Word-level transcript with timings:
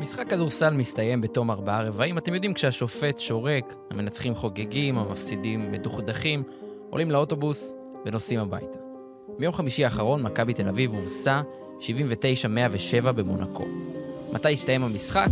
משחק 0.00 0.28
כדורסל 0.28 0.70
מסתיים 0.70 1.20
בתום 1.20 1.50
ארבעה 1.50 1.82
רבעים. 1.82 2.18
אתם 2.18 2.34
יודעים, 2.34 2.54
כשהשופט 2.54 3.20
שורק, 3.20 3.74
המנצחים 3.90 4.34
חוגגים, 4.34 4.98
המפסידים 4.98 5.72
מדוכדכים, 5.72 6.42
עולים 6.90 7.10
לאוטובוס 7.10 7.74
ונוסעים 8.06 8.40
הביתה. 8.40 8.78
ביום 9.38 9.52
חמישי 9.52 9.84
האחרון, 9.84 10.22
מכבי 10.22 10.54
תל 10.54 10.68
אביב 10.68 10.94
הובסה 10.94 11.40
79-107 11.80 13.12
במונקו. 13.12 13.64
מתי 14.32 14.52
הסתיים 14.52 14.82
המשחק? 14.82 15.28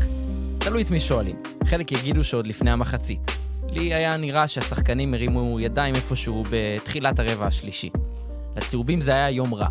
תלוי 0.59 0.82
את 0.82 0.91
מי 0.91 1.00
שואלים. 1.00 1.36
חלק 1.64 1.93
יגידו 1.93 2.25
שעוד 2.25 2.46
לפני 2.46 2.70
המחצית. 2.70 3.30
לי 3.68 3.95
היה 3.95 4.16
נראה 4.16 4.48
שהשחקנים 4.48 5.14
הרימו 5.14 5.61
ידיים 5.61 5.95
איפשהו 5.95 6.43
בתחילת 6.50 7.18
הרבע 7.18 7.46
השלישי. 7.46 7.91
לצהובים 8.57 9.00
זה 9.00 9.12
היה 9.12 9.30
יום 9.30 9.54
רע. 9.54 9.68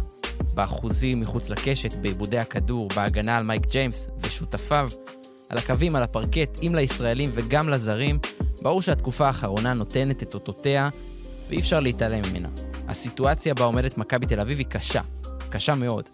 באחוזים 0.54 1.20
מחוץ 1.20 1.50
לקשת, 1.50 1.94
בעיבודי 1.94 2.38
הכדור, 2.38 2.88
בהגנה 2.96 3.38
על 3.38 3.44
מייק 3.44 3.68
ג'יימס 3.68 4.10
ושותפיו, 4.20 4.90
על 5.50 5.58
הקווים, 5.58 5.96
על 5.96 6.04
הפרקט, 6.04 6.60
אם 6.64 6.76
לישראלים 6.76 7.30
וגם 7.34 7.70
לזרים, 7.70 8.20
ברור 8.62 8.82
שהתקופה 8.82 9.28
האחרונה 9.28 9.74
נותנת 9.74 10.24
את 10.24 10.34
אותותיה 10.34 10.90
ואי 11.50 11.60
אפשר 11.60 11.80
להתעלם 11.80 12.22
ממנה. 12.30 12.50
הסיטואציה 12.88 13.54
בה 13.54 13.66
עומדת 13.66 13.98
מכבי 13.98 14.26
תל 14.26 14.40
אביב 14.40 14.58
היא 14.58 14.68
קשה, 14.68 15.02
קשה 15.50 15.76
מאוד. 15.76 16.06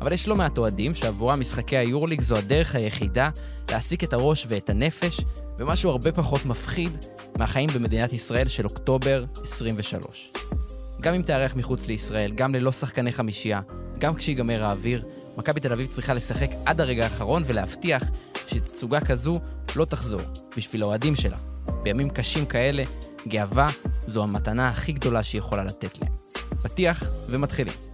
אבל 0.00 0.12
יש 0.12 0.28
לא 0.28 0.36
מעט 0.36 0.58
אוהדים 0.58 0.94
שעבורם 0.94 1.40
משחקי 1.40 1.76
היורליג 1.76 2.20
זו 2.20 2.36
הדרך 2.36 2.74
היחידה 2.74 3.30
להעסיק 3.70 4.04
את 4.04 4.12
הראש 4.12 4.46
ואת 4.48 4.70
הנפש 4.70 5.20
במשהו 5.56 5.90
הרבה 5.90 6.12
פחות 6.12 6.46
מפחיד 6.46 6.90
מהחיים 7.38 7.68
במדינת 7.74 8.12
ישראל 8.12 8.48
של 8.48 8.64
אוקטובר 8.64 9.24
23. 9.42 10.32
גם 11.00 11.14
אם 11.14 11.22
תארח 11.22 11.54
מחוץ 11.56 11.86
לישראל, 11.86 12.32
גם 12.32 12.54
ללא 12.54 12.72
שחקני 12.72 13.12
חמישייה, 13.12 13.60
גם 13.98 14.14
כשיגמר 14.14 14.64
האוויר, 14.64 15.04
מכבי 15.36 15.60
תל 15.60 15.72
אביב 15.72 15.86
צריכה 15.86 16.14
לשחק 16.14 16.48
עד 16.66 16.80
הרגע 16.80 17.04
האחרון 17.04 17.42
ולהבטיח 17.46 18.02
שתצוגה 18.48 19.00
כזו 19.00 19.34
לא 19.76 19.84
תחזור, 19.84 20.20
בשביל 20.56 20.82
האוהדים 20.82 21.16
שלה. 21.16 21.36
בימים 21.82 22.10
קשים 22.10 22.46
כאלה, 22.46 22.82
גאווה 23.28 23.66
זו 24.00 24.22
המתנה 24.22 24.66
הכי 24.66 24.92
גדולה 24.92 25.22
שהיא 25.22 25.38
יכולה 25.38 25.64
לתת 25.64 25.98
להם. 26.02 26.12
פתיח 26.62 27.04
ומתחילים. 27.28 27.89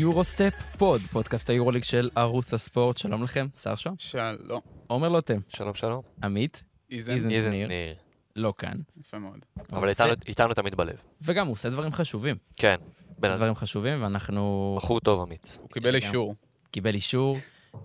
Eurostep 0.00 0.54
Pod, 0.78 1.00
פודקאסט 1.00 1.50
היורוליג 1.50 1.84
של 1.84 2.10
ערוץ 2.14 2.54
הספורט. 2.54 2.98
שלום 2.98 3.22
לכם, 3.22 3.46
שר 3.62 3.76
שם? 3.76 3.92
שלום. 3.98 4.60
עומר 4.86 5.08
לוטם. 5.08 5.38
שלום, 5.48 5.74
שלום. 5.74 6.02
עמית. 6.22 6.62
איזן. 6.90 7.14
איזן. 7.14 7.30
איזן 7.30 7.50
ניר. 7.50 7.68
ניר. 7.68 7.94
לא 8.36 8.54
כאן. 8.58 8.76
יפה 9.00 9.18
מאוד. 9.18 9.38
אבל 9.72 9.88
איתנו- 9.88 10.12
איתנו 10.28 10.54
תמיד 10.54 10.74
בלב. 10.74 10.96
וגם 11.22 11.46
הוא 11.46 11.52
עושה 11.52 11.70
דברים 11.70 11.92
חשובים. 11.92 12.36
כן. 12.56 12.74
אדם. 13.20 13.36
דברים 13.36 13.54
חשובים, 13.54 14.02
ואנחנו... 14.02 14.74
בחור 14.82 15.00
טוב, 15.00 15.20
אמיץ. 15.20 15.58
הוא 15.62 15.70
קיבל 15.70 15.94
אישור. 15.94 16.34
קיבל 16.70 16.94
אישור, 16.94 17.38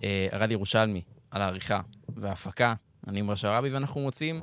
אה, 0.04 0.28
ארד 0.32 0.50
ירושלמי, 0.52 1.02
על 1.30 1.42
העריכה 1.42 1.80
וההפקה. 2.08 2.74
אני 3.06 3.20
עמר 3.20 3.34
שרעבי, 3.34 3.70
ואנחנו 3.70 4.00
מוצאים 4.00 4.40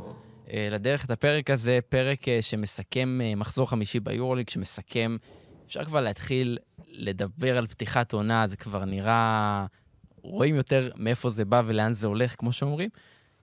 אה, 0.54 0.68
לדרך 0.72 1.06
את 1.06 1.12
הפרק 1.12 1.50
הזה, 1.50 1.80
פרק 1.90 2.28
אה, 2.28 2.42
שמסכם 2.42 3.20
מחזור 3.38 3.70
חמישי 3.70 4.00
ביורוליג, 4.00 4.50
שמסכם, 4.50 5.18
אפשר 5.66 5.86
כבר 5.86 6.02
להתחיל 6.02 6.58
לדבר 6.88 7.58
על 7.58 7.68
פתיחת 7.68 8.14
עונה, 8.14 8.48
זה 8.48 8.58
כבר 8.58 8.86
נראה... 8.86 9.66
רואים 10.24 10.56
יותר 10.56 10.92
מאיפה 10.96 11.30
זה 11.30 11.46
בא 11.46 11.62
ולאן 11.66 11.94
זה 11.94 12.08
הולך, 12.08 12.36
כמו 12.38 12.52
שאומרים. 12.52 12.90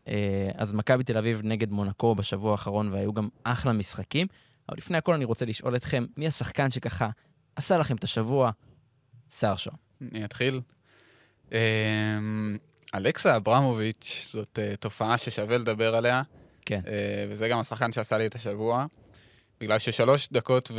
אה, 0.08 0.50
אז 0.54 0.72
מכבי 0.72 1.04
תל 1.04 1.18
אביב 1.18 1.40
נגד 1.44 1.70
מונקו 1.70 2.14
בשבוע 2.14 2.52
האחרון, 2.52 2.88
והיו 2.92 3.12
גם 3.12 3.28
אחלה 3.44 3.72
משחקים. 3.72 4.26
אבל 4.68 4.76
לפני 4.76 4.98
הכל 4.98 5.14
אני 5.14 5.24
רוצה 5.24 5.44
לשאול 5.44 5.76
אתכם, 5.76 6.06
מי 6.16 6.26
השחקן 6.26 6.70
שככה 6.70 7.08
עשה 7.56 7.78
לכם 7.78 7.96
את 7.96 8.04
השבוע? 8.04 8.50
שר 9.30 9.56
שו. 9.56 9.70
אני 10.12 10.24
אתחיל. 10.24 10.60
אמ, 11.52 11.56
אלכסה 12.94 13.36
אברמוביץ', 13.36 14.28
זאת 14.32 14.58
אה, 14.58 14.76
תופעה 14.76 15.18
ששווה 15.18 15.58
לדבר 15.58 15.94
עליה, 15.94 16.22
כן. 16.66 16.80
אה, 16.86 16.92
וזה 17.28 17.48
גם 17.48 17.58
השחקן 17.58 17.92
שעשה 17.92 18.18
לי 18.18 18.26
את 18.26 18.34
השבוע. 18.34 18.86
בגלל 19.60 19.78
ששלוש 19.78 20.28
דקות 20.32 20.70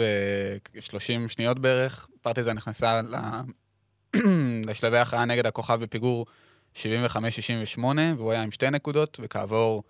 ושלושים 0.76 1.30
שניות 1.30 1.60
בערך, 1.60 2.08
פרטיזן 2.22 2.54
נכנסה 2.54 3.02
לשלבי 4.68 4.98
הכרעה 4.98 5.26
נגד 5.26 5.46
הכוכב 5.46 5.80
בפיגור 5.82 6.26
75-68, 6.76 6.80
והוא 8.18 8.32
היה 8.32 8.44
עם 8.44 8.52
שתי 8.52 8.70
נקודות, 8.70 9.20
וכעבור 9.24 9.84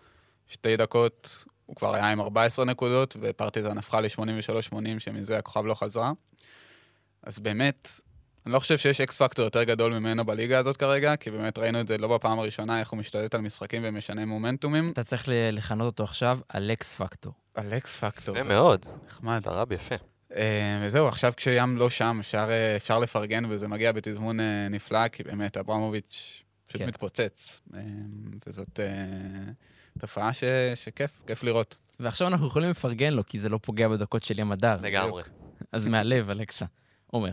שתי 0.47 0.77
דקות 0.77 1.45
הוא 1.65 1.75
כבר 1.75 1.95
היה 1.95 2.11
עם 2.11 2.21
14 2.21 2.65
נקודות, 2.65 3.17
ופרטיזן 3.21 3.77
הפכה 3.77 4.01
ל-83-80, 4.01 4.99
שמזה 4.99 5.37
הכוכב 5.37 5.65
לא 5.65 5.73
חזרה. 5.73 6.11
אז 7.23 7.39
באמת, 7.39 7.89
אני 8.45 8.53
לא 8.53 8.59
חושב 8.59 8.77
שיש 8.77 9.01
X 9.01 9.17
factor 9.21 9.45
יותר 9.45 9.63
גדול 9.63 9.93
ממנו 9.93 10.25
בליגה 10.25 10.59
הזאת 10.59 10.77
כרגע, 10.77 11.15
כי 11.15 11.31
באמת 11.31 11.57
ראינו 11.57 11.81
את 11.81 11.87
זה 11.87 11.97
לא 11.97 12.07
בפעם 12.07 12.39
הראשונה, 12.39 12.79
איך 12.79 12.89
הוא 12.89 12.99
משתלט 12.99 13.35
על 13.35 13.41
משחקים 13.41 13.81
ומשנה 13.85 14.25
מומנטומים. 14.25 14.91
אתה 14.91 15.03
צריך 15.03 15.29
לכנות 15.31 15.85
אותו 15.85 16.03
עכשיו 16.03 16.39
Alex 16.55 16.93
factor. 16.93 17.33
על 17.53 17.73
X 17.73 17.97
factor. 17.97 18.35
יפה 18.37 18.47
זה 18.47 18.53
מאוד. 18.53 18.85
נחמד. 19.07 19.41
דרב 19.43 19.71
יפה. 19.71 19.95
אה, 20.35 20.81
וזהו, 20.81 21.07
עכשיו 21.07 21.33
כשיאם 21.37 21.77
לא 21.77 21.89
שם, 21.89 22.17
אפשר, 22.19 22.47
אה, 22.49 22.75
אפשר 22.75 22.99
לפרגן, 22.99 23.43
וזה 23.49 23.67
מגיע 23.67 23.91
בתזמון 23.91 24.39
אה, 24.39 24.67
נפלא, 24.69 25.07
כי 25.07 25.23
באמת 25.23 25.57
אברמוביץ' 25.57 26.43
פשוט 26.67 26.81
כן. 26.81 26.87
מתפוצץ. 26.87 27.61
וזאת 28.47 28.79
תופעה 29.99 30.33
ש, 30.33 30.43
שכיף, 30.75 31.23
כיף 31.27 31.43
לראות. 31.43 31.77
ועכשיו 31.99 32.27
אנחנו 32.27 32.47
יכולים 32.47 32.69
לפרגן 32.69 33.13
לו, 33.13 33.25
כי 33.25 33.39
זה 33.39 33.49
לא 33.49 33.59
פוגע 33.61 33.87
בדקות 33.87 34.23
של 34.23 34.39
ים 34.39 34.51
הדר. 34.51 34.77
לגמרי. 34.81 35.23
אז 35.71 35.87
מהלב, 35.87 36.29
אלכסה. 36.29 36.65
עומר. 37.07 37.31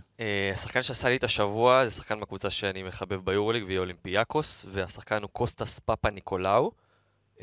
השחקן 0.55 0.83
שעשה 0.83 1.09
לי 1.09 1.17
את 1.17 1.25
השבוע 1.25 1.85
זה 1.85 1.91
שחקן 1.91 2.21
בקבוצה 2.21 2.51
שאני 2.51 2.83
מחבב 2.83 3.25
ביורוליג 3.25 3.65
והיא 3.65 3.79
אולימפיאקוס, 3.79 4.67
והשחקן 4.73 5.23
הוא 5.23 5.31
קוסטס 5.31 5.79
פאפה 5.79 6.11
ניקולאו. 6.11 6.73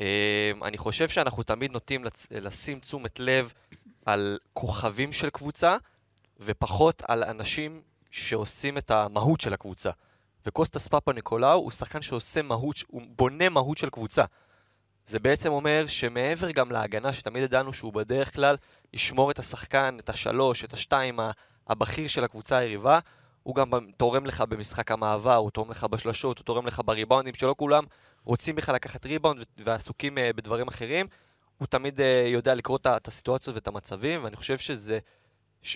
אה, 0.00 0.52
אני 0.62 0.78
חושב 0.78 1.08
שאנחנו 1.08 1.42
תמיד 1.42 1.72
נוטים 1.72 2.04
לשים 2.30 2.80
תשומת 2.80 3.20
לב 3.20 3.52
על 4.06 4.38
כוכבים 4.52 5.12
של 5.12 5.30
קבוצה, 5.30 5.76
ופחות 6.40 7.02
על 7.08 7.24
אנשים 7.24 7.82
שעושים 8.10 8.78
את 8.78 8.90
המהות 8.90 9.40
של 9.40 9.54
הקבוצה. 9.54 9.90
וקוסטס 10.46 10.88
פאפה 10.88 11.12
ניקולאו 11.12 11.52
הוא 11.52 11.70
שחקן 11.70 12.02
שעושה 12.02 12.42
מהות, 12.42 12.76
הוא 12.86 13.02
בונה 13.16 13.48
מהות 13.48 13.78
של 13.78 13.90
קבוצה. 13.90 14.24
זה 15.06 15.18
בעצם 15.18 15.52
אומר 15.52 15.84
שמעבר 15.88 16.50
גם 16.50 16.72
להגנה, 16.72 17.12
שתמיד 17.12 17.42
ידענו 17.42 17.72
שהוא 17.72 17.92
בדרך 17.92 18.34
כלל 18.34 18.56
ישמור 18.92 19.30
את 19.30 19.38
השחקן, 19.38 19.96
את 20.00 20.08
השלוש, 20.08 20.64
את 20.64 20.72
השתיים, 20.72 21.20
הבכיר 21.68 22.08
של 22.08 22.24
הקבוצה 22.24 22.56
היריבה, 22.56 22.98
הוא 23.44 23.54
גם 23.54 23.70
תורם 23.96 24.26
לך 24.26 24.40
במשחק 24.40 24.90
המעבר, 24.90 25.34
הוא 25.34 25.50
תורם 25.50 25.70
לך 25.70 25.84
בשלשות, 25.84 26.38
הוא 26.38 26.44
תורם 26.44 26.66
לך 26.66 26.82
בריבאונדים, 26.84 27.34
שלא 27.34 27.54
כולם 27.58 27.84
רוצים 28.24 28.56
בכלל 28.56 28.74
לקחת 28.74 29.06
ריבאונד 29.06 29.44
ועסוקים 29.58 30.18
אה, 30.18 30.20
בדברים 30.36 30.68
אחרים. 30.68 31.06
הוא 31.58 31.66
תמיד 31.66 32.00
אה, 32.00 32.02
יודע 32.26 32.54
לקרוא 32.54 32.78
את 32.96 33.08
הסיטואציות 33.08 33.56
ואת 33.56 33.68
המצבים, 33.68 34.24
ואני 34.24 34.36
חושב 34.36 34.58
שזה, 34.58 34.98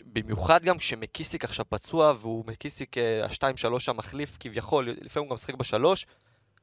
במיוחד 0.07 0.65
גם 0.65 0.79
כשמקיסיק 0.79 1.45
עכשיו 1.45 1.65
פצוע, 1.69 2.13
והוא 2.19 2.45
מקיסיק 2.47 2.97
אה, 2.97 3.01
השתיים 3.25 3.57
שלוש 3.57 3.89
המחליף 3.89 4.37
כביכול, 4.41 4.89
לפעמים 4.91 5.25
הוא 5.25 5.31
גם 5.31 5.35
משחק 5.35 5.55
בשלוש, 5.55 6.07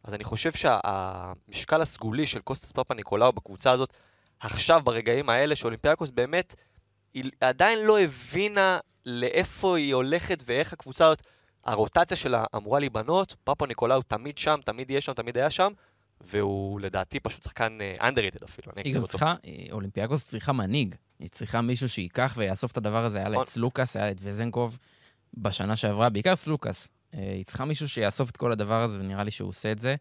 אז 0.03 0.13
אני 0.13 0.23
חושב 0.23 0.51
שהמשקל 0.51 1.81
הסגולי 1.81 2.27
של 2.27 2.39
קוסטס 2.39 2.71
פאפה 2.71 2.93
ניקולאו 2.93 3.31
בקבוצה 3.31 3.71
הזאת, 3.71 3.93
עכשיו, 4.39 4.81
ברגעים 4.83 5.29
האלה, 5.29 5.55
שאולימפיאקוס 5.55 6.09
באמת, 6.09 6.55
היא 7.15 7.31
עדיין 7.41 7.79
לא 7.85 7.99
הבינה 7.99 8.79
לאיפה 9.05 9.77
היא 9.77 9.93
הולכת 9.93 10.43
ואיך 10.45 10.73
הקבוצה 10.73 11.05
הזאת, 11.05 11.21
הרוטציה 11.65 12.17
שלה 12.17 12.45
אמורה 12.55 12.79
להיבנות, 12.79 13.35
פאפה 13.43 13.67
ניקולאו 13.67 14.01
תמיד 14.01 14.37
שם, 14.37 14.59
תמיד 14.65 14.89
יהיה 14.89 15.01
שם, 15.01 15.13
תמיד 15.13 15.37
היה 15.37 15.49
שם, 15.49 15.71
והוא 16.21 16.79
לדעתי 16.79 17.19
פשוט 17.19 17.43
שחקן 17.43 17.77
אה, 17.81 18.09
underrated 18.09 18.45
אפילו, 18.45 18.71
היא 18.75 18.95
גם. 18.95 19.05
צריכה, 19.05 19.35
אה, 19.45 19.65
אולימפיאקוס 19.71 20.27
צריכה 20.27 20.53
מנהיג. 20.53 20.95
היא 21.19 21.29
צריכה 21.29 21.61
מישהו 21.61 21.89
שייקח 21.89 22.33
ויאסוף 22.37 22.71
את 22.71 22.77
הדבר 22.77 23.05
הזה. 23.05 23.17
היה 23.17 23.29
לה 23.29 23.33
נכון. 23.33 23.43
את 23.43 23.49
סלוקאס, 23.49 23.95
היה 23.95 24.05
לה 24.05 24.11
את 24.11 24.17
וזנקוב 24.21 24.77
בשנה 25.33 25.75
שעברה, 25.75 26.09
בעיקר 26.09 26.35
סלוקאס. 26.35 26.89
אה, 27.13 27.19
היא 27.19 27.45
צריכה 27.45 27.65
מישהו 27.65 27.89
שיאסוף 27.89 28.29
את 28.29 28.37
כל 28.37 28.51
הדבר 28.51 28.81
הזה, 28.81 28.99
ונראה 28.99 29.23
לי 29.23 29.31
שהוא 29.31 29.49
עושה 29.49 29.71
את 29.71 29.79
זה. 29.79 29.95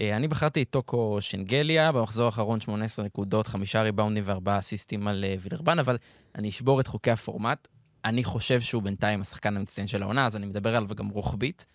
אה, 0.00 0.16
אני 0.16 0.28
בחרתי 0.28 0.62
את 0.62 0.70
טוקו 0.70 1.16
שנגליה, 1.20 1.92
במחזור 1.92 2.26
האחרון 2.26 2.60
18 2.60 3.04
נקודות, 3.04 3.46
חמישה 3.46 3.82
ריבאונדים 3.82 4.22
וארבעה 4.26 4.58
אסיסטים 4.58 5.08
על 5.08 5.24
אה, 5.24 5.34
וילרבן, 5.40 5.78
אבל 5.78 5.98
אני 6.34 6.48
אשבור 6.48 6.80
את 6.80 6.86
חוקי 6.86 7.10
הפורמט. 7.10 7.68
אני 8.04 8.24
חושב 8.24 8.60
שהוא 8.60 8.82
בינתיים 8.82 9.20
השחקן 9.20 9.56
המצטיין 9.56 9.86
של 9.86 10.02
העונה, 10.02 10.26
אז 10.26 10.36
אני 10.36 10.46
מדבר 10.46 10.76
עליו 10.76 10.88
גם 10.88 11.08
רוחבית. 11.08 11.66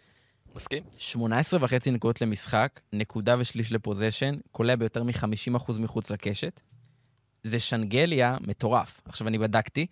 מסכים? 0.56 0.84
18 0.98 1.60
וחצי 1.64 1.92
נקודות 1.92 2.22
למשחק, 2.22 2.80
נקודה 2.94 3.36
ושליש 3.40 3.72
לפוזיישן, 3.72 4.36
קולע 4.52 4.76
ביותר 4.76 5.04
מ-50% 5.04 5.80
מחוץ 5.80 6.12
לקשת. 6.12 6.62
זה 7.44 7.60
שנגליה 7.60 8.38
מטורף. 8.42 9.02
עכשיו, 9.06 9.28
אני 9.28 9.38
בדקתי, 9.38 9.86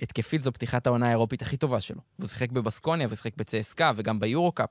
התקפית 0.00 0.42
זו 0.42 0.52
פתיחת 0.52 0.86
העונה 0.86 1.06
האירופית 1.06 1.42
הכי 1.42 1.56
טובה 1.56 1.80
שלו. 1.80 2.00
והוא 2.18 2.28
שיחק 2.28 2.52
בבסקוניה 2.52 3.06
ושיחק 3.10 3.36
בצסקה 3.36 3.92
וגם 3.96 4.20
ביורו-קאפ. 4.20 4.70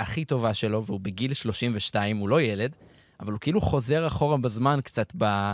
הכי 0.00 0.24
טובה 0.24 0.54
שלו, 0.54 0.86
והוא 0.86 1.00
בגיל 1.00 1.34
32, 1.34 2.16
הוא 2.16 2.28
לא 2.28 2.42
ילד, 2.42 2.76
אבל 3.20 3.32
הוא 3.32 3.40
כאילו 3.40 3.60
חוזר 3.60 4.06
אחורה 4.06 4.36
בזמן 4.36 4.80
קצת 4.84 5.12
ב... 5.18 5.52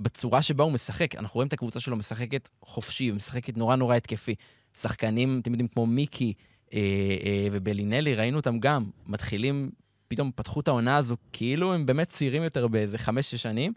בצורה 0.00 0.42
שבה 0.42 0.64
הוא 0.64 0.72
משחק. 0.72 1.14
אנחנו 1.14 1.34
רואים 1.34 1.48
את 1.48 1.52
הקבוצה 1.52 1.80
שלו 1.80 1.96
משחקת 1.96 2.48
חופשי, 2.62 3.12
משחקת 3.12 3.56
נורא 3.56 3.76
נורא 3.76 3.96
התקפי. 3.96 4.34
שחקנים, 4.74 5.40
אתם 5.42 5.50
יודעים, 5.50 5.68
כמו 5.68 5.86
מיקי 5.86 6.32
אה, 6.74 6.78
אה, 7.24 7.48
ובלינלי, 7.52 8.14
ראינו 8.14 8.36
אותם 8.36 8.58
גם, 8.58 8.84
מתחילים, 9.06 9.70
פתאום 10.08 10.30
פתחו 10.34 10.60
את 10.60 10.68
העונה 10.68 10.96
הזו, 10.96 11.16
כאילו 11.32 11.74
הם 11.74 11.86
באמת 11.86 12.08
צעירים 12.08 12.42
יותר 12.42 12.68
באיזה 12.68 12.98
חמש-שש 12.98 13.42
שנים. 13.42 13.72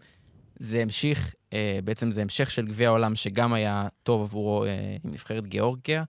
זה 0.58 0.82
המשיך, 0.82 1.34
אה, 1.52 1.78
בעצם 1.84 2.10
זה 2.10 2.22
המשך 2.22 2.50
של 2.50 2.66
גביע 2.66 2.88
העולם, 2.88 3.14
שגם 3.14 3.52
היה 3.52 3.88
טוב 4.02 4.22
עבורו 4.22 4.64
אה, 4.64 4.96
עם 5.04 5.12
נבחרת 5.12 5.46
גיאורגיה, 5.46 6.04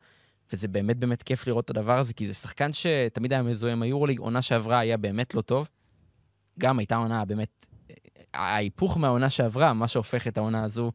וזה 0.53 0.67
באמת 0.67 0.97
באמת 0.97 1.23
כיף 1.23 1.47
לראות 1.47 1.65
את 1.65 1.69
הדבר 1.69 1.99
הזה, 1.99 2.13
כי 2.13 2.25
זה 2.25 2.33
שחקן 2.33 2.73
שתמיד 2.73 3.33
היה 3.33 3.41
מזוהה 3.43 3.73
עם 3.73 3.81
היורוליג, 3.81 4.19
עונה 4.19 4.41
שעברה 4.41 4.79
היה 4.79 4.97
באמת 4.97 5.33
לא 5.33 5.41
טוב. 5.41 5.69
גם 6.59 6.79
הייתה 6.79 6.95
עונה 6.95 7.25
באמת, 7.25 7.65
אה, 7.89 7.95
ההיפוך 8.33 8.97
מהעונה 8.97 9.29
שעברה, 9.29 9.73
מה 9.73 9.87
שהופך 9.87 10.27
את 10.27 10.37
העונה 10.37 10.63
הזו 10.63 10.91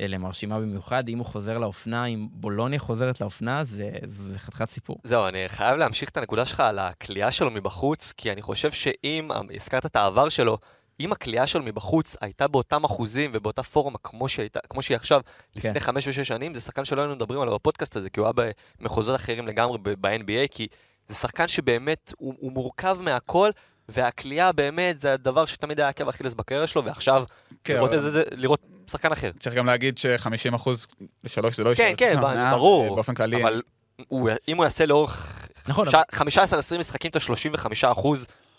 אה, 0.00 0.06
למרשימה 0.06 0.60
במיוחד, 0.60 1.08
אם 1.08 1.18
הוא 1.18 1.26
חוזר 1.26 1.58
לאופנה, 1.58 2.04
אם 2.04 2.28
בולוניה 2.30 2.78
חוזרת 2.78 3.20
לאופנה, 3.20 3.64
זה, 3.64 3.90
זה 4.06 4.38
חתיכת 4.38 4.70
סיפור. 4.70 4.96
זהו, 5.04 5.28
אני 5.28 5.38
חייב 5.48 5.76
להמשיך 5.76 6.08
את 6.08 6.16
הנקודה 6.16 6.46
שלך 6.46 6.60
על 6.60 6.78
הכלייה 6.78 7.32
שלו 7.32 7.50
מבחוץ, 7.50 8.12
כי 8.16 8.32
אני 8.32 8.42
חושב 8.42 8.72
שאם, 8.72 9.28
הזכרת 9.54 9.86
את 9.86 9.96
העבר 9.96 10.28
שלו, 10.28 10.58
אם 11.00 11.12
הכלייה 11.12 11.46
שלו 11.46 11.62
מבחוץ 11.62 12.16
הייתה 12.20 12.48
באותם 12.48 12.84
אחוזים 12.84 13.30
ובאותה 13.34 13.62
פורמה 13.62 13.98
כמו, 14.02 14.28
שהייתה, 14.28 14.60
כמו 14.70 14.82
שהיא 14.82 14.96
עכשיו, 14.96 15.20
לפני 15.56 15.74
כן. 15.74 15.80
חמש 15.80 16.08
או 16.08 16.12
שש 16.12 16.28
שנים, 16.28 16.54
זה 16.54 16.60
שחקן 16.60 16.84
שלא 16.84 17.00
היינו 17.00 17.14
מדברים 17.16 17.40
עליו 17.40 17.54
בפודקאסט 17.54 17.96
הזה, 17.96 18.10
כי 18.10 18.20
הוא 18.20 18.26
היה 18.26 18.50
במחוזות 18.80 19.16
אחרים 19.16 19.46
לגמרי 19.46 19.78
ב-NBA, 19.82 20.48
כי 20.50 20.68
זה 21.08 21.14
שחקן 21.14 21.48
שבאמת, 21.48 22.12
הוא, 22.16 22.34
הוא 22.38 22.52
מורכב 22.52 22.98
מהכל, 23.00 23.50
והכלייה 23.88 24.52
באמת 24.52 24.98
זה 24.98 25.12
הדבר 25.12 25.46
שתמיד 25.46 25.80
היה 25.80 25.88
עקב 25.88 26.08
אכילס 26.08 26.34
בקריירה 26.34 26.66
שלו, 26.66 26.84
ועכשיו 26.84 27.24
כן, 27.64 27.74
לראות 27.74 27.88
אבל 27.90 27.98
איזה, 27.98 28.10
זה, 28.10 28.22
לראות 28.32 28.60
שחקן 28.90 29.12
אחר. 29.12 29.30
צריך 29.40 29.54
גם 29.54 29.66
להגיד 29.66 29.98
ש-50 29.98 30.56
אחוז 30.56 30.86
לשלוש 31.24 31.56
זה 31.56 31.64
לא 31.64 31.74
כן, 31.74 31.82
יישאר 31.82 31.96
כן, 31.96 32.18
העונה, 32.18 32.50
ברור, 32.50 32.84
אה, 32.84 32.94
באופן 32.94 33.14
כללי, 33.14 33.42
אבל 33.42 33.62
הוא, 34.08 34.30
אם 34.48 34.56
הוא 34.56 34.64
יעשה 34.64 34.86
לאורך 34.86 35.48
נכון, 35.68 35.90
ש- 35.90 35.94
15-20 35.94 36.78
משחקים 36.78 37.10
את 37.10 37.16
ה-35% 37.16 38.08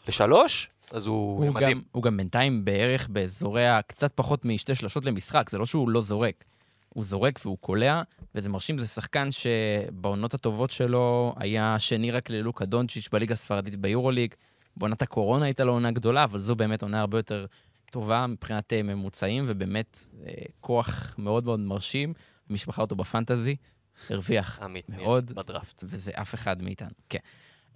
לשלוש, 0.08 0.70
אז 0.94 1.06
הוא, 1.06 1.46
הוא 1.46 1.54
מדהים. 1.54 1.78
גם, 1.78 1.84
הוא 1.92 2.04
גם 2.04 2.18
בינתיים 2.18 2.66
בערך 2.66 3.08
באזורי 3.10 3.68
הקצת 3.68 4.12
פחות 4.16 4.46
משתי 4.46 4.76
שלשות 4.76 5.06
למשחק, 5.06 5.50
זה 5.50 5.58
לא 5.58 5.66
שהוא 5.66 5.90
לא 5.90 6.02
זורק. 6.02 6.44
הוא 6.90 7.04
זורק 7.04 7.40
והוא 7.46 7.58
קולע, 7.58 8.02
וזה 8.36 8.50
מרשים, 8.50 8.78
זה 8.78 8.88
שחקן 8.88 9.30
שבעונות 9.32 10.34
הטובות 10.34 10.72
שלו 10.72 11.34
היה 11.38 11.80
שני 11.80 12.12
רק 12.12 12.30
ללוקה 12.30 12.66
דונצ'יץ' 12.66 13.10
בליגה 13.12 13.34
הספרדית 13.34 13.76
ביורוליג. 13.76 14.34
בעונת 14.78 15.02
הקורונה 15.02 15.46
הייתה 15.46 15.64
לו 15.64 15.74
עונה 15.74 15.92
גדולה, 15.92 16.24
אבל 16.24 16.40
זו 16.40 16.56
באמת 16.56 16.82
עונה 16.82 17.00
הרבה 17.00 17.18
יותר 17.18 17.46
טובה 17.92 18.28
מבחינת 18.28 18.74
אה, 18.74 18.84
ממוצעים, 18.84 19.44
ובאמת 19.48 20.00
אה, 20.26 20.32
כוח 20.62 21.16
מאוד 21.18 21.46
מאוד 21.46 21.60
מרשים. 21.60 22.14
מי 22.50 22.58
שבחר 22.58 22.82
אותו 22.82 22.96
בפנטזי, 22.96 23.56
הרוויח 24.10 24.60
עמית 24.62 24.90
מאוד. 24.90 25.32
בדראפט. 25.32 25.84
וזה 25.88 26.12
אף 26.16 26.36
אחד 26.36 26.64
מאיתנו, 26.64 26.90
כן. 27.10 27.20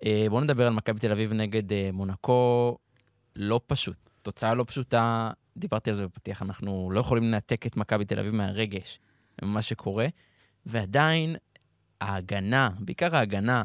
אה, 0.06 0.26
בואו 0.30 0.42
נדבר 0.42 0.68
על 0.68 0.74
מכבי 0.74 1.00
תל 1.00 1.12
אביב 1.12 1.34
נגד 1.34 1.74
אה, 1.74 1.90
מונקו, 1.94 2.78
לא 3.38 3.62
פשוט. 3.68 3.96
תוצאה 4.22 4.56
לא 4.56 4.64
פשוטה, 4.64 5.32
דיברתי 5.58 5.90
על 5.90 5.96
זה 5.96 6.06
בפתיח, 6.06 6.42
אנחנו 6.42 6.90
לא 6.92 7.00
יכולים 7.00 7.24
לנתק 7.24 7.66
את 7.68 7.78
מכבי 7.78 8.06
תל 8.06 8.20
אביב 8.20 8.36
מהרגש, 8.36 9.00
ממה 9.42 9.62
שקורה, 9.62 10.08
ועדיין 10.66 11.36
ההגנה, 12.02 12.70
בעיקר 12.80 13.16
ההגנה, 13.16 13.64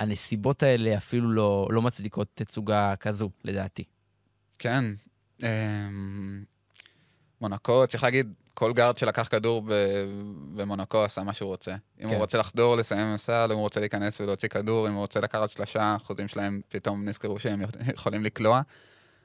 הנסיבות 0.00 0.62
האלה 0.62 0.96
אפילו 0.96 1.30
לא, 1.30 1.68
לא 1.70 1.82
מצדיקות 1.82 2.28
תצוגה 2.34 2.96
כזו, 2.96 3.30
לדעתי. 3.44 3.84
כן. 4.58 4.84
אמ, 5.42 6.44
מונקו, 7.40 7.86
צריך 7.86 8.02
להגיד, 8.02 8.32
כל 8.54 8.72
גארד 8.72 8.98
שלקח 8.98 9.28
כדור 9.30 9.62
ב- 9.66 10.04
במונקו 10.54 11.04
עשה 11.04 11.22
מה 11.22 11.34
שהוא 11.34 11.48
רוצה. 11.48 11.72
אם 11.72 11.78
כן. 11.98 12.08
הוא 12.08 12.16
רוצה 12.16 12.38
לחדור, 12.38 12.76
לסיים 12.76 13.06
עם 13.06 13.14
הסל, 13.14 13.48
אם 13.50 13.56
הוא 13.56 13.62
רוצה 13.62 13.80
להיכנס 13.80 14.20
ולהוציא 14.20 14.48
כדור, 14.48 14.88
אם 14.88 14.92
הוא 14.92 15.00
רוצה 15.00 15.20
לקחת 15.20 15.50
שלושה, 15.50 15.82
האחוזים 15.82 16.28
שלהם 16.28 16.60
פתאום 16.68 17.04
נזכרו 17.04 17.38
שהם 17.38 17.62
יכולים 17.94 18.24
לקלוע. 18.24 18.62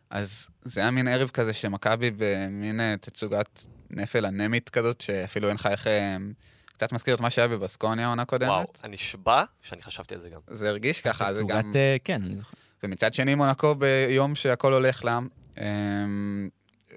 אז 0.09 0.47
זה 0.63 0.81
היה 0.81 0.91
מין 0.91 1.07
ערב 1.07 1.29
כזה 1.29 1.53
שמכבי 1.53 2.11
במין 2.17 2.79
אה, 2.79 2.95
תצוגת 3.01 3.65
נפל 3.89 4.25
אנמית 4.25 4.69
כזאת, 4.69 5.01
שאפילו 5.01 5.47
אין 5.47 5.55
לך 5.55 5.65
איך... 5.65 5.87
אה, 5.87 6.17
קצת 6.79 6.91
מזכיר 6.93 7.15
את 7.15 7.19
מה 7.19 7.29
שהיה 7.29 7.47
בבסקוניה 7.47 8.05
העונה 8.05 8.25
קודמת. 8.25 8.49
וואו, 8.49 8.65
אני 8.83 8.93
נשבע 8.93 9.43
שאני 9.61 9.81
חשבתי 9.81 10.13
על 10.15 10.21
זה 10.21 10.29
גם. 10.29 10.39
זה 10.47 10.69
הרגיש 10.69 11.01
ככה, 11.01 11.33
זה 11.33 11.41
תצוגת, 11.41 11.55
גם... 11.55 11.71
אה, 11.75 11.97
כן, 12.03 12.23
אני 12.23 12.35
זוכר. 12.35 12.57
ומצד 12.83 13.13
שני 13.13 13.35
מונקו 13.35 13.75
ביום 13.75 14.35
שהכל 14.35 14.73
הולך 14.73 15.05
לה, 15.05 15.19
אמ, 15.57 16.49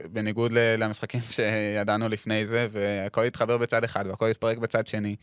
בניגוד 0.05 0.53
למשחקים 0.53 1.21
שידענו 1.31 2.09
לפני 2.09 2.47
זה, 2.47 2.67
והכל 2.71 3.25
התחבר 3.25 3.59
בצד 3.59 3.85
אחד 3.85 4.05
והכל 4.07 4.31
התפרק 4.31 4.59
בצד 4.59 4.87
שני. 4.87 5.17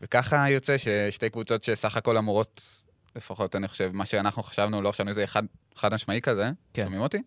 וככה 0.00 0.50
יוצא 0.50 0.76
ששתי 0.78 1.30
קבוצות 1.30 1.64
שסך 1.64 1.96
הכל 1.96 2.16
אמורות, 2.16 2.84
לפחות 3.16 3.56
אני 3.56 3.68
חושב, 3.68 3.90
מה 3.94 4.06
שאנחנו 4.06 4.42
חשבנו, 4.42 4.82
לא 4.82 4.92
חשבנו 4.92 5.10
שזה 5.10 5.26
חד, 5.26 5.42
חד 5.76 5.94
משמעי 5.94 6.20
כזה. 6.20 6.50
כן. 6.74 6.84
שומעים 6.84 7.02
אותי? 7.02 7.22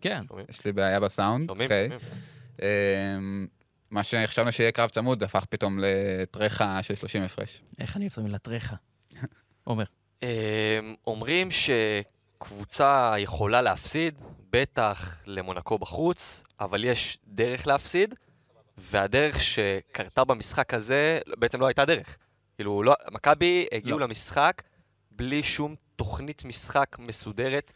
כן, 0.00 0.24
שומעים? 0.28 0.46
יש 0.50 0.64
לי 0.64 0.72
בעיה 0.72 1.00
בסאונד. 1.00 1.48
שומעים? 1.48 1.70
אוקיי. 1.70 1.88
שומעים. 1.88 2.22
אמ, 2.62 3.46
מה 3.90 4.02
שחשבנו 4.02 4.52
שיהיה 4.52 4.72
קרב 4.72 4.90
צמוד, 4.90 5.22
הפך 5.22 5.44
פתאום 5.48 5.78
לטרחה 5.82 6.82
של 6.82 6.94
30 6.94 7.22
הפרש. 7.22 7.62
איך 7.78 7.96
אני 7.96 8.04
אוהב 8.04 8.12
את 8.12 8.18
המילה 8.18 8.38
טרחה. 8.38 8.76
עומר. 9.64 9.84
אמ, 10.22 10.28
אומרים 11.06 11.48
שקבוצה 11.50 13.14
יכולה 13.18 13.62
להפסיד, 13.62 14.22
בטח 14.50 15.16
למונקו 15.26 15.78
בחוץ, 15.78 16.42
אבל 16.60 16.84
יש 16.84 17.18
דרך 17.26 17.66
להפסיד, 17.66 18.14
והדרך 18.78 19.40
שקרתה 19.40 20.24
במשחק 20.24 20.74
הזה, 20.74 21.20
בעצם 21.38 21.60
לא 21.60 21.66
הייתה 21.66 21.84
דרך. 21.84 22.16
כאילו, 22.56 22.82
לא, 22.82 22.94
מכבי 23.10 23.66
הגיעו 23.72 23.98
לא. 23.98 24.06
למשחק 24.06 24.62
בלי 25.18 25.42
שום 25.42 25.74
תוכנית 25.96 26.44
משחק 26.44 26.96
מסודרת. 26.98 27.72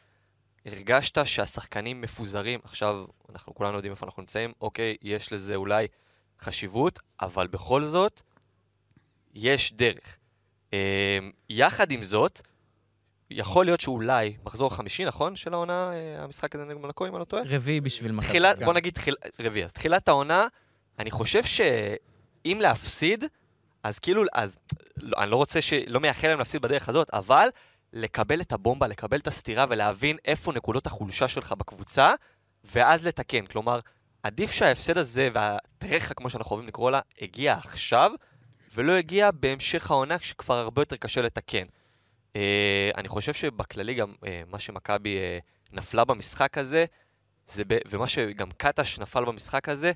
הרגשת 0.67 1.27
שהשחקנים 1.27 2.01
מפוזרים, 2.01 2.61
עכשיו 2.65 3.05
אנחנו 3.33 3.55
כולנו 3.55 3.77
יודעים 3.77 3.93
איפה 3.93 4.07
אנחנו 4.07 4.23
נמצאים, 4.23 4.53
אוקיי, 4.61 4.97
יש 5.03 5.33
לזה 5.33 5.55
אולי 5.55 5.87
חשיבות, 6.41 6.99
אבל 7.21 7.47
בכל 7.47 7.85
זאת, 7.85 8.21
יש 9.35 9.73
דרך. 9.73 10.17
אמ, 10.73 10.79
יחד 11.49 11.91
עם 11.91 12.03
זאת, 12.03 12.41
יכול 13.31 13.65
להיות 13.65 13.81
שאולי 13.81 14.37
מחזור 14.45 14.75
חמישי, 14.75 15.05
נכון? 15.05 15.37
של 15.37 15.55
העונה, 15.55 15.93
אה, 15.93 16.25
המשחק 16.25 16.55
הזה 16.55 16.65
נגד 16.65 16.77
מונקו, 16.77 17.07
אם 17.07 17.13
אני 17.15 17.21
לא 17.21 17.25
טועה? 17.25 17.43
רביעי 17.47 17.81
בשביל 17.81 18.13
מכבי. 18.13 18.39
גם. 18.39 18.65
בוא 18.65 18.75
נגיד 18.75 18.95
תחיל, 18.95 19.15
רביעי. 19.41 19.65
אז 19.65 19.73
תחילת 19.73 20.09
העונה, 20.09 20.47
אני 20.99 21.11
חושב 21.11 21.43
שאם 21.45 22.59
להפסיד, 22.61 23.25
אז 23.85 23.99
כאילו, 23.99 24.23
אז 24.33 24.59
לא, 24.97 25.17
אני 25.19 25.31
לא 25.31 25.37
רוצה 25.37 25.63
ש... 25.63 25.73
לא 25.73 26.01
מייחל 26.01 26.29
להם 26.29 26.39
להפסיד 26.39 26.63
בדרך 26.63 26.89
הזאת, 26.89 27.11
אבל 27.13 27.49
לקבל 27.93 28.41
את 28.41 28.53
הבומבה, 28.53 28.87
לקבל 28.87 29.19
את 29.19 29.27
הסתירה 29.27 29.67
ולהבין 29.71 30.17
איפה 30.25 30.53
נקודות 30.53 30.87
החולשה 30.87 31.29
שלך 31.29 31.53
בקבוצה, 31.53 32.15
ואז 32.65 33.07
לתקן. 33.07 33.47
כלומר, 33.47 33.81
עדיף 34.23 34.53
שההפסד 34.53 34.99
הזה 34.99 35.29
והטרחה, 35.33 36.15
כמו 36.15 36.31
שאנחנו 36.31 36.51
אוהבים 36.51 36.69
לקרוא 36.69 36.91
לה, 36.91 37.01
הגיע 37.21 37.55
עכשיו, 37.55 38.11
ולא 38.75 38.93
הגיע 38.93 39.31
בהמשך 39.31 39.91
העונה 39.91 40.19
כשכבר 40.19 40.55
הרבה 40.55 40.83
יותר 40.83 40.97
קשה 40.97 41.23
לתקן. 41.23 41.65
אה, 42.37 42.91
אני 42.97 43.09
חושב 43.09 43.33
שבכללי 43.33 43.95
גם 43.95 44.15
אה, 44.27 44.43
מה 44.51 44.59
שמכבי 44.59 45.17
אה, 45.17 45.39
נפלה 45.73 46.05
במשחק 46.05 46.59
הזה, 46.59 46.85
זה 47.47 47.63
ב... 47.67 47.77
ומה 47.89 48.09
שגם 48.09 48.51
קטש 48.57 48.99
נפל 48.99 49.25
במשחק 49.25 49.69
הזה, 49.69 49.93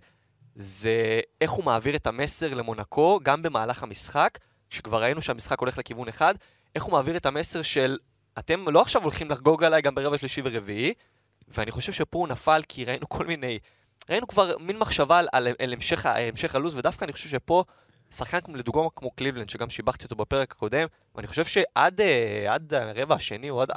זה 0.56 1.20
איך 1.40 1.50
הוא 1.50 1.64
מעביר 1.64 1.96
את 1.96 2.06
המסר 2.06 2.54
למונקו, 2.54 3.20
גם 3.22 3.42
במהלך 3.42 3.82
המשחק, 3.82 4.38
כשכבר 4.70 5.02
ראינו 5.02 5.22
שהמשחק 5.22 5.60
הולך 5.60 5.78
לכיוון 5.78 6.08
אחד, 6.08 6.34
איך 6.75 6.84
הוא 6.84 6.92
מעביר 6.92 7.16
את 7.16 7.26
המסר 7.26 7.62
של, 7.62 7.98
אתם 8.38 8.68
לא 8.68 8.80
עכשיו 8.80 9.02
הולכים 9.02 9.30
לחגוג 9.30 9.64
עליי 9.64 9.82
גם 9.82 9.94
ברבע 9.94 10.18
שלישי 10.18 10.40
ורביעי, 10.44 10.94
ואני 11.48 11.70
חושב 11.70 11.92
שפה 11.92 12.18
הוא 12.18 12.28
נפל 12.28 12.62
כי 12.68 12.84
ראינו 12.84 13.08
כל 13.08 13.26
מיני, 13.26 13.58
ראינו 14.10 14.26
כבר 14.26 14.58
מין 14.58 14.78
מחשבה 14.78 15.18
על, 15.18 15.28
על, 15.32 15.48
על 15.58 15.72
המשך, 15.72 16.06
המשך 16.06 16.54
הלו"ז, 16.54 16.76
ודווקא 16.76 17.04
אני 17.04 17.12
חושב 17.12 17.28
שפה, 17.28 17.64
שחקן 18.10 18.40
כמו- 18.40 18.56
לדוגמה 18.56 18.90
כמו 18.96 19.10
קליבלנד, 19.10 19.50
שגם 19.50 19.70
שיבחתי 19.70 20.04
אותו 20.04 20.16
בפרק 20.16 20.52
הקודם, 20.52 20.86
ואני 21.14 21.26
חושב 21.26 21.44
שעד 21.44 22.00
אה, 22.00 22.54
עד 22.54 22.75
הרבע 22.75 23.14
השני, 23.14 23.50
או 23.50 23.62
עד, 23.62 23.70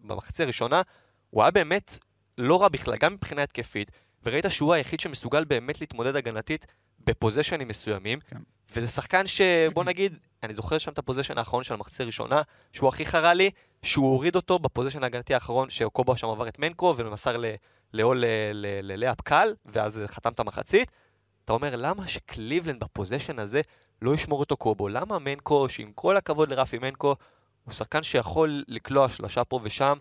במחצי 0.00 0.42
הראשונה, 0.42 0.82
הוא 1.30 1.42
היה 1.42 1.50
באמת 1.50 1.98
לא 2.38 2.62
רע 2.62 2.68
בכלל, 2.68 2.96
גם 2.96 3.12
מבחינה 3.12 3.42
התקפית, 3.42 3.90
וראית 4.22 4.44
שהוא 4.48 4.74
היחיד 4.74 5.00
שמסוגל 5.00 5.44
באמת 5.44 5.80
להתמודד 5.80 6.16
הגנתית 6.16 6.66
בפוזיישנים 7.06 7.68
מסוימים, 7.68 8.20
כן. 8.20 8.38
וזה 8.74 8.88
שחקן 8.88 9.26
שבוא 9.26 9.84
נגיד, 9.84 10.18
אני 10.42 10.54
זוכר 10.54 10.78
שם 10.78 10.92
את 10.92 10.98
ה 10.98 11.02
possession 11.02 11.38
האחרון 11.38 11.62
של 11.62 11.74
המחצית 11.74 12.00
הראשונה, 12.00 12.42
שהוא 12.72 12.88
הכי 12.88 13.06
חרה 13.06 13.34
לי, 13.34 13.50
שהוא 13.82 14.12
הוריד 14.12 14.36
אותו 14.36 14.58
ב 14.58 14.62
possession 14.62 15.02
ההגנתי 15.02 15.34
האחרון, 15.34 15.70
שאוקובו 15.70 16.16
שם 16.16 16.26
עבר 16.28 16.48
את 16.48 16.58
מנקו 16.58 16.94
ומסר 16.96 17.36
ל- 17.36 17.54
לעול 17.92 18.20
ל- 18.20 18.24
ל- 18.52 18.92
ל 18.92 18.97
layup 18.97 19.20
קל, 19.20 19.54
ואז 19.66 20.02
חתם 20.06 20.32
את 20.32 20.40
המחצית. 20.40 20.90
אתה 21.44 21.52
אומר, 21.52 21.76
למה 21.76 22.08
שקליבלנד 22.08 22.84
ב 22.84 22.89
possession 22.89 23.38
הזה 23.38 23.60
לא 24.02 24.14
ישמור 24.14 24.40
את 24.40 24.56
אוקובו. 24.56 24.88
למה 24.88 25.18
מנקו, 25.18 25.68
שעם 25.68 25.92
כל 25.94 26.16
הכבוד 26.16 26.50
לרפי 26.50 26.78
מנקו, 26.78 27.16
הוא 27.64 27.74
שחקן 27.74 28.02
שיכול 28.02 28.64
לקלוע 28.68 29.08
שלושה 29.08 29.44
פה 29.44 29.60
ושם, 29.62 29.98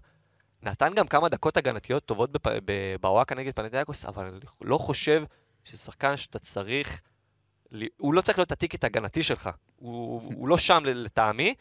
נתן 0.64 0.94
גם 0.96 1.08
כמה 1.08 1.30
דקות 1.30 1.58
הגנתיות 1.58 2.06
טובות 2.06 2.30
בוואקה 3.02 3.36
נגד 3.36 3.54
פנטיאקוס, 3.56 4.06
אבל 4.06 4.40
לא 4.62 4.78
חושב 4.78 5.24
ששחקן 5.64 6.18
שאתה 6.18 6.40
צריך, 6.40 7.02
הוא 7.98 8.14
לא 8.14 8.22
צריך 8.22 8.38
להיות 8.38 8.52
הטיקט 8.52 8.84
הגנתי 8.84 9.24
שלך. 9.24 9.50
הוא, 9.76 10.22
הוא 10.36 10.48
לא 10.48 10.58
שם 10.58 10.84
לטעמי, 10.86 11.54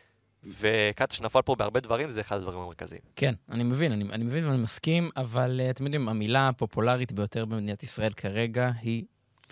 וקטש 0.45 1.21
נפל 1.21 1.43
פה 1.43 1.55
בהרבה 1.55 1.81
דברים, 1.81 2.11
זה 2.11 2.21
אחד 2.21 2.37
הדברים 2.37 2.59
המרכזיים. 2.59 3.00
כן, 3.17 3.35
אני 3.50 3.64
מבין, 3.64 3.93
אני, 3.93 4.05
אני 4.12 4.25
מבין 4.25 4.45
ואני 4.45 4.62
מסכים, 4.62 5.11
אבל 5.17 5.61
uh, 5.67 5.71
אתם 5.71 5.85
יודעים, 5.85 6.09
המילה 6.09 6.49
הפופולרית 6.49 7.12
ביותר 7.12 7.45
במדינת 7.45 7.83
ישראל 7.83 8.12
כרגע 8.12 8.71
היא 8.83 9.05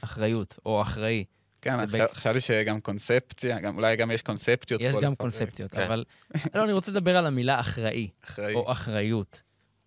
אחריות, 0.05 0.59
או 0.67 0.83
אחראי. 0.83 1.25
כן, 1.61 1.77
חשבתי 2.13 2.41
שגם 2.41 2.81
קונספציה, 2.81 3.61
גם, 3.61 3.77
אולי 3.77 3.97
גם 3.97 4.11
יש 4.11 4.23
קונספציות. 4.23 4.81
יש 4.81 4.95
גם 5.03 5.15
קונספציות, 5.15 5.71
כן. 5.71 5.83
אבל 5.83 6.05
לא, 6.55 6.65
אני 6.65 6.73
רוצה 6.73 6.91
לדבר 6.91 7.17
על 7.17 7.27
המילה 7.27 7.61
אחראי, 7.61 8.09
אחראי, 8.25 8.55
או 8.55 8.73
אחריות. 8.73 9.43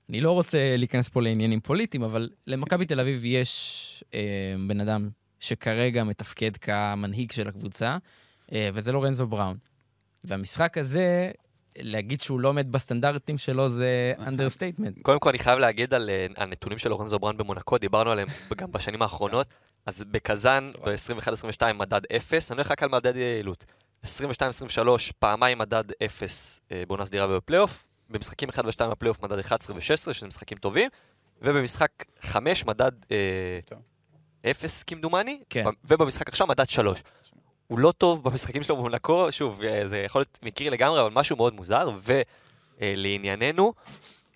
אני 0.10 0.22
לא 0.22 0.32
רוצה 0.32 0.78
להיכנס 0.78 1.10
פה 1.10 1.22
לעניינים 1.22 1.60
פוליטיים, 1.60 2.04
אבל 2.04 2.30
למכבי 2.48 2.86
תל 2.86 3.00
אביב 3.00 3.26
יש 3.26 4.04
אה, 4.14 4.20
בן 4.68 4.82
אדם 4.82 5.10
שכרגע 5.40 6.04
מתפקד 6.04 6.58
כמנהיג 6.58 7.32
של 7.32 7.48
הקבוצה, 7.48 7.98
אה, 8.52 8.70
וזה 8.74 8.92
לורנזו 8.92 9.28
בראון. 9.28 9.58
והמשחק 10.24 10.78
הזה, 10.78 11.32
להגיד 11.78 12.22
שהוא 12.22 12.40
לא 12.40 12.50
עומד 12.50 12.72
בסטנדרטים 12.72 13.38
שלו 13.38 13.70
זה 13.70 14.14
understatement. 14.28 14.98
קודם 15.02 15.20
כל 15.20 15.30
אני 15.30 15.40
חייב 15.40 15.60
להגיד 15.60 15.94
על 15.94 16.10
הנתונים 16.38 16.78
של 16.78 16.90
לורנזו 16.90 17.20
בראון 17.20 17.38
במונקו, 17.38 17.78
דיברנו 17.78 18.12
עליהם 18.12 18.28
גם 18.58 18.72
בשנים 18.72 19.02
האחרונות. 19.02 19.48
אז 19.86 20.04
בקזאן, 20.12 20.72
ב-21-22 20.86 21.74
מדד 21.74 22.02
0, 22.18 22.52
אני 22.52 22.58
הולך 22.58 22.72
רק 22.72 22.84
על 22.84 22.90
מדד 22.90 23.16
יעילות. 23.16 23.66
22-23, 24.06 24.08
פעמיים 25.20 25.58
מדד 25.58 25.84
0 26.06 26.60
אה, 26.72 26.84
בעונה 26.88 27.06
סדירה 27.06 27.28
ובפלייאוף, 27.30 27.86
במשחקים 28.10 28.50
1 28.50 28.66
ו-2 28.66 28.88
בפלייאוף 28.88 29.24
מדד 29.24 29.40
11 29.40 29.76
ו-16, 29.76 30.14
שזה 30.14 30.28
משחקים 30.28 30.58
טובים, 30.58 30.90
ובמשחק 31.42 31.92
5 32.22 32.66
מדד 32.66 32.92
אה, 33.12 33.60
0 34.52 34.84
כמדומני, 34.84 35.40
כן. 35.50 35.66
ובמשחק 35.84 36.30
עכשיו 36.30 36.48
מדד 36.48 36.70
3. 36.70 37.04
הוא 37.68 37.80
לא 37.80 37.92
טוב 37.92 38.24
במשחקים 38.24 38.64
שלו 38.64 38.78
במונקו, 38.78 39.32
שוב, 39.32 39.62
אה, 39.62 39.88
זה 39.88 39.98
יכול 39.98 40.20
להיות 40.22 40.40
מקרי 40.44 40.70
לגמרי, 40.70 41.02
אבל 41.02 41.12
משהו 41.14 41.38
מאוד 41.38 41.54
מוזר, 41.54 41.90
ולענייננו, 42.82 43.74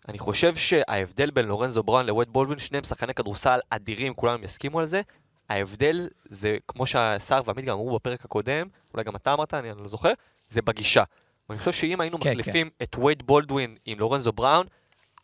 אני 0.07 0.19
חושב 0.19 0.55
שההבדל 0.55 1.31
בין 1.31 1.45
לורנזו 1.45 1.83
בראון 1.83 2.05
לווייד 2.05 2.29
בולדווין, 2.29 2.59
שניהם 2.59 2.83
שחקני 2.83 3.13
כדורסל 3.13 3.59
אדירים, 3.69 4.13
כולם 4.13 4.43
יסכימו 4.43 4.79
על 4.79 4.85
זה, 4.85 5.01
ההבדל 5.53 6.07
זה, 6.29 6.57
כמו 6.67 6.85
שהשר 6.85 7.41
ועמית 7.45 7.65
גם 7.65 7.73
אמרו 7.73 7.95
בפרק 7.95 8.25
הקודם, 8.25 8.67
אולי 8.93 9.03
גם 9.03 9.15
אתה 9.15 9.33
אמרת, 9.33 9.53
אני 9.53 9.69
לא 9.77 9.87
זוכר, 9.87 10.11
זה 10.49 10.61
בגישה. 10.61 11.03
ואני 11.49 11.59
חושב 11.59 11.71
שאם 11.71 12.01
היינו 12.01 12.19
כן, 12.19 12.29
מחליפים 12.29 12.69
כן. 12.69 12.83
את 12.83 12.97
וייד 12.97 13.23
בולדווין 13.23 13.75
עם 13.85 13.99
לורנזו 13.99 14.31
בראון, 14.31 14.65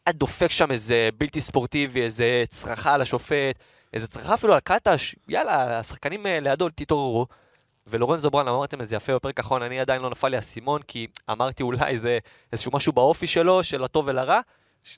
היה 0.06 0.14
דופק 0.14 0.52
שם 0.52 0.72
איזה 0.72 1.10
בלתי 1.18 1.42
ספורטיבי, 1.42 2.02
איזה 2.02 2.44
צרחה 2.50 2.94
על 2.94 3.02
השופט, 3.02 3.60
איזה 3.94 4.08
צרחה 4.08 4.34
אפילו 4.34 4.54
על 4.54 4.60
קטש, 4.60 5.16
יאללה, 5.28 5.80
השחקנים 5.80 6.26
אה, 6.26 6.40
לידו 6.40 6.70
תתעוררו. 6.70 7.28
ולורנזו 7.88 8.32
בראון, 8.32 8.48
אמרתם 8.48 8.82
את 8.82 8.88
זה 8.88 8.96
יפה 8.96 9.16
בפרק 9.16 9.40
האחרון, 9.40 9.62
אני 9.62 9.80
עדיין 9.80 10.02
לא 10.02 10.10
נפל 10.10 10.28
לי 10.28 10.36
האסימון, 10.36 10.82
כי 10.82 11.08
אמרתי 11.32 11.64
אולי 11.64 12.00
זה 12.00 12.20
איזשהו 12.54 12.72
משהו 12.76 12.94
באופי 12.94 13.28
שלו, 13.28 13.64
של 13.64 13.84
הטוב 13.84 14.08
ולרע, 14.08 14.40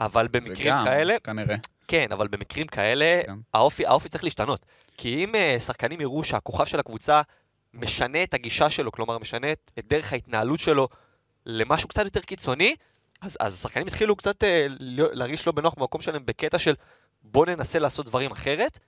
אבל 0.02 0.28
במקרים 0.28 0.68
גם, 0.68 0.86
כאלה... 0.86 1.16
כנראה. 1.24 1.56
כן, 1.88 2.08
אבל 2.12 2.28
במקרים 2.28 2.68
כאלה, 2.68 3.22
האופי, 3.54 3.86
האופי 3.86 4.10
צריך 4.10 4.24
להשתנות. 4.24 4.66
כי 5.02 5.24
אם 5.24 5.36
uh, 5.36 5.60
שחקנים 5.60 6.02
יראו 6.02 6.24
שהכוכב 6.24 6.66
של 6.66 6.80
הקבוצה 6.80 7.22
משנה 7.74 8.24
את 8.24 8.34
הגישה 8.34 8.70
שלו, 8.70 8.92
כלומר 8.92 9.18
משנה 9.18 9.52
את, 9.52 9.72
את 9.80 9.88
דרך 9.88 10.14
ההתנהלות 10.14 10.60
שלו 10.60 10.88
למשהו 11.46 11.90
קצת 11.90 12.04
יותר 12.04 12.20
קיצוני, 12.20 12.76
אז, 13.22 13.38
אז 13.40 13.62
שחקנים 13.62 13.88
התחילו 13.88 14.16
קצת 14.16 14.44
uh, 14.44 14.48
להרגיש 15.14 15.48
לא 15.48 15.54
בנוח 15.54 15.74
במקום 15.78 16.02
שלהם 16.02 16.26
בקטע 16.26 16.60
של 16.60 16.74
בוא 17.24 17.46
ננסה 17.46 17.80
לעשות 17.80 18.06
דברים 18.06 18.32
אחרת, 18.32 18.80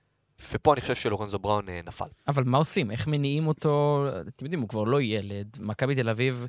ופה 0.52 0.72
אני 0.72 0.80
חושב 0.80 0.94
שלורנזו 0.94 1.38
בראון 1.38 1.68
uh, 1.68 1.86
נפל. 1.86 2.08
אבל 2.28 2.44
מה 2.44 2.58
עושים? 2.58 2.90
איך 2.90 3.06
מניעים 3.06 3.46
אותו? 3.46 4.06
אתם 4.28 4.44
יודעים, 4.44 4.60
הוא 4.60 4.68
כבר 4.68 4.84
לא 4.84 5.00
ילד. 5.00 5.56
מכבי 5.60 5.94
תל 5.94 6.08
אביב 6.08 6.46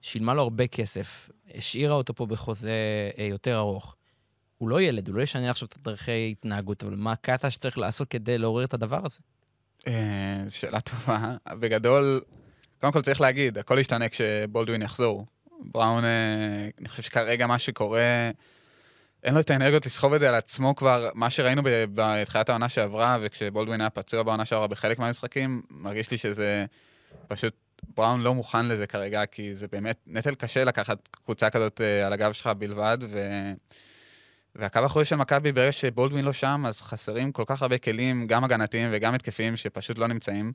שילמה 0.00 0.34
לו 0.34 0.42
הרבה 0.42 0.66
כסף, 0.66 1.30
השאירה 1.54 1.94
אותו 1.94 2.14
פה 2.14 2.26
בחוזה 2.26 2.72
יותר 3.18 3.56
ארוך. 3.56 3.96
הוא 4.58 4.68
לא 4.68 4.82
ילד, 4.82 5.08
הוא 5.08 5.16
לא 5.16 5.22
ישנה 5.22 5.50
עכשיו 5.50 5.68
את 5.68 5.76
הדרכי 5.76 6.30
התנהגות, 6.30 6.82
אבל 6.82 6.94
מה 6.96 7.12
הקאטה 7.12 7.50
שצריך 7.50 7.78
לעשות 7.78 8.08
כדי 8.08 8.38
לעורר 8.38 8.64
את 8.64 8.74
הדבר 8.74 9.00
הזה? 9.04 9.18
אה, 9.86 10.44
שאלה 10.48 10.80
טובה. 10.80 11.36
בגדול, 11.60 12.20
קודם 12.80 12.92
כל 12.92 13.02
צריך 13.02 13.20
להגיד, 13.20 13.58
הכל 13.58 13.78
ישתנה 13.78 14.08
כשבולדווין 14.08 14.82
יחזור. 14.82 15.26
בראון, 15.60 16.04
אה, 16.04 16.68
אני 16.80 16.88
חושב 16.88 17.02
שכרגע 17.02 17.46
מה 17.46 17.58
שקורה, 17.58 18.30
אין 19.24 19.34
לו 19.34 19.40
את 19.40 19.50
האנרגיות 19.50 19.86
לסחוב 19.86 20.12
את 20.12 20.20
זה 20.20 20.28
על 20.28 20.34
עצמו 20.34 20.76
כבר, 20.76 21.10
מה 21.14 21.30
שראינו 21.30 21.62
בתחילת 21.94 22.48
העונה 22.48 22.68
שעברה, 22.68 23.18
וכשבולדווין 23.22 23.80
היה 23.80 23.90
פצוע 23.90 24.22
בעונה 24.22 24.44
שעברה 24.44 24.66
בחלק 24.66 24.98
מהמשחקים, 24.98 25.62
מרגיש 25.70 26.10
לי 26.10 26.16
שזה 26.16 26.64
פשוט, 27.28 27.54
בראון 27.96 28.20
לא 28.20 28.34
מוכן 28.34 28.66
לזה 28.66 28.86
כרגע, 28.86 29.26
כי 29.26 29.54
זה 29.54 29.66
באמת 29.72 29.96
נטל 30.06 30.34
קשה 30.34 30.64
לקחת 30.64 31.08
קבוצה 31.10 31.50
כזאת 31.50 31.80
אה, 31.80 32.06
על 32.06 32.12
הגב 32.12 32.32
שלך 32.32 32.46
בלבד, 32.46 32.98
ו... 33.10 33.18
והקו 34.54 34.78
האחורי 34.78 35.04
של 35.04 35.16
מכבי, 35.16 35.52
ברגע 35.52 35.72
שבולדווין 35.72 36.24
לא 36.24 36.32
שם, 36.32 36.64
אז 36.66 36.82
חסרים 36.82 37.32
כל 37.32 37.42
כך 37.46 37.62
הרבה 37.62 37.78
כלים, 37.78 38.26
גם 38.26 38.44
הגנתיים 38.44 38.90
וגם 38.92 39.14
התקפיים, 39.14 39.56
שפשוט 39.56 39.98
לא 39.98 40.06
נמצאים. 40.06 40.52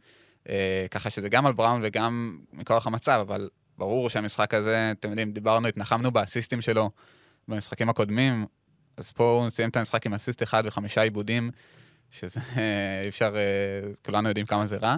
אה, 0.50 0.86
ככה 0.92 1.10
שזה 1.10 1.30
גם 1.30 1.46
על 1.46 1.54
בראון 1.54 1.82
וגם 1.84 2.40
מכוח 2.54 2.88
המצב, 2.88 3.26
אבל 3.28 3.50
ברור 3.78 4.10
שהמשחק 4.10 4.54
הזה, 4.54 4.92
אתם 5.00 5.10
יודעים, 5.10 5.32
דיברנו, 5.32 5.68
התנחמנו 5.68 6.12
באסיסטים 6.12 6.62
שלו 6.62 6.92
במשחקים 7.48 7.90
הקודמים, 7.90 8.46
אז 8.98 9.12
פה 9.12 9.40
הוא 9.42 9.50
סיים 9.50 9.70
את 9.70 9.78
המשחק 9.78 10.06
עם 10.06 10.14
אסיסט 10.14 10.44
אחד 10.44 10.64
וחמישה 10.66 11.02
עיבודים, 11.02 11.52
שזה 12.12 12.40
אי 13.04 13.10
אפשר, 13.10 13.36
אה, 13.36 13.94
כולנו 14.06 14.28
יודעים 14.28 14.46
כמה 14.46 14.66
זה 14.66 14.78
רע. 14.78 14.96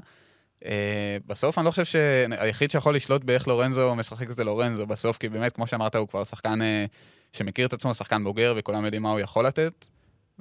אה, 0.65 1.17
בסוף 1.25 1.57
אני 1.57 1.65
לא 1.65 1.71
חושב 1.71 1.85
שהיחיד 1.85 2.71
שיכול 2.71 2.95
לשלוט 2.95 3.23
באיך 3.23 3.47
לורנזו 3.47 3.95
משחק 3.95 4.31
זה 4.31 4.43
לורנזו 4.43 4.87
בסוף, 4.87 5.17
כי 5.17 5.29
באמת, 5.29 5.51
כמו 5.51 5.67
שאמרת, 5.67 5.95
הוא 5.95 6.07
כבר 6.07 6.23
שחקן 6.23 6.61
אה, 6.61 6.85
שמכיר 7.35 7.67
את 7.67 7.73
עצמו, 7.73 7.95
שחקן 7.95 8.23
בוגר, 8.23 8.53
וכולם 8.57 8.85
יודעים 8.85 9.01
מה 9.01 9.11
הוא 9.11 9.19
יכול 9.19 9.45
לתת. 9.45 9.87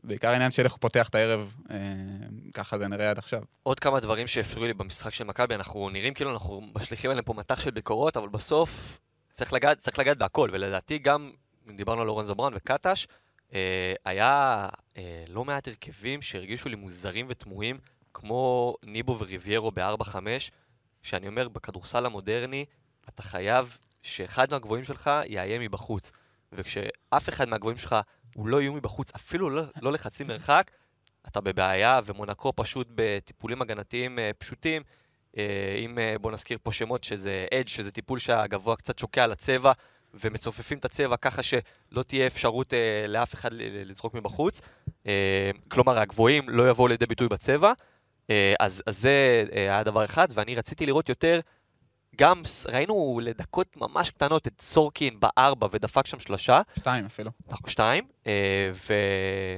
בעיקר 0.04 0.28
העניין 0.28 0.50
של 0.50 0.64
איך 0.64 0.72
הוא 0.72 0.80
פותח 0.80 1.08
את 1.08 1.14
הערב, 1.14 1.54
אה, 1.70 1.76
ככה 2.54 2.78
זה 2.78 2.88
נראה 2.88 3.10
עד 3.10 3.18
עכשיו. 3.18 3.42
עוד 3.62 3.80
כמה 3.80 4.00
דברים 4.00 4.26
שהפריעו 4.26 4.66
לי 4.66 4.74
במשחק 4.74 5.12
של 5.12 5.24
מכבי, 5.24 5.54
אנחנו 5.54 5.90
נראים 5.90 6.14
כאילו 6.14 6.32
אנחנו 6.32 6.62
משליכים 6.74 7.10
עליהם 7.10 7.24
פה 7.24 7.34
מטח 7.34 7.60
של 7.60 7.70
ביקורות, 7.70 8.16
אבל 8.16 8.28
בסוף 8.28 8.98
צריך 9.32 9.52
לגעת, 9.52 9.78
צריך 9.78 9.98
לגעת 9.98 10.18
בהכל, 10.18 10.50
ולדעתי 10.52 10.98
גם, 10.98 11.30
אם 11.68 11.76
דיברנו 11.76 12.00
על 12.00 12.06
לורנזו 12.06 12.34
בראון 12.34 12.52
וקטש, 12.56 13.06
אה, 13.54 13.94
היה 14.04 14.68
אה, 14.96 15.24
לא 15.28 15.44
מעט 15.44 15.68
הרכבים 15.68 16.22
שהרגישו 16.22 16.68
לי 16.68 16.76
מוזרים 16.76 17.26
ותמוהים, 17.28 17.78
כמו 18.14 18.74
ניבו 18.82 19.18
וריביירו 19.18 19.70
ב-4-5, 19.70 20.16
שאני 21.02 21.28
אומר, 21.28 21.48
בכדורסל 21.48 22.06
המודרני, 22.06 22.64
אתה 23.08 23.22
חייב 23.22 23.78
שאחד 24.02 24.50
מהגבוהים 24.50 24.84
שלך 24.84 25.10
יאיים 25.26 25.60
מבחוץ. 25.60 26.12
וכשאף 26.56 27.28
אחד 27.28 27.48
מהגבוהים 27.48 27.78
שלך 27.78 27.96
הוא 28.34 28.48
לא 28.48 28.60
איום 28.60 28.76
מבחוץ, 28.76 29.10
אפילו 29.16 29.50
לא, 29.50 29.62
לא 29.82 29.92
לחצי 29.92 30.24
מרחק, 30.24 30.70
אתה 31.28 31.40
בבעיה, 31.40 32.00
ומונקו 32.04 32.52
פשוט 32.56 32.88
בטיפולים 32.94 33.62
הגנתיים 33.62 34.18
אה, 34.18 34.30
פשוטים. 34.38 34.82
אה, 35.38 35.76
אם 35.78 35.98
אה, 35.98 36.14
בוא 36.20 36.32
נזכיר 36.32 36.58
פה 36.62 36.72
שמות 36.72 37.04
שזה 37.04 37.46
אדג', 37.54 37.68
שזה 37.68 37.90
טיפול 37.90 38.18
שהגבוה 38.18 38.76
קצת 38.76 38.98
שוקע 38.98 39.26
לצבע, 39.26 39.72
ומצופפים 40.14 40.78
את 40.78 40.84
הצבע 40.84 41.16
ככה 41.16 41.42
שלא 41.42 42.02
תהיה 42.06 42.26
אפשרות 42.26 42.72
לאף 43.08 43.34
אחד 43.34 43.50
לזרוק 43.52 44.14
מבחוץ. 44.14 44.60
כלומר, 45.68 45.98
הגבוהים 45.98 46.48
לא 46.48 46.70
יבואו 46.70 46.88
לידי 46.88 47.06
ביטוי 47.06 47.28
בצבע. 47.28 47.72
אז, 48.60 48.82
אז 48.86 48.98
זה 48.98 49.44
היה 49.52 49.84
דבר 49.84 50.04
אחד, 50.04 50.28
ואני 50.34 50.54
רציתי 50.54 50.86
לראות 50.86 51.08
יותר 51.08 51.40
גם 52.16 52.42
ראינו 52.68 53.20
לדקות 53.22 53.76
ממש 53.76 54.10
קטנות 54.10 54.46
את 54.46 54.60
סורקין 54.60 55.20
בארבע 55.20 55.66
ודפק 55.70 56.06
שם 56.06 56.20
שלושה. 56.20 56.60
שתיים 56.76 57.06
אפילו. 57.06 57.30
שתיים, 57.66 58.04
אה, 58.26 58.70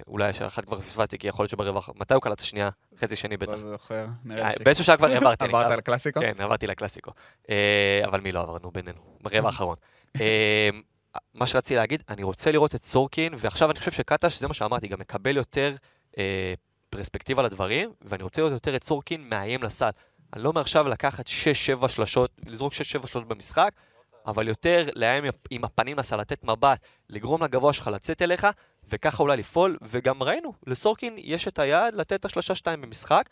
ואולי 0.06 0.30
אחת 0.46 0.64
כבר 0.64 0.80
פספסתי, 0.80 1.18
כי 1.18 1.28
יכול 1.28 1.42
להיות 1.42 1.50
שברווח... 1.50 1.90
מתי 1.96 2.14
הוא 2.14 2.22
קלט 2.22 2.32
את 2.32 2.40
השנייה? 2.40 2.68
חצי 2.98 3.16
שני 3.16 3.36
בטח. 3.36 3.52
לא 3.52 3.70
זוכר, 3.70 4.06
נראה 4.25 4.48
לי. 4.48 4.64
באיזשהו 4.64 4.84
שעה 4.84 4.96
כבר 4.96 5.06
העברתי. 5.06 5.44
עברת 5.44 5.78
לקלאסיקו? 5.78 6.20
כן, 6.20 6.32
עברתי 6.38 6.66
לקלאסיקו. 6.66 7.10
אה, 7.50 8.02
אבל 8.04 8.20
מי 8.20 8.32
לא 8.32 8.40
עברנו 8.40 8.70
בינינו? 8.70 9.00
ברבע 9.22 9.46
האחרון. 9.48 9.76
אה, 10.20 10.70
מה 11.34 11.46
שרציתי 11.46 11.76
להגיד, 11.76 12.02
אני 12.08 12.22
רוצה 12.22 12.52
לראות 12.52 12.75
את 12.75 12.84
סורקין, 12.84 13.34
ועכשיו 13.36 13.70
אני 13.70 13.78
חושב 13.78 13.90
שקטש, 13.90 14.40
זה 14.40 14.48
מה 14.48 14.54
שאמרתי, 14.54 14.88
גם 14.88 15.00
מקבל 15.00 15.36
יותר 15.36 15.75
פרספקטיבה 16.90 17.42
לדברים, 17.42 17.92
ואני 18.02 18.22
רוצה 18.22 18.40
לראות 18.40 18.52
יותר 18.52 18.76
את 18.76 18.84
סורקין 18.84 19.28
מאיים 19.28 19.62
לסל. 19.62 19.90
אני 20.35 20.42
לא 20.42 20.49
אומר 20.49 20.61
עכשיו 20.61 20.88
לקחת 20.88 21.26
6-7 21.83 21.88
שלשות, 21.88 22.30
לזרוק 22.47 22.73
6-7 22.73 22.76
שלשות 22.76 23.28
במשחק, 23.28 23.71
אבל 24.26 24.49
יותר 24.49 24.88
לאיים 24.95 25.25
עם 25.50 25.64
הפנים 25.64 25.99
לסל, 25.99 26.21
לתת 26.21 26.45
מבט, 26.45 26.78
לגרום 27.11 27.42
לגבוה 27.42 27.73
שלך 27.73 27.87
לצאת 27.87 28.23
אליך, 28.23 28.47
וככה 28.88 29.23
אולי 29.23 29.37
לפעול, 29.37 29.76
וגם 29.83 30.23
ראינו, 30.23 30.52
לסורקין 30.66 31.14
יש 31.18 31.49
את 31.49 31.59
היעד 31.59 31.95
לתת 31.95 32.12
את 32.12 32.25
השלושה 32.25 32.54
שתיים 32.54 32.80
במשחק. 32.80 33.28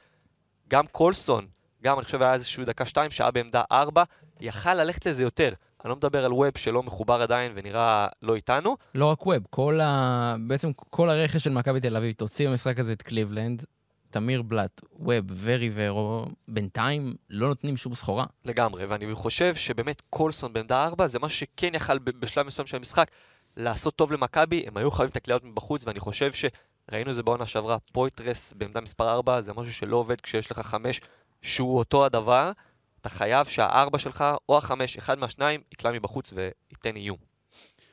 גם 0.68 0.86
קולסון, 0.86 1.46
גם 1.82 1.98
אני 1.98 2.04
חושב 2.04 2.22
היה 2.22 2.34
איזשהו 2.34 2.64
דקה 2.64 2.86
שתיים 2.86 3.10
שהיה 3.10 3.30
בעמדה 3.30 3.62
ארבע, 3.72 4.04
יכל 4.40 4.74
ללכת 4.74 5.06
לזה 5.06 5.22
יותר. 5.22 5.52
אני 5.84 5.90
לא 5.90 5.96
מדבר 5.96 6.24
על 6.24 6.32
ווב 6.32 6.58
שלא 6.58 6.82
מחובר 6.82 7.22
עדיין 7.22 7.52
ונראה 7.54 8.08
לא 8.22 8.34
איתנו. 8.34 8.76
לא 8.94 9.06
רק 9.06 9.26
ווב, 9.26 9.46
כל 9.50 9.80
ה... 9.80 10.36
בעצם 10.48 10.72
כל 10.72 11.10
הרכש 11.10 11.44
של 11.44 11.50
מכבי 11.50 11.80
תל 11.80 11.96
אביב, 11.96 12.12
תוציא 12.12 12.48
במשחק 12.48 12.78
הזה 12.78 12.92
את 12.92 13.02
קליבלנד, 13.02 13.64
תמיר 14.14 14.42
בלאט, 14.42 14.80
ווב 14.92 15.24
וריברו, 15.42 16.26
בינתיים 16.48 17.14
לא 17.30 17.48
נותנים 17.48 17.76
שום 17.76 17.94
סחורה. 17.94 18.26
לגמרי, 18.44 18.84
ואני 18.84 19.14
חושב 19.14 19.54
שבאמת 19.54 20.02
קולסון 20.10 20.52
בעמדה 20.52 20.84
ארבע 20.84 21.08
זה 21.08 21.18
משהו 21.18 21.38
שכן 21.38 21.74
יכל 21.74 21.98
בשלב 21.98 22.46
מסוים 22.46 22.66
של 22.66 22.76
המשחק 22.76 23.10
לעשות 23.56 23.96
טוב 23.96 24.12
למכבי, 24.12 24.64
הם 24.66 24.76
היו 24.76 24.90
חייבים 24.90 25.10
את 25.10 25.16
הקליעות 25.16 25.44
מבחוץ, 25.44 25.86
ואני 25.86 26.00
חושב 26.00 26.30
שראינו 26.32 27.10
את 27.10 27.16
זה 27.16 27.22
בעונה 27.22 27.46
שעברה, 27.46 27.76
פויטרס 27.92 28.52
בעמדה 28.52 28.80
מספר 28.80 29.10
ארבע, 29.10 29.40
זה 29.40 29.52
משהו 29.56 29.72
שלא 29.72 29.96
עובד 29.96 30.20
כשיש 30.20 30.50
לך 30.50 30.58
חמש 30.58 31.00
שהוא 31.42 31.78
אותו 31.78 32.04
הדבר, 32.04 32.52
אתה 33.00 33.08
חייב 33.08 33.46
שהארבע 33.46 33.98
שלך 33.98 34.24
או 34.48 34.58
החמש, 34.58 34.96
אחד 34.96 35.18
מהשניים, 35.18 35.60
יקלע 35.72 35.92
מבחוץ 35.92 36.32
וייתן 36.32 36.96
איום. 36.96 37.18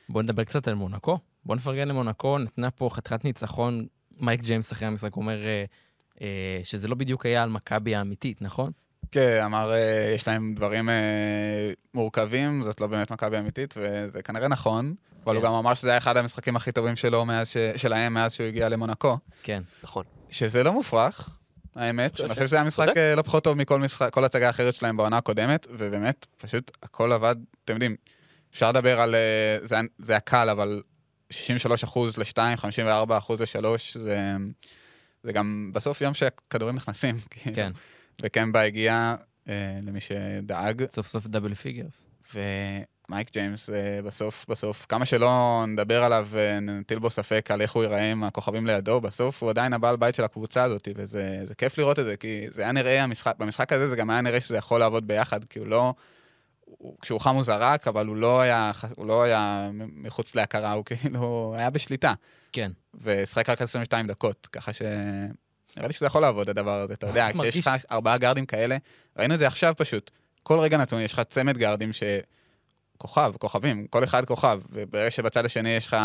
בואו 0.08 0.22
נדבר 0.22 0.44
קצת 0.44 0.68
על 0.68 0.74
מונקו. 0.74 1.18
בואו 1.44 1.56
נפרגן 1.56 1.88
למונקו, 1.88 2.38
נתנה 2.38 2.70
פה 2.70 2.88
חתיכת 2.92 3.24
ניצחון. 3.24 3.86
מייק 4.20 4.40
ג'יימס 4.42 4.72
אחרי 4.72 4.88
המשחק 4.88 5.16
אומר 5.16 5.44
אה, 5.44 5.64
שזה 6.64 6.88
לא 6.88 6.94
בדיוק 6.94 7.26
היה 7.26 7.42
על 7.42 7.48
מכבי 7.48 7.94
האמיתית, 7.94 8.42
נכון? 8.42 8.70
כן, 9.10 9.42
אמר, 9.44 9.72
אה, 9.72 10.12
יש 10.14 10.28
להם 10.28 10.54
דברים 10.54 10.88
אה, 10.88 10.94
מורכבים, 11.94 12.62
זאת 12.62 12.80
לא 12.80 12.86
באמת 12.86 13.10
מכבי 13.12 13.38
אמיתית, 13.38 13.74
וזה 13.76 14.22
כנראה 14.22 14.48
נכון, 14.48 14.94
אבל 15.24 15.34
הוא 15.34 15.42
כן. 15.42 15.48
גם 15.48 15.54
אמר 15.54 15.74
שזה 15.74 15.88
היה 15.88 15.98
אחד 15.98 16.16
המשחקים 16.16 16.56
הכי 16.56 16.72
טובים 16.72 16.96
שלו 16.96 17.24
מאז 17.24 17.48
ש... 17.48 17.56
שלהם 17.76 18.14
מאז 18.14 18.34
שהוא 18.34 18.46
הגיע 18.46 18.68
למונקו. 18.68 19.18
כן. 19.42 19.62
נכון. 19.82 20.04
שזה 20.30 20.62
לא 20.62 20.72
מופרך, 20.72 21.28
האמת. 21.76 22.12
חושב 22.12 22.24
אני 22.24 22.34
חושב 22.34 22.46
שזה 22.46 22.56
היה 22.56 22.64
משחק 22.64 22.86
צודק. 22.86 22.96
אה, 22.98 23.14
לא 23.14 23.22
פחות 23.22 23.44
טוב 23.44 23.56
מכל 23.58 23.78
משחק, 23.80 24.10
כל 24.12 24.24
הצגה 24.24 24.50
אחרת 24.50 24.74
שלהם 24.74 24.96
בעונה 24.96 25.16
הקודמת, 25.16 25.66
ובאמת, 25.70 26.26
פשוט 26.36 26.70
הכל 26.82 27.12
עבד, 27.12 27.36
אתם 27.64 27.72
יודעים, 27.72 27.96
אפשר 28.52 28.68
לדבר 28.68 29.00
על... 29.00 29.14
אה, 29.14 29.58
זה 29.62 29.74
היה- 29.74 29.84
זה 29.98 30.12
היה 30.12 30.20
קל, 30.20 30.48
אבל 30.50 30.82
63 31.30 31.84
אחוז 31.84 32.16
ל-2, 32.18 32.56
54 32.56 33.18
אחוז 33.18 33.40
ל-3, 33.40 33.66
זה... 33.94 34.16
זה 35.22 35.32
גם 35.32 35.70
בסוף 35.74 36.00
יום 36.00 36.14
שהכדורים 36.14 36.76
נכנסים. 36.76 37.16
כאילו. 37.30 37.56
כן. 37.56 37.72
וקמבה 38.22 38.60
הגיע, 38.60 39.14
אה, 39.48 39.78
למי 39.82 40.00
שדאג, 40.00 40.84
סוף 40.88 41.06
סוף 41.06 41.26
double 41.26 41.54
figures. 41.54 42.06
ומייק 42.34 43.32
ג'יימס 43.32 43.70
אה, 43.70 44.02
בסוף, 44.04 44.46
בסוף, 44.48 44.86
כמה 44.88 45.06
שלא 45.06 45.64
נדבר 45.68 46.04
עליו 46.04 46.28
ונטיל 46.30 46.98
בו 46.98 47.10
ספק 47.10 47.50
על 47.50 47.62
איך 47.62 47.72
הוא 47.72 47.82
ייראה 47.82 48.10
עם 48.10 48.24
הכוכבים 48.24 48.66
לידו, 48.66 49.00
בסוף 49.00 49.42
הוא 49.42 49.50
עדיין 49.50 49.72
הבעל 49.72 49.96
בית 49.96 50.14
של 50.14 50.24
הקבוצה 50.24 50.62
הזאת, 50.62 50.88
וזה 50.96 51.40
זה 51.44 51.54
כיף 51.54 51.78
לראות 51.78 51.98
את 51.98 52.04
זה, 52.04 52.16
כי 52.16 52.46
זה 52.48 52.62
היה 52.62 52.72
נראה, 52.72 53.02
המשחק, 53.02 53.34
במשחק 53.38 53.72
הזה 53.72 53.88
זה 53.88 53.96
גם 53.96 54.10
היה 54.10 54.20
נראה 54.20 54.40
שזה 54.40 54.56
יכול 54.56 54.80
לעבוד 54.80 55.06
ביחד, 55.06 55.44
כי 55.44 55.58
הוא 55.58 55.66
לא... 55.66 55.94
הוא, 56.78 56.96
כשהוא 57.00 57.20
חם 57.20 57.34
הוא 57.34 57.42
זרק, 57.42 57.88
אבל 57.88 58.06
הוא 58.06 58.16
לא 58.16 58.40
היה, 58.40 58.72
הוא 58.96 59.06
לא 59.06 59.22
היה 59.22 59.70
מחוץ 59.74 60.34
להכרה, 60.34 60.72
הוא 60.72 60.84
כאילו 60.84 61.54
היה 61.56 61.70
בשליטה. 61.70 62.14
כן. 62.52 62.72
ושחק 63.02 63.48
רק 63.48 63.62
22 63.62 64.06
דקות, 64.06 64.48
ככה 64.52 64.72
ש... 64.72 64.82
נראה 65.76 65.88
לי 65.88 65.92
שזה 65.92 66.06
יכול 66.06 66.20
לעבוד, 66.20 66.48
הדבר 66.48 66.80
הזה, 66.80 66.94
אתה 66.94 67.06
יודע, 67.06 67.28
כשיש 67.42 67.66
לך 67.66 67.84
ארבעה 67.90 68.18
גארדים 68.18 68.46
כאלה, 68.46 68.76
ראינו 69.16 69.34
את 69.34 69.38
זה 69.38 69.46
עכשיו 69.46 69.74
פשוט. 69.76 70.10
כל 70.42 70.58
רגע 70.60 70.76
נתון 70.76 71.00
יש 71.00 71.12
לך 71.12 71.20
צמד 71.20 71.58
גארדים 71.58 71.92
ש... 71.92 72.02
כוכב, 72.98 73.32
כוכבים, 73.38 73.86
כל 73.86 74.04
אחד 74.04 74.24
כוכב, 74.24 74.60
וברגע 74.70 75.10
שבצד 75.10 75.44
השני 75.44 75.68
יש 75.68 75.86
לך 75.86 75.96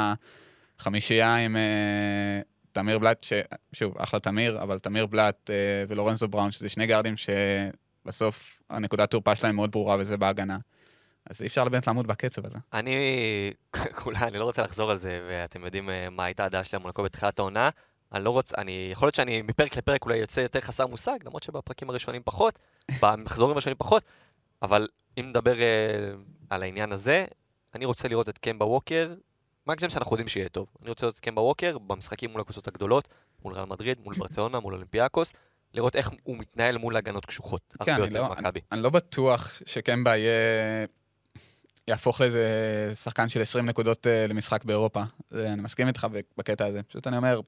חמישייה 0.79 1.35
עם 1.35 1.55
אה, 1.55 2.41
תמיר 2.71 2.99
בלאט, 2.99 3.23
ש... 3.23 3.33
שוב, 3.73 3.97
אחלה 3.97 4.19
תמיר, 4.19 4.61
אבל 4.61 4.79
תמיר 4.79 5.05
בלאט 5.05 5.49
אה, 5.49 5.55
ולורנזו 5.87 6.27
בראון, 6.27 6.51
שזה 6.51 6.69
שני 6.69 6.87
גארדים 6.87 7.17
שבסוף 8.07 8.61
הנקודת 8.69 9.11
תורפה 9.11 9.35
שלהם 9.35 9.55
מאוד 9.55 9.71
ברורה, 9.71 9.95
וזה 9.99 10.17
בהגנה. 10.17 10.57
אז 11.29 11.41
אי 11.41 11.47
אפשר 11.47 11.69
באמת 11.69 11.87
לעמוד 11.87 12.07
בקצב 12.07 12.45
הזה. 12.45 12.57
אני, 12.73 12.95
כולה, 14.03 14.27
אני 14.27 14.37
לא 14.37 14.43
רוצה 14.43 14.63
לחזור 14.63 14.91
על 14.91 14.97
זה, 14.97 15.27
ואתם 15.29 15.65
יודעים 15.65 15.89
אה, 15.89 16.09
מה 16.09 16.25
הייתה 16.25 16.45
הדעה 16.45 16.63
שלי 16.63 16.79
מונקו 16.79 17.03
בתחילת 17.03 17.39
העונה. 17.39 17.69
אני 18.13 18.23
לא 18.23 18.29
רוצה, 18.29 18.55
אני, 18.57 18.89
יכול 18.91 19.05
להיות 19.05 19.15
שאני 19.15 19.41
מפרק 19.41 19.77
לפרק 19.77 20.05
אולי 20.05 20.17
יוצא 20.17 20.39
יותר 20.39 20.61
חסר 20.61 20.87
מושג, 20.87 21.17
למרות 21.25 21.43
שבפרקים 21.43 21.89
הראשונים 21.89 22.21
פחות, 22.25 22.59
במחזורים 23.01 23.51
הראשונים 23.51 23.77
פחות, 23.77 24.03
אבל 24.61 24.87
אם 25.19 25.25
נדבר 25.29 25.61
אה, 25.61 26.11
על 26.49 26.63
העניין 26.63 26.91
הזה, 26.91 27.25
אני 27.75 27.85
רוצה 27.85 28.07
לראות 28.07 28.29
את 28.29 28.37
קמבה 28.37 28.65
ווקר, 28.65 29.13
מה 29.65 29.75
ג'יימס 29.75 29.97
אנחנו 29.97 30.13
יודעים 30.13 30.27
שיהיה 30.27 30.49
טוב. 30.49 30.67
אני 30.81 30.89
רוצה 30.89 31.05
לראות 31.05 31.15
את 31.15 31.19
קמבה 31.19 31.41
ווקר 31.41 31.77
במשחקים 31.77 32.31
מול 32.31 32.41
הקבוצות 32.41 32.67
הגדולות, 32.67 33.07
מול 33.43 33.53
ריאל 33.53 33.65
מדריד, 33.65 33.99
מול 34.03 34.13
ברצלונה, 34.19 34.59
מול 34.59 34.73
אולימפיאקוס, 34.73 35.33
לראות 35.77 35.95
איך 35.95 36.09
הוא 36.23 36.37
מתנהל 36.37 36.77
מול 36.77 36.95
הגנות 36.95 37.25
קשוחות, 37.25 37.61
הרבה 37.79 37.85
כן, 37.85 38.01
אני 38.01 38.05
יותר 38.05 38.21
לא, 38.21 38.33
אני, 38.33 38.41
ממכבי. 38.41 38.59
אני 38.71 38.81
לא 38.81 38.89
בטוח 38.89 39.61
שקמבה 39.65 40.17
יהיה... 40.17 40.85
יהפוך 41.87 42.21
לאיזה 42.21 42.91
שחקן 42.93 43.29
של 43.29 43.41
20 43.41 43.65
נקודות 43.65 44.07
אה, 44.07 44.27
למשחק 44.27 44.63
באירופה. 44.63 45.03
זה, 45.31 45.53
אני 45.53 45.61
מסכים 45.61 45.87
איתך 45.87 46.07
בקטע 46.37 46.65
הזה. 46.65 46.83
פשוט 46.83 47.07
אני 47.07 47.17
אומר, 47.17 47.41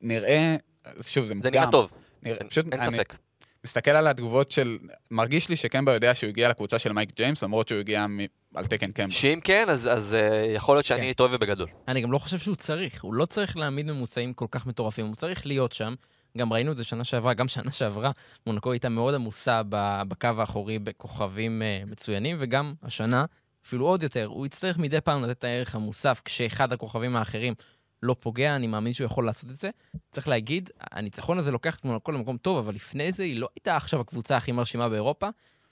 נראה, 0.00 0.56
שוב, 1.02 1.26
זה 1.26 1.34
מוקדם. 1.34 1.52
זה 1.52 1.58
נראה 1.58 1.70
טוב, 1.70 1.92
נראה, 2.22 2.38
אין, 2.38 2.48
פשוט 2.48 2.66
אין 2.72 2.80
אני 2.80 2.96
ספק. 2.96 3.16
מסתכל 3.64 3.90
על 3.90 4.06
התגובות 4.06 4.50
של... 4.50 4.78
מרגיש 5.10 5.48
לי 5.48 5.56
שקמבה 5.56 5.92
יודע 5.92 6.14
שהוא 6.14 6.28
הגיע 6.28 6.48
לקבוצה 6.48 6.78
של 6.78 6.92
מייק 6.92 7.16
ג'יימס, 7.16 7.42
למרות 7.42 7.68
שהוא 7.68 7.80
הגיע 7.80 8.06
מ... 8.06 8.18
על 8.54 8.66
תקן 8.66 8.90
קמבה. 8.90 9.10
שאם 9.10 9.40
כן, 9.44 9.66
אז, 9.68 9.88
אז 9.92 10.16
uh, 10.16 10.50
יכול 10.54 10.76
להיות 10.76 10.86
כן. 10.86 10.96
שאני 10.96 11.14
טועה 11.14 11.34
ובגדול. 11.34 11.68
אני 11.88 12.00
גם 12.00 12.12
לא 12.12 12.18
חושב 12.18 12.38
שהוא 12.38 12.56
צריך, 12.56 13.04
הוא 13.04 13.14
לא 13.14 13.26
צריך 13.26 13.56
להעמיד 13.56 13.86
ממוצעים 13.86 14.34
כל 14.34 14.46
כך 14.50 14.66
מטורפים, 14.66 15.06
הוא 15.06 15.16
צריך 15.16 15.46
להיות 15.46 15.72
שם. 15.72 15.94
גם 16.38 16.52
ראינו 16.52 16.72
את 16.72 16.76
זה 16.76 16.84
שנה 16.84 17.04
שעברה, 17.04 17.34
גם 17.34 17.48
שנה 17.48 17.70
שעברה, 17.70 18.10
מונקו 18.46 18.72
הייתה 18.72 18.88
מאוד 18.88 19.14
עמוסה 19.14 19.62
בקו 20.08 20.28
האחורי 20.38 20.78
בכוכבים 20.78 21.62
אה, 21.62 21.82
מצוינים, 21.86 22.36
וגם 22.40 22.74
השנה, 22.82 23.24
אפילו 23.66 23.86
עוד 23.86 24.02
יותר, 24.02 24.24
הוא 24.24 24.46
יצטרך 24.46 24.78
מדי 24.78 25.00
פעם 25.00 25.22
לתת 25.22 25.38
את 25.38 25.44
הערך 25.44 25.74
המוסף 25.74 26.22
כשאחד 26.24 26.72
הכוכבים 26.72 27.16
האחרים 27.16 27.54
לא 28.02 28.16
פוגע, 28.20 28.56
אני 28.56 28.66
מאמין 28.66 28.92
שהוא 28.92 29.04
יכול 29.04 29.26
לעשות 29.26 29.50
את 29.50 29.58
זה. 29.58 29.70
צריך 30.10 30.28
להגיד, 30.28 30.70
הניצחון 30.80 31.38
הזה 31.38 31.50
לוקח 31.50 31.78
את 31.78 31.84
מונקו 31.84 32.12
למקום 32.12 32.36
טוב, 32.36 32.58
אבל 32.58 32.74
לפני 32.74 33.12
זה 33.12 33.22
היא 33.22 33.36
לא 33.36 33.48
הייתה 33.56 33.76
עכשיו 33.76 34.00
הקבוצה 34.00 34.36
הכי 34.36 34.52
מרשימה 34.52 34.88
באירופה. 34.88 35.28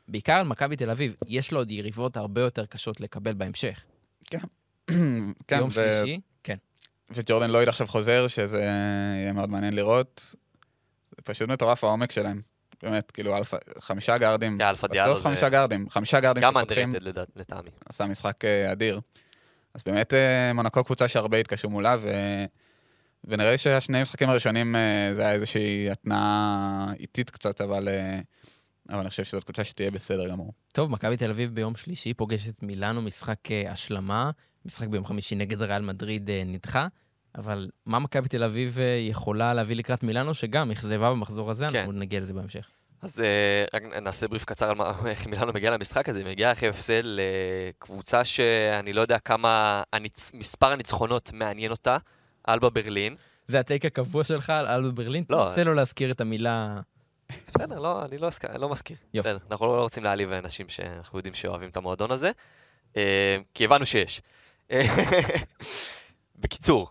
בעיקר 0.09 0.33
על 0.33 0.47
מכבי 0.47 0.77
תל 0.77 0.91
אביב, 0.91 1.17
יש 1.27 1.53
לו 1.53 1.59
עוד 1.59 1.71
יריבות 1.71 2.17
הרבה 2.17 2.41
יותר 2.41 2.67
קשות 2.67 3.01
לקבל 3.01 3.35
בהמשך. 3.35 3.85
כן, 5.47 5.59
יום 5.59 5.69
ו... 5.69 5.73
שלישי, 5.73 6.21
כן. 6.43 6.57
וג'ורדן 7.11 7.51
לויד 7.51 7.69
עכשיו 7.69 7.87
חוזר, 7.87 8.29
שזה 8.29 8.59
יהיה 8.59 9.33
מאוד 9.33 9.51
מעניין 9.51 9.75
לראות. 9.75 10.35
פשוט 11.25 11.49
מטורף 11.49 11.85
העומק 11.85 12.13
שלהם. 12.13 12.41
באמת, 12.83 13.11
כאילו, 13.11 13.37
אלפא, 13.37 13.57
חמישה 13.79 14.19
גארדים. 14.19 14.59
כי 14.59 14.65
אלפא 14.65 14.87
דיאלו 14.89 15.13
בסוף 15.13 15.23
זה 15.23 15.29
חמישה 15.29 15.49
גארדים. 15.49 15.91
חמישה 15.91 16.21
גארדים 16.21 16.43
גם 16.43 16.53
שפותחים, 16.59 16.95
underrated 16.95 17.01
לדעת- 17.01 17.29
לטעמי. 17.37 17.71
עשה 17.89 18.07
משחק 18.07 18.45
אה, 18.45 18.73
אדיר. 18.73 19.01
אז 19.75 19.83
באמת, 19.87 20.15
אה, 20.15 20.53
מונקו 20.53 20.85
קבוצה 20.85 21.09
שהרבה 21.09 21.37
התקשו 21.39 21.71
מולה, 21.71 21.97
ו... 22.01 22.09
ונראה 23.25 23.51
לי 23.51 23.59
שהשני 23.59 24.03
משחקים 24.03 24.31
הראשונים 24.31 24.77
אה, 24.77 25.11
זה 25.15 25.23
היה 25.23 25.33
איזושהי 25.33 25.91
התנעה 25.91 26.87
איטית 26.99 27.31
קצת, 27.31 27.61
אבל, 27.61 27.89
אבל 28.89 28.99
אני 28.99 29.09
חושב 29.11 29.25
שזאת 29.25 29.45
קבוצה 29.45 29.65
שתהיה 29.65 29.91
בסדר 29.91 30.29
גמור. 30.29 30.53
טוב, 30.73 30.91
מכבי 30.91 31.17
תל 31.17 31.31
אביב 31.31 31.55
ביום 31.55 31.77
שלישי 31.77 32.15
פוגשת 32.15 32.63
מילאנו, 32.63 33.03
משחק 33.03 33.39
השלמה, 33.69 34.31
משחק 34.65 34.89
ביום 34.89 35.05
חמישי 35.05 35.35
נגד 35.35 35.63
ריאל 35.63 35.83
מדריד 35.83 36.31
נדחה, 36.47 36.87
אבל 37.35 37.71
מה 37.87 37.99
מכבי 37.99 38.29
תל 38.29 38.43
אביב 38.45 38.79
אה, 38.79 38.85
יכולה 39.01 39.55
להביא 39.55 39.77
לקראת 39.77 40.03
מילאנו, 40.03 40.35
שגם 40.35 40.71
אכזבה 40.71 41.11
במחזור 41.11 41.51
הזה, 41.51 41.69
כן. 41.73 41.79
אנחנו 41.79 41.93
נגיע 41.93 42.21
לזה 42.21 42.35
בהמשך. 42.35 42.71
אז 43.03 43.21
אה, 43.21 43.65
רק 43.75 43.83
נעשה 43.83 44.29
בריף 44.29 44.45
קצר 44.45 44.71
על 44.71 44.77
מה- 44.77 44.93
איך 45.11 45.27
מילאנו 45.27 45.53
מגיע 45.53 45.71
למשחק 45.71 46.09
הזה. 46.09 46.19
היא 46.19 46.27
מגיעה 46.27 46.53
אחרי 46.53 46.69
הפסד 46.69 47.03
לקבוצה 47.05 48.25
שאני 48.25 48.93
לא 48.93 49.01
יודע 49.01 49.19
כמה 49.19 49.83
הניצ... 49.93 50.31
מספר 50.35 50.73
הניצחונות 50.73 51.33
מעניין 51.33 51.71
אותה, 51.71 51.97
אלבה 52.49 52.71
ברלין. 52.71 53.17
זה 53.47 53.61
הטייק 53.61 53.85
הקבוע 53.85 54.25
שלך 54.25 54.51
על 54.51 54.67
אלבה 54.67 54.91
ברלין? 54.91 55.25
לא. 55.31 55.45
תנסה 55.49 55.65
לא 55.65 55.75
להזכיר 55.75 56.11
את 56.11 56.21
המילה... 56.21 56.81
בסדר, 57.49 57.79
לא, 57.79 58.05
אני 58.05 58.19
לא, 58.19 58.27
אזכ... 58.27 58.45
לא 58.45 58.69
מזכיר. 58.69 58.97
יופי. 59.15 59.29
בסדר, 59.29 59.39
אנחנו 59.51 59.67
לא 59.67 59.83
רוצים 59.83 60.05
להעליב 60.05 60.31
אנשים 60.33 60.69
שאנחנו 60.69 61.19
יודעים 61.19 61.35
שאוהבים 61.35 61.69
את 61.69 61.77
המועדון 61.77 62.11
הזה, 62.11 62.31
אה, 62.97 63.37
כי 63.55 63.65
הבנו 63.65 63.87
שיש. 63.87 64.21
בקיצור, 66.39 66.91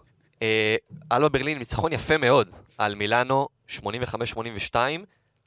אלבה 1.11 1.29
ברלין 1.29 1.57
ניצחון 1.57 1.93
יפה 1.93 2.17
מאוד 2.17 2.49
על 2.77 2.95
מילאנו, 2.95 3.47
85-82, 3.69 4.75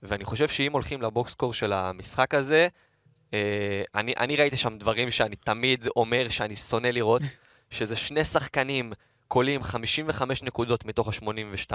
ואני 0.02 0.24
חושב 0.24 0.48
שאם 0.48 0.72
הולכים 0.72 1.02
לבוקסקור 1.02 1.54
של 1.54 1.72
המשחק 1.72 2.34
הזה, 2.34 2.68
אה, 3.34 3.82
אני, 3.94 4.12
אני 4.18 4.36
ראיתי 4.36 4.56
שם 4.56 4.78
דברים 4.78 5.10
שאני 5.10 5.36
תמיד 5.36 5.86
אומר 5.96 6.28
שאני 6.28 6.56
שונא 6.56 6.86
לראות, 6.86 7.22
שזה 7.70 7.96
שני 7.96 8.24
שחקנים 8.24 8.92
קולים 9.28 9.62
55 9.62 10.42
נקודות 10.42 10.84
מתוך 10.84 11.08
ה-82, 11.08 11.72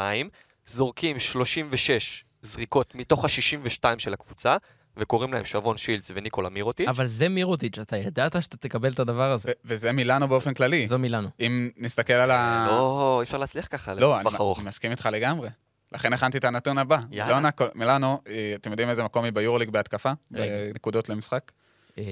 זורקים 0.65 1.19
36 1.19 2.23
זריקות 2.41 2.95
מתוך 2.95 3.25
ה-62 3.25 3.83
של 3.97 4.13
הקבוצה, 4.13 4.57
וקוראים 4.97 5.33
להם 5.33 5.45
שבון 5.45 5.77
שילץ 5.77 6.11
וניקולה 6.13 6.49
מירוטיץ'. 6.49 6.87
אבל 6.87 7.05
זה 7.05 7.29
מירוטיץ', 7.29 7.79
אתה 7.79 7.97
ידעת 7.97 8.41
שאתה 8.41 8.57
תקבל 8.57 8.93
את 8.93 8.99
הדבר 8.99 9.31
הזה. 9.31 9.51
וזה 9.65 9.91
מילאנו 9.91 10.27
באופן 10.27 10.53
כללי. 10.53 10.87
זו 10.87 10.99
מילאנו. 10.99 11.29
אם 11.39 11.69
נסתכל 11.77 12.13
על 12.13 12.31
ה... 12.31 12.65
לא, 12.69 13.17
אי 13.21 13.23
אפשר 13.23 13.37
להצליח 13.37 13.67
ככה 13.71 13.93
לא, 13.93 14.19
אני, 14.19 14.29
מסכים 14.63 14.91
איתך 14.91 15.09
לגמרי. 15.11 15.49
לכן 15.91 16.13
הכנתי 16.13 16.37
את 16.37 16.43
הנתון 16.43 16.77
הבא. 16.77 16.97
יאללה. 17.11 17.49
מילאנו, 17.75 18.21
אה, 18.27 18.53
אתם 18.55 18.71
יודעים 18.71 18.89
איזה 18.89 19.03
מקום 19.03 19.23
היא 19.25 19.33
ביורוליג 19.33 19.69
בהתקפה? 19.69 20.11
בנקודות 20.31 21.09
למשחק? 21.09 21.51
אה, 21.97 22.03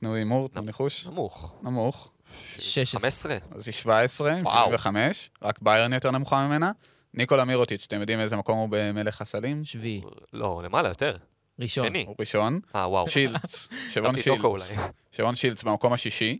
תנו 0.00 0.14
הימור, 0.14 0.48
תנו 0.48 0.62
ניחוש. 0.62 1.06
נמוך. 1.06 1.54
נמוך. 1.62 2.12
16. 2.58 3.00
15? 3.00 3.36
אז 3.50 3.68
היא 3.68 3.72
17, 3.72 4.32
עם 4.32 4.44
וואו. 4.46 4.66
75, 4.66 5.30
רק 5.42 5.58
ביירן 5.62 5.92
יותר 5.92 6.10
נמוכה 6.10 6.46
ממנה. 6.46 6.70
ניקולה 7.14 7.44
מירוטיץ', 7.44 7.84
אתם 7.86 8.00
יודעים 8.00 8.20
איזה 8.20 8.36
מקום 8.36 8.58
הוא 8.58 8.68
במלך 8.70 9.20
הסלים? 9.20 9.64
שביעי. 9.64 10.02
לא, 10.32 10.60
למעלה 10.64 10.88
יותר. 10.88 11.16
ראשון. 11.60 11.88
שני. 11.88 12.04
הוא 12.06 12.16
ראשון. 12.20 12.60
אה, 12.74 12.88
וואו. 12.88 13.08
שילץ, 13.10 13.68
שבון 13.90 14.16
חשבתי 14.16 14.36
טוקו 14.36 14.58
שילץ. 14.58 14.80
שבון 15.12 15.34
שילץ 15.36 15.62
במקום 15.62 15.92
השישי. 15.92 16.38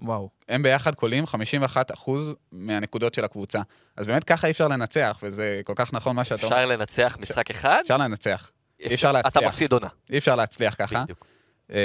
וואו. 0.00 0.28
הם 0.48 0.62
ביחד 0.62 0.94
קולים 0.94 1.24
51% 1.24 2.10
מהנקודות 2.52 3.14
של 3.14 3.24
הקבוצה. 3.24 3.60
אז 3.96 4.06
באמת 4.06 4.24
ככה 4.24 4.46
אי 4.46 4.52
אפשר 4.52 4.68
לנצח, 4.68 5.18
וזה 5.22 5.60
כל 5.64 5.72
כך 5.76 5.92
נכון 5.92 6.16
מה 6.16 6.24
שאתה 6.24 6.46
אומר. 6.46 6.56
אפשר 6.56 6.66
לנצח 6.66 7.16
משחק 7.20 7.50
אחד? 7.50 7.80
אפשר 7.82 7.96
לנצח. 7.96 8.50
אי 8.80 8.94
אפשר 8.94 9.10
אתה 9.10 9.20
להצליח. 9.22 9.44
מפסיד 9.44 9.72
עונה. 9.72 9.88
אי 10.10 10.18
אפשר 10.18 10.36
להצליח 10.36 10.74
ככה. 10.78 11.02
בדיוק. 11.04 11.26
אמ, 11.70 11.76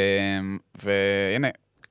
והנה, 0.75 1.47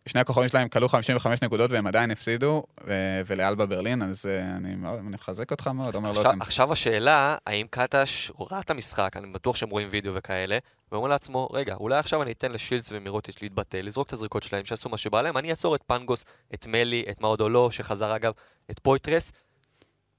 שני 0.09 0.21
הכוכבים 0.21 0.49
שלהם 0.49 0.69
כלו 0.69 0.89
55 0.89 1.43
נקודות 1.43 1.71
והם 1.71 1.87
עדיין 1.87 2.11
הפסידו, 2.11 2.63
ו- 2.87 3.21
ולאלבה 3.27 3.67
ברלין, 3.67 4.03
אז 4.03 4.27
אה, 4.27 4.57
אני 4.57 4.75
מאוד, 4.75 4.99
אני 4.99 5.09
מחזק 5.09 5.51
אותך 5.51 5.67
מאוד, 5.67 5.95
אומר 5.95 6.13
לא 6.13 6.19
עכשיו- 6.19 6.33
יודע. 6.33 6.43
עכשיו 6.43 6.73
השאלה, 6.73 7.37
האם 7.47 7.67
קטש 7.71 8.31
ראה 8.51 8.61
את 8.61 8.71
המשחק, 8.71 9.17
אני 9.17 9.27
בטוח 9.33 9.57
שהם 9.57 9.71
רואים 9.71 9.89
וידאו 9.91 10.15
וכאלה, 10.15 10.59
ואומר 10.93 11.09
לעצמו, 11.09 11.49
רגע, 11.53 11.75
אולי 11.75 11.99
עכשיו 11.99 12.23
אני 12.23 12.33
אתן 12.33 12.53
לשילץ 12.53 12.89
ומירוטיץ' 12.93 13.37
להתבטא, 13.43 13.77
לזרוק 13.77 14.07
את 14.09 14.13
הזריקות 14.13 14.43
שלהם, 14.43 14.65
שיעשו 14.65 14.89
מה 14.89 14.97
שבא 14.99 15.21
להם, 15.23 15.37
אני 15.37 15.51
אעצור 15.51 15.75
את 15.75 15.83
פנגוס, 15.87 16.25
את 16.55 16.67
מלי, 16.67 17.05
את 17.11 17.21
מאודולו, 17.21 17.71
שחזר 17.71 18.17
אגב, 18.17 18.33
את 18.71 18.79
פויטרס. 18.79 19.33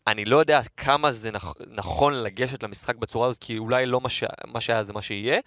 אני 0.07 0.25
לא 0.25 0.37
יודע 0.37 0.59
כמה 0.77 1.11
זה 1.11 1.29
נכ- 1.31 1.63
נכון 1.67 2.13
לגשת 2.13 2.63
למשחק 2.63 2.95
בצורה 2.95 3.27
הזאת, 3.27 3.37
כי 3.41 3.57
אולי 3.57 3.85
לא 3.85 4.01
מה, 4.01 4.09
ש... 4.09 4.23
מה 4.47 4.61
שהיה 4.61 4.83
זה 4.83 4.93
מה 4.93 5.01
שיהיה, 5.01 5.39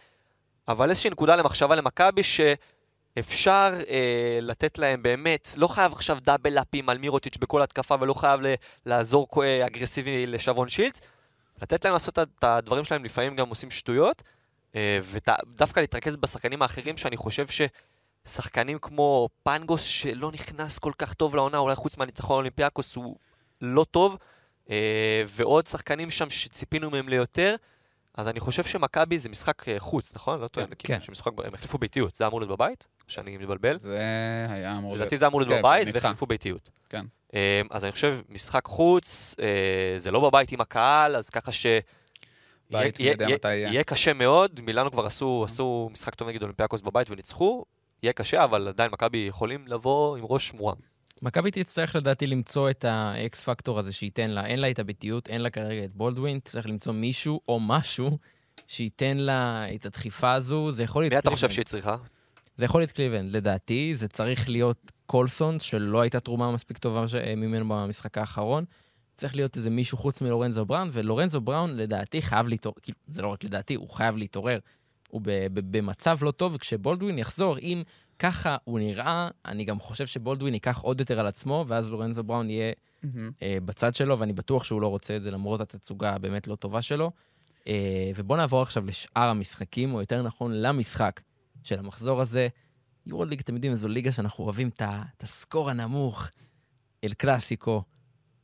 אבל 0.68 0.90
איזושהי 0.90 1.10
נקודה 1.10 1.36
למחשבה 1.36 1.74
למכבי 1.74 2.22
שאפשר 3.16 3.72
אה, 3.88 4.38
לתת 4.42 4.78
להם 4.78 5.02
באמת, 5.02 5.50
לא 5.56 5.68
חייב 5.68 5.92
עכשיו 5.92 6.18
דאבל 6.22 6.52
לאפים 6.52 6.88
על 6.88 6.98
מירוטיץ' 6.98 7.36
בכל 7.36 7.62
התקפה 7.62 7.94
ולא 8.00 8.14
חייב 8.14 8.40
ל... 8.40 8.54
לעזור 8.86 9.26
כ- 9.30 9.38
אה, 9.38 9.66
אגרסיבי 9.66 10.26
לשבון 10.26 10.68
שילץ, 10.68 11.00
לתת 11.62 11.84
להם 11.84 11.92
לעשות 11.92 12.18
את 12.18 12.44
הדברים 12.44 12.84
שלהם, 12.84 13.04
לפעמים 13.04 13.36
גם 13.36 13.48
עושים 13.48 13.70
שטויות, 13.70 14.22
אה, 14.74 14.98
ודווקא 15.02 15.80
להתרכז 15.80 16.16
בשחקנים 16.16 16.62
האחרים, 16.62 16.96
שאני 16.96 17.16
חושב 17.16 17.46
ששחקנים 18.26 18.78
כמו 18.78 19.28
פנגוס, 19.42 19.82
שלא 19.82 20.32
נכנס 20.32 20.78
כל 20.78 20.92
כך 20.98 21.14
טוב 21.14 21.34
לעונה, 21.34 21.58
אולי 21.58 21.76
חוץ 21.76 21.96
מהניצחון 21.96 22.34
האולימפיאקוס 22.34 22.96
הוא 22.96 23.16
לא 23.60 23.84
טוב, 23.90 24.16
אה, 24.70 25.22
ועוד 25.28 25.66
שחקנים 25.66 26.10
שם 26.10 26.30
שציפינו 26.30 26.90
מהם 26.90 27.08
ליותר, 27.08 27.56
אז 28.16 28.28
אני 28.28 28.40
חושב 28.40 28.64
שמכבי 28.64 29.18
זה 29.18 29.28
משחק 29.28 29.68
אה, 29.68 29.76
חוץ, 29.78 30.14
נכון? 30.14 30.40
לא 30.40 30.48
טועה, 30.48 30.66
כן. 30.66 30.74
כאילו 30.78 31.00
שמשחק, 31.00 31.32
הם 31.44 31.54
החליפו 31.54 31.78
ביתיות, 31.78 32.14
זה 32.14 32.26
אמור 32.26 32.40
להיות 32.40 32.50
בבית? 32.50 32.86
או 33.06 33.12
שאני 33.12 33.36
מתבלבל? 33.36 33.76
זה 33.78 33.98
היה 34.50 34.76
אמור 34.76 34.90
להיות... 34.90 35.00
לדעתי 35.00 35.18
זה 35.18 35.26
אמור 35.26 35.40
להיות 35.40 35.52
כן, 35.54 35.58
בבית. 35.58 35.88
והחליפו 35.94 36.26
ביתיות. 36.26 36.70
כן. 36.88 37.04
אה, 37.34 37.60
אז 37.70 37.84
אני 37.84 37.92
חושב, 37.92 38.18
משחק 38.28 38.64
חוץ, 38.66 39.34
אה, 39.40 39.98
זה 39.98 40.10
לא 40.10 40.20
בבית 40.30 40.52
עם 40.52 40.60
הקהל, 40.60 41.16
אז 41.16 41.30
ככה 41.30 41.52
ש... 41.52 41.66
בית, 42.70 43.00
יהיה- 43.00 43.10
מי 43.10 43.14
יודע 43.14 43.24
יהיה- 43.24 43.34
מתי 43.36 43.48
יהיה. 43.54 43.68
יהיה 43.68 43.84
קשה 43.84 44.12
מאוד, 44.12 44.60
מילאנו 44.60 44.90
כבר 44.90 45.06
עשו, 45.06 45.44
עשו 45.48 45.88
משחק 45.92 46.14
טוב 46.14 46.28
נגד 46.28 46.42
אולימפיאקוס 46.42 46.80
בבית 46.80 47.10
וניצחו, 47.10 47.64
יהיה 48.02 48.12
קשה, 48.12 48.44
אבל 48.44 48.68
עדיין 48.68 48.90
מכבי 48.92 49.18
יכולים 49.18 49.64
לבוא 49.68 50.16
עם 50.16 50.24
ראש 50.26 50.54
מורם. 50.54 50.76
מכבי 51.22 51.50
תצטרך 51.50 51.96
לדעתי 51.96 52.26
למצוא 52.26 52.70
את 52.70 52.84
ה 52.84 53.14
X 53.14 53.44
factor 53.44 53.78
הזה 53.78 53.92
שייתן 53.92 54.30
לה, 54.30 54.46
אין 54.46 54.60
לה 54.60 54.70
את 54.70 54.78
הביתיות, 54.78 55.28
אין 55.28 55.40
לה 55.40 55.50
כרגע 55.50 55.84
את 55.84 55.94
בולדווין, 55.94 56.40
צריך 56.40 56.66
למצוא 56.66 56.92
מישהו 56.92 57.40
או 57.48 57.60
משהו 57.60 58.18
שייתן 58.66 59.16
לה 59.16 59.66
את 59.74 59.86
הדחיפה 59.86 60.32
הזו, 60.32 60.70
זה 60.70 60.82
יכול 60.82 61.02
להיות 61.02 61.12
מי 61.12 61.18
אתה 61.18 61.30
חושב. 61.30 61.50
שהיא 61.50 61.64
צריכה? 61.64 61.96
זה 62.56 62.64
יכול 62.64 62.80
להיות 62.80 62.90
קליבלנד, 62.90 63.36
לדעתי, 63.36 63.94
זה 63.94 64.08
צריך 64.08 64.48
להיות 64.48 64.92
קולסון, 65.06 65.60
שלא 65.60 66.00
הייתה 66.00 66.20
תרומה 66.20 66.52
מספיק 66.52 66.78
טובה 66.78 67.08
ש... 67.08 67.14
ממנו 67.14 67.68
במשחק 67.68 68.18
האחרון. 68.18 68.64
צריך 69.14 69.36
להיות 69.36 69.56
איזה 69.56 69.70
מישהו 69.70 69.98
חוץ 69.98 70.20
מלורנזו 70.20 70.66
בראון, 70.66 70.90
ולורנזו 70.92 71.40
בראון 71.40 71.76
לדעתי 71.76 72.22
חייב 72.22 72.48
להתעורר, 72.48 72.76
כאילו, 72.82 72.98
זה 73.08 73.22
לא 73.22 73.28
רק 73.28 73.44
לדעתי, 73.44 73.74
הוא 73.74 73.90
חייב 73.90 74.16
להתעורר. 74.16 74.58
הוא 75.08 75.22
במצב 75.54 76.18
לא 76.22 76.30
טוב, 76.30 76.54
וכשבולדווין 76.54 77.18
יחזור, 77.18 77.58
אם 77.58 77.82
ככה 78.18 78.56
הוא 78.64 78.78
נראה, 78.78 79.28
אני 79.44 79.64
גם 79.64 79.80
חושב 79.80 80.06
שבולדווין 80.06 80.54
ייקח 80.54 80.78
עוד 80.78 81.00
יותר 81.00 81.20
על 81.20 81.26
עצמו, 81.26 81.64
ואז 81.68 81.92
לורנזו 81.92 82.24
בראון 82.24 82.50
יהיה 82.50 82.72
מהמם. 83.02 83.30
אה, 83.42 83.58
בצד 83.64 83.94
שלו, 83.94 84.18
ואני 84.18 84.32
בטוח 84.32 84.64
שהוא 84.64 84.80
לא 84.80 84.88
רוצה 84.88 85.16
את 85.16 85.22
זה 85.22 85.30
למרות 85.30 85.60
התצוגה 85.60 86.14
הבאמת 86.14 86.48
לא 86.48 86.54
טובה 86.54 86.82
שלו. 86.82 87.10
אה, 87.68 88.10
ובואו 88.16 88.38
נעבור 88.38 88.62
עכשיו 88.62 88.86
לשאר 88.86 89.28
המשחקים, 89.28 89.94
או 89.94 90.00
יותר 90.00 90.22
נכון 90.22 90.52
למשחק 90.52 91.20
של 91.62 91.78
המחזור 91.78 92.20
הזה. 92.20 92.48
יורוליג, 93.06 93.40
אתם 93.40 93.54
יודעים, 93.54 93.74
זו 93.74 93.88
ליגה 93.88 94.12
שאנחנו 94.12 94.44
אוהבים 94.44 94.68
את 94.68 95.22
הסקור 95.22 95.70
הנמוך. 95.70 96.28
אל 97.04 97.12
קלאסיקו, 97.12 97.82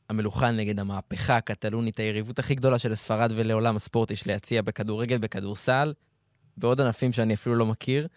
המלוכה 0.09 0.51
נגד 0.51 0.79
המהפכה 0.79 1.37
הקטלונית, 1.37 1.99
היריבות 1.99 2.39
הכי 2.39 2.55
גדולה 2.55 2.77
של 2.77 2.95
ספרד 2.95 3.31
ולעולם 3.35 3.75
הספורט 3.75 4.11
יש 4.11 4.27
להציע 4.27 4.61
בכדורגל, 4.61 5.17
בכדורסל, 5.17 5.93
בעוד 6.57 6.81
ענפים 6.81 7.13
שאני 7.13 7.33
אפילו 7.33 7.55
לא 7.55 7.65
מכיר. 7.65 8.07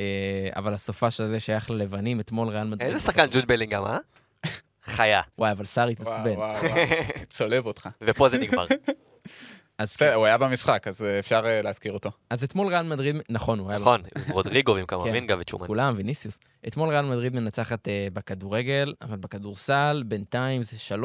אה, 0.00 0.50
אבל 0.56 0.74
הסופה 0.74 1.06
הזה 1.06 1.40
שייך 1.40 1.70
ללבנים, 1.70 2.20
אתמול 2.20 2.48
ריאל 2.48 2.66
מדריד. 2.66 2.92
איזה 2.92 3.04
שחקן 3.04 3.26
ג'וד 3.30 3.46
בלינגהם, 3.46 3.84
אה? 3.84 3.98
חיה. 4.84 5.20
וואי, 5.38 5.52
אבל 5.52 5.64
סארי 5.64 5.94
וואו, 6.00 6.12
התעצבן. 6.12 6.36
וואו, 6.36 6.64
וואו, 6.64 6.86
צולב 7.30 7.66
אותך. 7.66 7.88
ופה 8.02 8.28
זה 8.28 8.38
נגמר. 8.38 8.66
אז 9.78 9.92
בסדר, 9.94 10.14
הוא 10.14 10.26
היה 10.26 10.38
במשחק, 10.38 10.88
אז 10.88 11.02
אה, 11.02 11.18
אפשר 11.18 11.42
אה, 11.44 11.62
להזכיר 11.62 11.92
אותו. 11.92 12.10
אז 12.30 12.44
אתמול 12.44 12.68
ריאל 12.68 12.82
מדריד, 12.82 13.16
נכון, 13.30 13.58
הוא 13.58 13.70
היה... 13.70 13.78
נכון, 13.78 14.02
רודריגו 14.30 14.74
ועם 14.74 14.86
כן. 14.86 14.96
קמרינגה 14.96 15.34
וצ'ומן. 15.40 15.66
כולם, 15.66 15.94
ויניסיוס. 15.96 16.38
אתמול 16.68 16.88
ריאל 16.88 17.04
מדריד 17.04 17.34
מנצחת 17.34 17.88
בכדורגל, 18.12 18.94
אבל 19.02 19.16
בכדורסל, 19.16 20.02
בינתיים 20.06 20.62
זה 20.62 20.76
3-0 20.98 21.02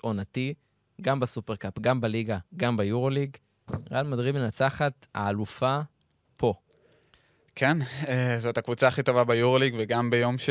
עונתי, 0.00 0.54
גם 1.00 1.20
בסופרקאפ, 1.20 1.78
גם 1.78 2.00
בליגה, 2.00 2.38
גם 2.56 2.76
ביורוליג. 2.76 3.36
ריאל 3.90 4.06
מדריד 4.06 4.34
מנצחת, 4.34 5.06
האלופה 5.14 5.80
פה. 5.80 5.95
כן, 7.56 7.78
אה, 8.08 8.36
זאת 8.38 8.58
הקבוצה 8.58 8.88
הכי 8.88 9.02
טובה 9.02 9.24
ביורוליג, 9.24 9.74
וגם 9.78 10.10
ביום 10.10 10.38
ש... 10.38 10.50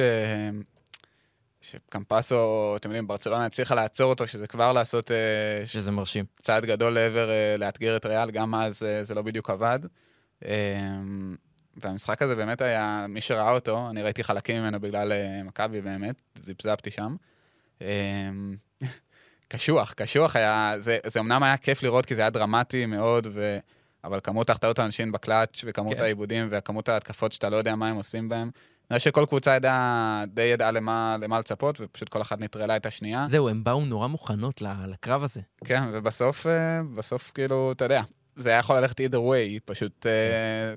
שקמפסו, 1.62 2.74
אתם 2.76 2.90
יודעים, 2.90 3.08
ברצלונה 3.08 3.46
הצליחה 3.46 3.76
לעצור 3.76 4.10
אותו, 4.10 4.28
שזה 4.28 4.48
כבר 4.48 4.72
לעשות 4.72 5.12
אה, 5.12 5.66
שזה 5.66 5.92
מרשים. 5.92 6.26
צעד 6.42 6.66
גדול 6.66 6.94
לעבר 6.94 7.30
אה, 7.30 7.58
לאתגר 7.58 7.98
את 7.98 8.06
ריאל, 8.06 8.32
גם 8.32 8.56
אז 8.56 8.84
אה, 8.84 9.04
זה 9.04 9.16
לא 9.16 9.22
בדיוק 9.22 9.50
עבד. 9.50 9.80
אה, 10.46 10.52
והמשחק 11.78 12.22
הזה 12.22 12.36
באמת 12.36 12.62
היה, 12.62 13.06
מי 13.10 13.22
שראה 13.22 13.52
אותו, 13.52 13.90
אני 13.90 14.02
ראיתי 14.02 14.24
חלקים 14.24 14.62
ממנו 14.62 14.80
בגלל 14.80 15.12
אה, 15.12 15.44
מכבי 15.44 15.82
באמת, 15.82 16.16
זיפזפתי 16.44 16.92
שם. 16.92 17.16
אה, 17.82 18.30
קשוח, 19.48 19.94
קשוח 19.94 20.36
היה, 20.36 20.76
זה, 20.80 20.98
זה 21.06 21.20
אמנם 21.20 21.44
היה 21.44 21.58
כיף 21.58 21.84
לראות 21.84 22.06
כי 22.06 22.16
זה 22.16 22.22
היה 22.22 22.30
דרמטי 22.30 22.86
מאוד, 22.86 23.28
ו... 23.34 23.58
אבל 24.06 24.20
כמות 24.24 24.50
החטאות 24.50 24.80
האנשים 24.80 25.12
בקלאץ' 25.12 25.62
וכמות 25.66 25.92
כן. 25.92 25.98
כן. 25.98 26.04
העיבודים 26.04 26.48
וכמות 26.52 26.90
ההתקפות 26.90 27.32
שאתה 27.32 27.50
לא 27.50 27.56
יודע 27.56 27.76
מה 27.76 27.88
הם 27.90 27.96
עושים 27.96 28.30
בהם. 28.30 28.52
נראה 28.92 29.00
שכל 29.00 29.26
קבוצה 29.26 29.56
ידעה, 29.56 30.24
די 30.28 30.42
ידעה 30.42 30.72
למה, 30.72 31.18
למה 31.22 31.40
לצפות, 31.40 31.78
ופשוט 31.82 32.10
כל 32.10 32.22
אחת 32.22 32.40
נטרלה 32.40 32.76
את 32.76 32.86
השנייה. 32.86 33.26
זהו, 33.30 33.50
הן 33.50 33.64
באו 33.64 33.86
נורא 33.86 34.08
מוכנות 34.08 34.62
לקרב 34.62 35.24
הזה. 35.24 35.42
כן, 35.66 35.84
ובסוף, 35.94 36.48
אה, 36.48 36.82
בסוף 36.96 37.32
כאילו, 37.34 37.72
אתה 37.72 37.86
יודע, 37.86 38.02
זה 38.36 38.50
היה 38.50 38.60
יכול 38.60 38.76
ללכת 38.78 39.02
either 39.02 39.14
way, 39.16 39.60
פשוט 39.66 40.06
אה, 40.06 40.74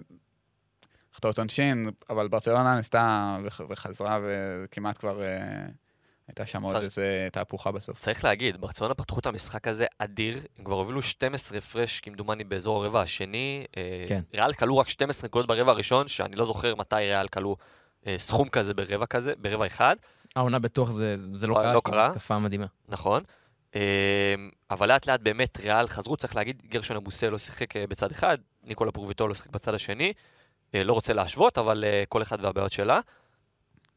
החטאות 1.15 1.39
עונשין, 1.39 1.91
אבל 2.11 2.29
ברצלונה 2.29 2.77
ניסתה 2.77 3.37
וח- 3.45 3.61
וחזרה 3.71 4.19
וכמעט 4.23 4.99
כבר 4.99 5.23
אה, 5.23 5.67
הייתה 6.29 6.47
שם 6.47 6.63
עוד 6.63 6.77
איזה 6.77 7.29
תהפוכה 7.33 7.73
בסוף. 7.73 7.99
צריך 7.99 8.25
להגיד, 8.25 8.61
ברצלונה 8.61 8.95
פתחו 8.95 9.19
את 9.21 9.27
המשחק 9.27 9.69
הזה 9.69 9.87
אדיר, 9.99 10.39
הם 10.59 10.65
כבר 10.65 10.75
הובילו 10.75 11.03
12 11.03 11.59
הפרש 11.59 12.01
כמדומני 12.01 12.45
באזור 12.45 12.85
הרבע 12.85 13.01
השני. 13.01 13.65
אה, 13.77 14.05
כן. 14.09 14.23
ריאל 14.35 14.53
כלו 14.53 14.79
רק 14.79 14.89
12 14.89 15.27
נקודות 15.29 15.47
ברבע 15.49 15.71
הראשון, 15.73 16.09
שאני 16.09 16.37
לא 16.37 16.45
זוכר 16.45 16.75
מתי 16.75 16.97
ריאל 16.97 17.29
כלו 17.29 17.57
אה, 18.07 18.15
סכום 18.19 18.49
כזה 18.49 18.75
ברבע 18.75 19.07
כזה, 19.07 19.33
ברבע 19.39 19.67
אחד, 19.67 19.97
העונה 20.37 20.59
בטוח 20.59 20.91
זה, 20.91 21.17
זה 21.33 21.47
לא 21.47 21.55
לא- 21.55 21.61
קרה, 21.61 21.73
לא 21.75 21.83
כי 21.85 21.91
קרה. 21.91 22.07
התקפה 22.07 22.39
מדהימה. 22.39 22.67
נכון. 22.89 23.23
אה, 23.75 24.35
אבל 24.71 24.89
לאט 24.89 25.07
לאט 25.07 25.21
באמת 25.21 25.59
ריאל 25.61 25.89
חזרו, 25.89 26.17
צריך 26.17 26.37
להגיד, 26.37 26.63
גרשון 26.69 26.97
אבוסל 26.97 27.39
שיחק 27.39 27.77
אה, 27.77 27.87
בצד 27.87 28.11
אחד, 28.11 28.39
ניקולה 28.65 28.93
פרוביטולו 28.93 29.35
שיחק 29.35 29.51
בצד 29.51 29.75
השני. 29.75 30.13
אה, 30.75 30.85
לא 30.85 30.93
רוצה 30.93 31.13
להשוות, 31.13 31.59
אבל 31.59 31.85
אה, 31.85 32.05
כל 32.09 32.23
אחד 32.23 32.45
והבעיות 32.45 32.73
שלה. 32.73 33.01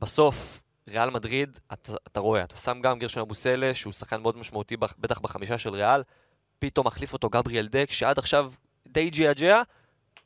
בסוף, 0.01 0.61
ריאל 0.87 1.09
מדריד, 1.09 1.59
אתה, 1.73 1.93
אתה 2.07 2.19
רואה, 2.19 2.43
אתה 2.43 2.55
שם 2.55 2.79
גם 2.81 2.99
גרשון 2.99 3.21
אבוסלה, 3.21 3.73
שהוא 3.73 3.93
שחקן 3.93 4.21
מאוד 4.21 4.37
משמעותי, 4.37 4.77
בטח 4.77 5.19
בחמישה 5.19 5.57
של 5.57 5.69
ריאל, 5.69 6.03
פתאום 6.59 6.87
מחליף 6.87 7.13
אותו 7.13 7.29
גבריאל 7.29 7.67
דק, 7.67 7.91
שעד 7.91 8.19
עכשיו 8.19 8.51
די 8.87 9.09
ג'עג'ע, 9.09 9.61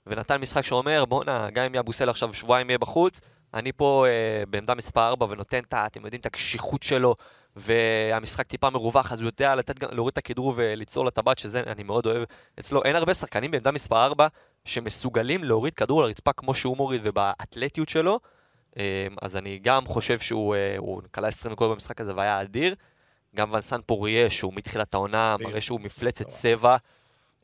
ונתן 0.08 0.42
משחק 0.42 0.66
שאומר, 0.66 1.06
בואנה, 1.06 1.50
גם 1.50 1.64
אם 1.66 1.76
אבוסלה 1.76 2.12
עכשיו 2.12 2.34
שבועיים 2.34 2.70
יהיה 2.70 2.78
בחוץ, 2.78 3.20
אני 3.54 3.72
פה 3.72 4.06
אה, 4.08 4.44
בעמדה 4.50 4.76
מספר 4.76 5.08
4 5.08 5.26
ונותן 5.30 5.60
את, 5.60 5.74
ה- 5.74 5.86
אתם 5.86 6.04
יודעים, 6.04 6.20
את 6.22 6.26
הקשיחות 6.26 6.84
שלו, 6.84 7.16
והמשחק 7.56 8.48
טיפה 8.48 8.70
מרווח, 8.70 9.12
אז 9.12 9.20
הוא 9.20 9.28
יודע 9.28 9.56
לתת, 9.56 9.84
להוריד 9.84 10.12
את 10.12 10.18
הכדרור 10.18 10.54
וליצור 10.56 11.06
לטבעת, 11.06 11.38
שזה 11.38 11.60
אני 11.68 11.84
מאוד 11.84 12.06
אוהב 12.06 12.24
אצלו. 12.60 12.84
אין 12.84 12.96
הרבה 12.96 13.14
שחקנים 13.14 13.52
בעמדה 13.52 13.72
מספר 13.72 14.06
4 14.06 14.28
שמסוגלים 14.66 15.44
להוריד 15.44 15.74
כדור 15.74 16.02
לרצפה 16.04 16.34
כמו 16.34 16.56
שהוא 16.56 16.78
מוריד 16.78 17.02
ובאתלטיות 17.04 17.90
שלו. 17.90 18.20
אה, 18.78 18.84
אז 19.22 19.38
אני 19.38 19.60
גם 19.64 19.86
חושב 19.88 20.20
שהוא 20.20 20.56
אה, 20.56 20.76
הוא 20.78 21.02
כלה 21.12 21.28
20 21.28 21.52
נקודות 21.52 21.74
במשחק 21.74 22.02
הזה 22.02 22.16
והיה 22.16 22.42
אדיר. 22.42 22.76
גם 23.36 23.54
ונסן 23.54 23.80
פוריה, 23.86 24.30
שהוא 24.30 24.54
מתחילת 24.56 24.94
העונה. 24.94 25.36
מראה 25.40 25.62
שהוא 25.62 25.82
מפלצת. 25.82 26.28
צבע. 26.28 26.78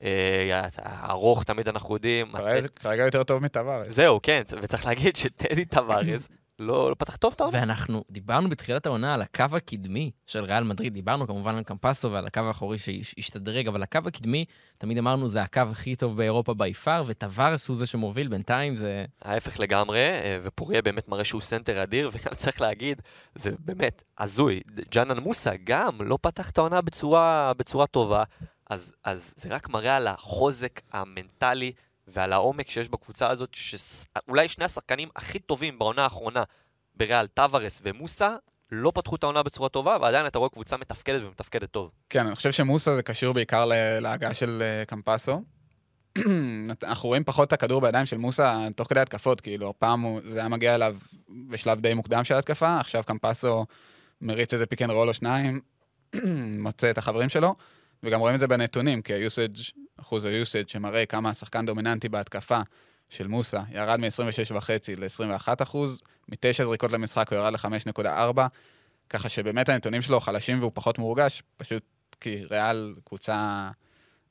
אה, 0.04 0.68
ארוך 1.10 1.44
תמיד 1.44 1.68
אנחנו 1.70 1.96
יודעים. 1.96 2.32
כרגע- 2.38 2.68
כרגע 2.68 3.04
יותר 3.06 3.24
טוב 3.24 3.44
מטווארס. 3.44 3.88
זהו, 3.96 4.20
כן, 4.24 4.42
וצריך 4.62 4.86
להגיד 4.86 5.16
שטדי 5.16 5.66
טווארז 5.66 6.28
לא 6.62 6.90
לא 6.90 6.96
פתח 6.96 7.16
טוב 7.16 7.34
את 7.36 7.42
העונה. 7.42 7.60
ואנחנו 7.60 8.04
דיברנו 8.12 8.50
בתחילת 8.50 8.86
העונה 8.86 9.14
על 9.14 9.22
הקו 9.22 9.46
הקדמי 9.52 10.12
של 10.28 10.44
ריאל 10.44 10.64
מדריד, 10.64 10.94
דיברנו 10.94 11.28
כמובן 11.28 11.56
על 11.56 11.64
קמפסו 11.64 12.12
ועל 12.12 12.26
הקו 12.26 12.40
האחורי 12.40 12.78
שהשתדרג, 12.78 13.68
אבל 13.68 13.84
הקו 13.84 14.00
הקדמי, 14.06 14.46
תמיד 14.78 14.98
אמרנו, 14.98 15.28
זה 15.28 15.42
הקו 15.42 15.62
הכי 15.72 15.96
טוב 15.96 16.18
באירופה 16.18 16.54
by 16.54 16.74
far, 16.74 17.04
וטווארס 17.08 17.68
הוא 17.68 17.78
זה 17.78 17.86
שמוביל, 17.88 18.28
בינתיים 18.28 18.76
זה... 18.76 19.06
ההפך 19.22 19.60
לגמרי, 19.60 20.00
אה, 20.00 20.40
ופוריה 20.44 20.82
באמת 20.82 21.10
מראה 21.10 21.24
שהוא 21.24 21.42
סנטר 21.42 21.84
אדיר, 21.84 22.10
וגם 22.14 22.34
צריך 22.36 22.62
להגיד, 22.62 23.02
זה 23.36 23.52
באמת 23.60 24.02
הזוי. 24.20 24.62
ג'נאן 24.92 25.20
מוסה 25.20 25.52
גם 25.64 26.02
לא 26.02 26.18
פתח 26.22 26.50
את 26.50 26.58
העונה 26.58 26.82
בצורה, 26.82 27.54
בצורה 27.58 27.88
טובה, 27.88 28.24
אז, 28.70 28.94
אז 29.04 29.34
זה 29.38 29.50
רק 29.50 29.70
מראה 29.70 29.96
על 29.96 30.08
החוזק 30.08 30.82
המנטלי 30.92 31.72
ועל 32.14 32.34
העומק 32.34 32.70
שיש 32.70 32.90
בקבוצה 32.90 33.30
הזאת, 33.30 33.50
שאולי 33.54 34.50
שני 34.50 34.66
השחקנים 34.66 35.10
הכי 35.16 35.40
טובים 35.40 35.80
בעונה 35.80 36.04
האחרונה, 36.04 36.44
בריאל 36.96 37.28
טווארס 37.28 37.82
ומוסה, 37.84 38.36
לא 38.72 38.92
פתחו 38.96 39.16
את 39.16 39.24
העונה 39.24 39.44
בצורה 39.44 39.70
טובה, 39.70 39.98
ועדיין 40.02 40.28
אתה 40.28 40.40
רואה 40.40 40.50
קבוצה 40.50 40.78
מתפקדת 40.78 41.22
ומתפקדת 41.24 41.72
טוב. 41.72 41.92
כן, 42.10 42.26
אני 42.26 42.36
חושב 42.36 42.52
שמוסה 42.52 42.96
זה 42.96 43.04
קשור 43.04 43.34
בעיקר 43.34 43.66
להגעה 44.00 44.34
של 44.34 44.64
אה, 44.66 44.86
קמפסו. 44.86 45.42
אנחנו 46.84 47.10
רואים 47.10 47.24
פחות 47.24 47.48
את 47.48 47.54
הכדור 47.54 47.82
בידיים 47.82 48.06
של 48.06 48.18
מוסה 48.18 48.68
תוך 48.76 48.90
כדי 48.90 49.00
התקפות, 49.00 49.42
כאילו, 49.42 49.70
הפעם 49.70 50.20
זה 50.26 50.40
היה 50.40 50.48
מגיע 50.48 50.76
אליו 50.76 50.98
בשלב 51.50 51.80
די 51.80 51.94
מוקדם 51.94 52.24
של 52.24 52.36
התקפה, 52.36 52.80
עכשיו 52.80 53.04
קמפסו 53.04 53.66
מריץ 54.22 54.54
איזה 54.54 54.66
pick 54.66 54.82
and 54.82 54.92
roll 54.92 55.08
או 55.08 55.14
שניים, 55.14 55.62
מוצא 56.64 56.90
את 56.90 56.98
החברים 56.98 57.30
שלו, 57.30 57.56
וגם 58.04 58.20
רואים 58.20 58.36
את 58.36 58.40
זה 58.40 58.48
בנתונים, 58.48 59.02
כי 59.02 59.14
ה 59.14 59.20
usage, 59.20 59.58
אחוז 60.02 60.26
ה 60.26 60.33
usage 60.33 60.68
שמראה 60.70 61.06
כמה 61.06 61.30
השחקן 61.30 61.66
דומיננטי 61.66 62.10
בהתקפה 62.10 62.60
של 63.10 63.28
מוסה, 63.28 63.62
ירד 63.72 64.00
מ-26.5 64.00 64.70
ל-21 64.98 65.48
אחוז, 65.64 66.02
מתשע 66.30 66.66
זריקות 66.66 66.92
למשחק 66.92 67.34
הוא 67.34 67.40
ירד 67.40 67.54
ל-5.4, 67.54 68.40
ככה 69.10 69.30
שבאמת 69.30 69.70
הנתונים 69.70 70.02
שלו 70.02 70.20
חלשים 70.20 70.60
והוא 70.60 70.72
פחות 70.74 71.00
מורגש, 71.00 71.44
פשוט 71.58 71.84
כי 72.22 72.46
ריאל 72.52 72.96
קבוצה 73.04 73.70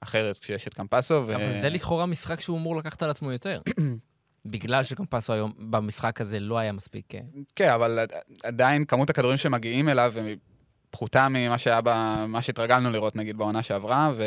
אחרת 0.01 0.39
כשיש 0.39 0.67
את 0.69 0.75
קמפסו. 0.75 1.23
ו... 1.27 1.35
אבל 1.35 1.53
זה 1.61 1.69
לכאורה 1.69 2.07
משחק 2.07 2.41
שהוא 2.41 2.59
אמור 2.59 2.77
לקחת 2.77 3.03
על 3.03 3.11
עצמו 3.11 3.33
יותר. 3.33 3.61
בגלל 4.47 4.83
שקמפסו 4.83 5.33
היום 5.33 5.53
במשחק 5.59 6.21
הזה 6.21 6.41
לא 6.41 6.59
היה 6.59 6.73
מספיק... 6.73 7.15
אה, 7.15 7.21
כן, 7.57 7.69
אבל 7.73 7.99
עד- 7.99 8.13
עדיין 8.43 8.85
כמות 8.85 9.11
הכדורים 9.11 9.37
שמגיעים 9.37 9.89
אליו 9.89 10.13
פחותה 10.90 11.29
ממה 11.29 11.59
שהיה, 11.59 11.81
ב... 11.81 11.88
מה 12.29 12.42
שהתרגלנו 12.42 12.90
לראות 12.90 13.16
נגיד 13.16 13.37
בעונה 13.37 13.62
שעברה, 13.62 14.12
ו... 14.16 14.22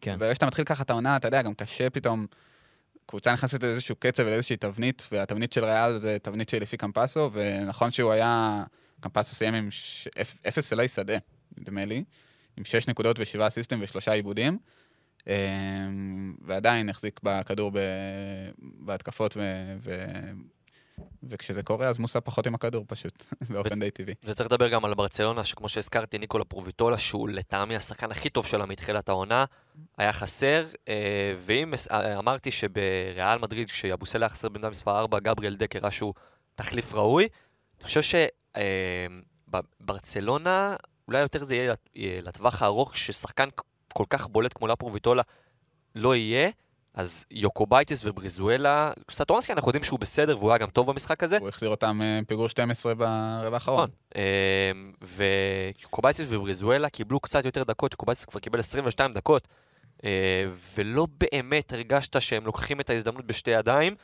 כן. 0.00 0.14
וברגע 0.16 0.34
שאתה 0.34 0.46
מתחיל 0.46 0.64
ככה 0.64 0.82
את 0.82 0.90
העונה, 0.90 1.16
אתה 1.16 1.28
יודע, 1.28 1.42
גם 1.42 1.54
קשה 1.54 1.90
פתאום, 1.90 2.26
קבוצה 3.06 3.32
נכנסת 3.32 3.62
לאיזשהו 3.62 3.96
קצב 3.98 4.22
ולאיזושהי 4.22 4.56
תבנית, 4.56 5.08
והתבנית 5.12 5.52
של 5.52 5.64
ריאל 5.64 5.98
זה 5.98 6.16
תבנית 6.22 6.48
שהיא 6.48 6.60
לפי 6.60 6.76
קמפסו, 6.76 7.30
ונכון 7.32 7.90
שהוא 7.90 8.12
היה, 8.12 8.64
קמפסו 9.00 9.34
סיים 9.34 9.54
עם 9.54 9.70
ש... 9.70 10.08
אפ- 10.20 10.40
אפס 10.48 10.68
סלי 10.68 10.88
שדה, 10.88 11.16
נדמה 11.58 11.84
לי, 11.84 12.04
עם 12.56 12.64
שש 12.64 12.88
נקודות 12.88 13.16
ושבעה 13.20 13.48
אסיסטים 13.48 13.78
ושלושה 13.82 14.12
עיבודים. 14.12 14.58
אמ, 15.26 16.34
ועדיין 16.42 16.88
החזיק 16.88 17.20
בכדור 17.22 17.70
ב... 17.70 17.78
בהתקפות, 18.58 19.36
ו... 19.36 19.92
וכשזה 21.22 21.62
קורה, 21.62 21.88
אז 21.88 21.98
מוסה 21.98 22.20
פחות 22.20 22.46
עם 22.46 22.54
הכדור 22.54 22.84
פשוט, 22.88 23.24
באופן 23.50 23.80
די 23.80 23.90
טבעי. 23.90 24.14
וצריך 24.24 24.50
לדבר 24.50 24.68
גם 24.68 24.84
על 24.84 24.94
ברצלונה, 24.94 25.44
שכמו 25.44 25.68
שהזכרתי, 25.68 26.18
ניקולה 26.18 26.44
פרוביטולה, 26.44 26.98
שהוא 26.98 27.28
לטעמי 27.28 27.76
השחקן 27.76 28.10
הכי 28.10 28.30
טוב 28.30 28.46
שלה 28.46 28.66
מתחילת 28.66 29.08
העונה, 29.08 29.44
היה 29.98 30.12
חסר, 30.12 30.66
אה, 30.88 31.34
ואם 31.38 31.74
אה, 31.90 32.18
אמרתי 32.18 32.50
שבריאל 32.50 33.38
מדריד, 33.38 33.70
כשאבוסלה 33.70 34.26
היה 34.26 34.28
חסר 34.28 34.48
בעמדה 34.48 34.70
מספר 34.70 34.98
4, 34.98 35.18
גבריאל 35.18 35.56
דק 35.56 35.76
הראה 35.76 35.90
שהוא 35.90 36.14
תחליף 36.54 36.94
ראוי, 36.94 37.28
אני 37.78 37.84
חושב 37.84 38.00
שברצלונה, 39.48 40.76
אולי 41.08 41.20
יותר 41.20 41.44
זה 41.44 41.54
יהיה 41.54 41.74
לטווח 42.22 42.62
הארוך, 42.62 42.96
ששחקן 42.96 43.48
כל 43.92 44.04
כך 44.10 44.26
בולט 44.26 44.52
כמו 44.56 44.66
לפרוביטולה 44.66 45.22
לא 45.94 46.16
יהיה, 46.16 46.50
אז 46.94 47.24
יוקובייטיס 47.30 48.04
ובריזואלה, 48.04 48.92
סטורנסקי 49.10 49.52
אנחנו 49.52 49.68
יודעים 49.68 49.84
שהוא 49.84 49.98
בסדר 49.98 50.38
והוא 50.38 50.50
היה 50.50 50.58
גם 50.58 50.70
טוב 50.70 50.90
במשחק 50.90 51.22
הזה, 51.22 51.38
הוא 51.38 51.48
החזיר 51.48 51.68
אותם 51.68 52.00
אה, 52.02 52.20
פיגור 52.26 52.48
12 52.48 52.94
ברבע 52.94 53.54
האחרון. 53.54 53.78
נכון. 53.78 53.90
אמ, 54.14 54.92
ויוקובייטיס 55.82 56.26
ובריזואלה 56.30 56.88
קיבלו 56.88 57.20
קצת 57.20 57.44
יותר 57.44 57.62
דקות, 57.62 57.92
שיוקובייטיס 57.92 58.24
כבר 58.24 58.40
קיבל 58.40 58.58
22 58.58 59.12
דקות, 59.12 59.48
אה, 60.04 60.44
ולא 60.74 61.06
באמת 61.20 61.72
הרגשת 61.72 62.20
שהם 62.20 62.46
לוקחים 62.46 62.80
את 62.80 62.90
ההזדמנות 62.90 63.26
בשתי 63.26 63.50
ידיים, 63.50 63.94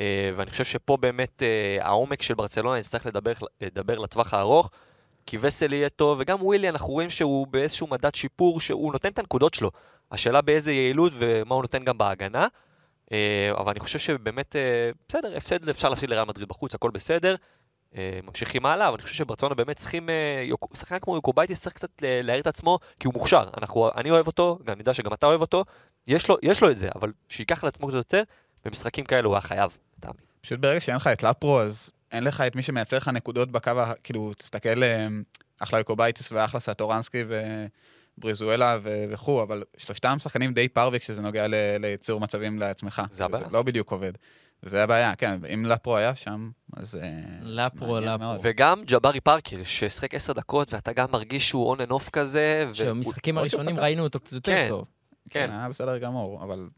אה, 0.00 0.30
ואני 0.36 0.50
חושב 0.50 0.64
שפה 0.64 0.96
באמת 0.96 1.42
העומק 1.80 2.22
של 2.22 2.34
ברצלונה 2.34 2.78
יצטרך 2.78 3.06
לדבר, 3.06 3.32
לדבר 3.60 3.98
לטווח 3.98 4.34
הארוך, 4.34 4.70
כי 5.26 5.38
וסל 5.40 5.72
יהיה 5.72 5.88
טוב, 5.88 6.18
וגם 6.20 6.42
ווילי, 6.42 6.68
אנחנו 6.68 6.88
רואים 6.88 7.10
שהוא 7.10 7.46
באיזשהו 7.46 7.86
מדד 7.86 8.14
שיפור, 8.14 8.60
שהוא 8.60 8.92
נותן 8.92 9.08
את 9.08 9.18
הנקודות 9.18 9.54
שלו. 9.54 9.70
השאלה 10.10 10.40
באיזה 10.40 10.72
יעילות 10.72 11.12
ומה 11.18 11.54
הוא 11.54 11.62
נותן 11.62 11.84
גם 11.84 11.98
בהגנה. 11.98 12.46
אה, 13.12 13.52
אבל 13.58 13.70
אני 13.70 13.80
חושב 13.80 13.98
שבאמת, 13.98 14.56
אה, 14.56 14.90
בסדר, 15.08 15.36
הפסד, 15.36 15.68
אפשר 15.68 15.88
להפסיד 15.88 16.10
לריאל 16.10 16.24
מדריד 16.24 16.48
בחוץ, 16.48 16.74
הכל 16.74 16.90
בסדר. 16.90 17.36
אה, 17.96 18.20
ממשיכים 18.24 18.66
הלאה, 18.66 18.88
אבל 18.88 18.94
אני 18.94 19.02
חושב 19.02 19.14
שברצלונה 19.14 19.54
באמת 19.54 19.76
צריכים, 19.76 20.08
שחקן 20.74 20.98
כמו 20.98 21.14
יוקובייטיס 21.14 21.60
צריך 21.60 21.74
קצת 21.74 21.90
להעיר 22.02 22.42
את 22.42 22.46
עצמו, 22.46 22.78
כי 23.00 23.06
הוא 23.06 23.14
מוכשר. 23.14 23.48
אנחנו, 23.56 23.90
אני 23.96 24.10
אוהב 24.10 24.26
אותו, 24.26 24.58
גם 24.64 24.72
אני 24.72 24.80
יודע 24.80 24.94
שגם 24.94 25.12
אתה 25.12 25.26
אוהב 25.26 25.40
אותו, 25.40 25.64
יש 26.06 26.28
לו, 26.28 26.36
יש 26.42 26.62
לו 26.62 26.70
את 26.70 26.78
זה, 26.78 26.88
אבל 26.94 27.12
שייקח 27.28 27.64
לעצמו 27.64 27.86
קצת 27.86 27.96
יותר, 27.96 28.22
במשחקים 28.64 29.04
כאלה 29.04 29.26
הוא 29.26 29.34
היה 29.34 29.40
חייב, 29.40 29.76
לטעמי. 29.98 30.18
פשוט 30.40 30.60
ברגע 30.60 30.80
שאין 30.80 30.96
לך 30.96 31.06
את 31.06 31.22
לפרו, 31.22 31.60
אז 31.60 31.92
אין 32.12 32.24
לך 32.24 32.40
את 32.40 32.56
מי 32.56 32.62
שמייצר 32.62 32.96
לך 32.96 33.08
נקודות 33.08 33.50
בקו, 33.50 33.72
כאילו, 34.04 34.34
תסתכל, 34.34 34.82
אחלה 35.60 35.78
יוקובייטיס 35.78 36.32
ואחלה 36.32 36.60
סטורנסקי 36.60 37.24
ובריזואלה 37.28 37.66
ו- 38.24 39.04
וכו', 39.10 39.42
אבל 39.42 39.62
שלושתם 39.76 40.16
שחקנים 40.18 40.52
די 40.54 40.68
פרווה 40.68 40.98
כשזה 40.98 41.22
נוגע 41.22 41.46
ל- 41.48 41.76
לייצור 41.80 42.20
מצבים 42.20 42.58
לעצמך. 42.58 43.02
זה 43.10 43.24
הבעיה. 43.24 43.46
לא 43.52 43.62
בדיוק 43.62 43.92
עובד. 43.92 44.12
וזה 44.62 44.82
הבעיה, 44.84 45.14
כן, 45.14 45.38
אם 45.54 45.64
לפרו 45.64 45.96
היה 45.96 46.14
שם, 46.14 46.50
אז... 46.76 46.96
אה, 46.96 47.10
לפרו, 47.42 48.00
לפרו. 48.00 48.18
מאוד. 48.18 48.40
וגם 48.42 48.82
ג'בארי 48.86 49.20
פרקר, 49.20 49.62
ששיחק 49.62 50.14
עשר 50.14 50.32
דקות, 50.32 50.72
ואתה 50.72 50.92
גם 50.92 51.06
מרגיש 51.12 51.48
שהוא 51.48 51.66
on 51.68 51.80
and 51.80 51.90
off 51.90 52.10
כזה. 52.10 52.66
שבמשחקים 52.72 53.38
הראשונים 53.38 53.76
ראינו 53.80 54.02
אותו 54.02 54.20
קצת 54.20 54.32
יותר 54.32 54.52
כן. 54.52 54.66
טוב. 54.68 54.84
כן, 55.30 55.46
כן, 55.46 55.50
היה 55.52 55.68
בסדר 55.68 55.98
גמור, 55.98 56.42
אבל 56.44 56.68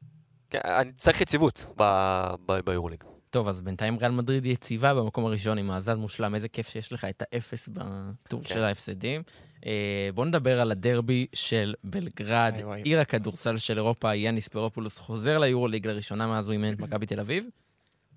כן, 0.51 0.59
אני 0.65 0.93
צריך 0.93 1.21
יציבות 1.21 1.67
ב- 1.79 2.35
ב- 2.47 2.61
ביורוליג. 2.65 3.05
טוב, 3.31 3.49
אז 3.49 3.61
בינתיים 3.61 3.99
ריאל 3.99 4.11
מדריד 4.11 4.47
יציבה 4.47 4.95
במקום 4.95 5.25
הראשון 5.27 5.59
עם 5.59 5.67
מאזן 5.67 5.97
מושלם. 5.99 6.35
איזה 6.35 6.49
כיף 6.49 6.69
שיש 6.69 6.93
לך 6.93 7.05
את 7.05 7.23
האפס 7.33 7.69
בטור 7.73 8.43
כן. 8.43 8.49
של 8.49 8.65
ההפסדים. 8.65 9.23
אה, 9.67 10.11
בואו 10.15 10.27
נדבר 10.27 10.61
על 10.61 10.71
הדרבי 10.71 11.27
של 11.33 11.75
בלגרד. 11.85 12.55
עיר 12.85 13.01
הכדורסל 13.01 13.59
של 13.59 13.77
אירופה, 13.77 14.15
יאניס 14.15 14.49
פרופולוס 14.49 14.99
חוזר 14.99 15.39
ליורוליג 15.39 15.87
לראשונה 15.87 16.27
מאז 16.27 16.49
הוא 16.49 16.53
אימן 16.53 16.73
את 16.73 16.81
מכבי 16.81 17.07
תל 17.07 17.21
אביב. 17.21 17.45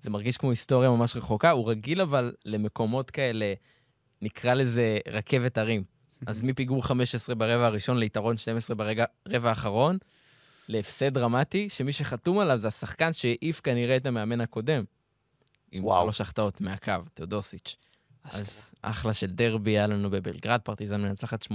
זה 0.00 0.10
מרגיש 0.10 0.36
כמו 0.36 0.50
היסטוריה 0.50 0.90
ממש 0.90 1.16
רחוקה, 1.16 1.50
הוא 1.50 1.70
רגיל 1.70 2.00
אבל 2.00 2.32
למקומות 2.44 3.10
כאלה, 3.10 3.54
נקרא 4.22 4.54
לזה 4.54 4.98
רכבת 5.08 5.58
הרים. 5.58 5.82
אז 6.26 6.42
מפיגור 6.46 6.84
15 6.86 7.34
ברבע 7.34 7.66
הראשון 7.66 7.98
ליתרון 7.98 8.36
12 8.36 8.76
ברבע 8.76 9.48
האחרון, 9.48 9.98
להפסד 10.68 11.14
דרמטי, 11.14 11.68
שמי 11.68 11.92
שחתום 11.92 12.38
עליו 12.38 12.58
זה 12.58 12.68
השחקן 12.68 13.12
שהעיף 13.12 13.60
כנראה 13.60 13.96
את 13.96 14.06
המאמן 14.06 14.40
הקודם. 14.40 14.84
עם 15.72 15.84
וואו. 15.84 16.04
שלוש 16.04 16.20
החטאות 16.20 16.60
מהקו, 16.60 16.92
תאודוסיץ'. 17.14 17.76
אז 18.24 18.74
אחלה 18.82 19.14
של 19.14 19.26
דרבי 19.30 19.70
היה 19.70 19.86
לנו 19.86 20.10
בבלגרד, 20.10 20.60
פרטיזן 20.60 21.00
מנצחת 21.00 21.42
88-86. 21.42 21.46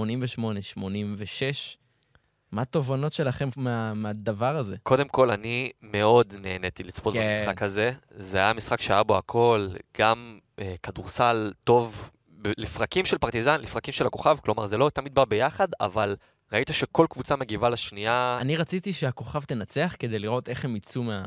מה 2.51 2.61
התובנות 2.61 3.13
שלכם 3.13 3.49
מה, 3.57 3.93
מהדבר 3.93 4.57
הזה? 4.57 4.75
קודם 4.83 5.07
כל, 5.07 5.31
אני 5.31 5.71
מאוד 5.81 6.33
נהניתי 6.41 6.83
לצפות 6.83 7.13
כן. 7.13 7.31
במשחק 7.39 7.61
הזה. 7.61 7.91
זה 8.11 8.37
היה 8.37 8.53
משחק 8.53 8.81
שהיה 8.81 9.03
בו 9.03 9.17
הכל, 9.17 9.67
גם 9.97 10.39
אה, 10.59 10.75
כדורסל 10.83 11.53
טוב, 11.63 12.11
לפרקים 12.57 13.05
של 13.05 13.17
פרטיזן, 13.17 13.61
לפרקים 13.61 13.93
של 13.93 14.07
הכוכב, 14.07 14.37
כלומר, 14.43 14.65
זה 14.65 14.77
לא 14.77 14.89
תמיד 14.89 15.15
בא 15.15 15.25
ביחד, 15.25 15.67
אבל 15.81 16.15
ראית 16.53 16.69
שכל 16.71 17.05
קבוצה 17.09 17.35
מגיבה 17.35 17.69
לשנייה. 17.69 18.37
אני 18.41 18.55
רציתי 18.55 18.93
שהכוכב 18.93 19.43
תנצח 19.43 19.95
כדי 19.99 20.19
לראות 20.19 20.49
איך 20.49 20.65
הם 20.65 20.75
יצאו 20.75 21.03
מה, 21.03 21.25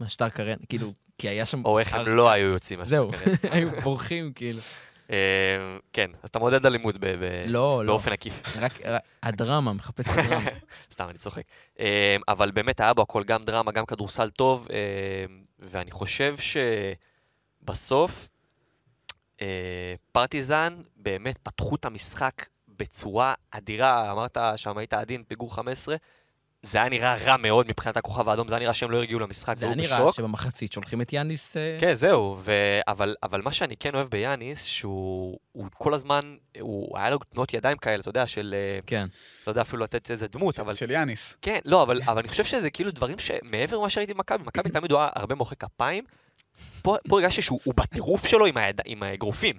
מהשטר 0.00 0.28
קרן. 0.28 0.56
כאילו, 0.68 0.92
כי 1.18 1.28
היה 1.28 1.46
שם... 1.46 1.64
או 1.64 1.78
איך 1.78 1.94
הם 1.94 2.08
לא 2.08 2.30
היו 2.30 2.46
יוצאים. 2.46 2.84
זהו. 2.84 3.10
היו 3.52 3.68
בורחים, 3.82 4.32
כאילו. 4.32 4.60
אה, 5.10 5.78
כן, 5.92 6.10
אז 6.22 6.28
אתה 6.28 6.38
מעודד 6.38 6.66
אלימות 6.66 6.94
לא, 7.46 7.84
לא. 7.84 7.92
באופן 7.92 8.12
עקיף. 8.12 8.56
רק 8.56 8.72
הדרמה, 9.22 9.72
מחפש 9.72 10.06
את 10.06 10.12
הדרמה. 10.18 10.50
סתם, 10.92 11.08
אני 11.08 11.18
צוחק. 11.18 11.42
אה, 11.80 12.16
אבל 12.28 12.50
באמת 12.50 12.80
היה 12.80 12.94
בו 12.94 13.02
הכל, 13.02 13.24
גם 13.24 13.44
דרמה, 13.44 13.72
גם 13.72 13.86
כדורסל 13.86 14.30
טוב, 14.30 14.68
אה, 14.72 15.24
ואני 15.58 15.90
חושב 15.90 16.34
שבסוף 17.62 18.28
פרטיזן 20.12 20.74
באמת 20.96 21.38
פתחו 21.42 21.74
את 21.74 21.84
המשחק 21.84 22.46
בצורה 22.68 23.34
אדירה. 23.50 24.12
אמרת 24.12 24.38
שם 24.56 24.78
היית 24.78 24.92
עדין, 24.92 25.22
פיגור 25.28 25.54
15. 25.54 25.96
זה 26.62 26.78
היה 26.78 26.88
נראה 26.88 27.16
רע 27.16 27.36
מאוד 27.36 27.66
מבחינת 27.68 27.96
הכוכב 27.96 28.28
האדום, 28.28 28.48
זה 28.48 28.54
היה 28.54 28.60
נראה 28.60 28.74
שהם 28.74 28.90
לא 28.90 29.02
הגיעו 29.02 29.20
למשחק, 29.20 29.56
זה 29.56 29.66
היה 29.66 29.74
נראה 29.74 30.00
בשוק. 30.00 30.14
שבמחצית 30.14 30.72
שולחים 30.72 31.00
את 31.00 31.12
יאניס... 31.12 31.56
אה, 31.56 31.76
כן, 31.80 31.94
זהו, 31.94 32.36
ו... 32.40 32.52
אבל, 32.88 33.14
אבל 33.22 33.42
מה 33.42 33.52
שאני 33.52 33.76
כן 33.76 33.94
אוהב 33.94 34.08
ביאניס, 34.08 34.64
שהוא 34.64 35.38
הוא 35.52 35.66
כל 35.74 35.94
הזמן, 35.94 36.36
הוא 36.60 36.98
היה 36.98 37.10
לו 37.10 37.18
תנועות 37.18 37.54
ידיים 37.54 37.78
כאלה, 37.78 38.00
אתה 38.00 38.08
יודע, 38.08 38.26
של, 38.26 38.54
אה, 38.58 38.78
כן. 38.86 39.06
לא 39.46 39.52
יודע 39.52 39.60
אפילו 39.60 39.82
לתת 39.82 40.10
איזה 40.10 40.26
דמות, 40.28 40.60
אבל 40.60 40.74
של 40.74 40.90
יאניס. 40.90 41.36
כן, 41.42 41.58
לא, 41.64 41.82
אבל, 41.82 42.00
אבל 42.02 42.18
אני 42.18 42.28
חושב 42.28 42.44
שזה 42.44 42.70
כאילו 42.70 42.90
דברים 42.90 43.18
שמעבר 43.18 43.78
למה 43.78 43.90
שראיתי 43.90 44.14
במכבי, 44.14 44.44
מכבי 44.46 44.70
תמיד 44.80 44.90
הוא 44.92 45.00
היה 45.00 45.08
הרבה 45.14 45.34
מוחא 45.34 45.54
כפיים. 45.54 46.04
פה, 46.82 46.96
פה 47.08 47.20
הרגשתי 47.20 47.42
שהוא 47.42 47.60
הוא 47.64 47.74
בטירוף 47.76 48.26
שלו 48.26 48.46
עם, 48.46 48.56
היד, 48.56 48.80
עם 48.84 49.02
האגרופים. 49.02 49.56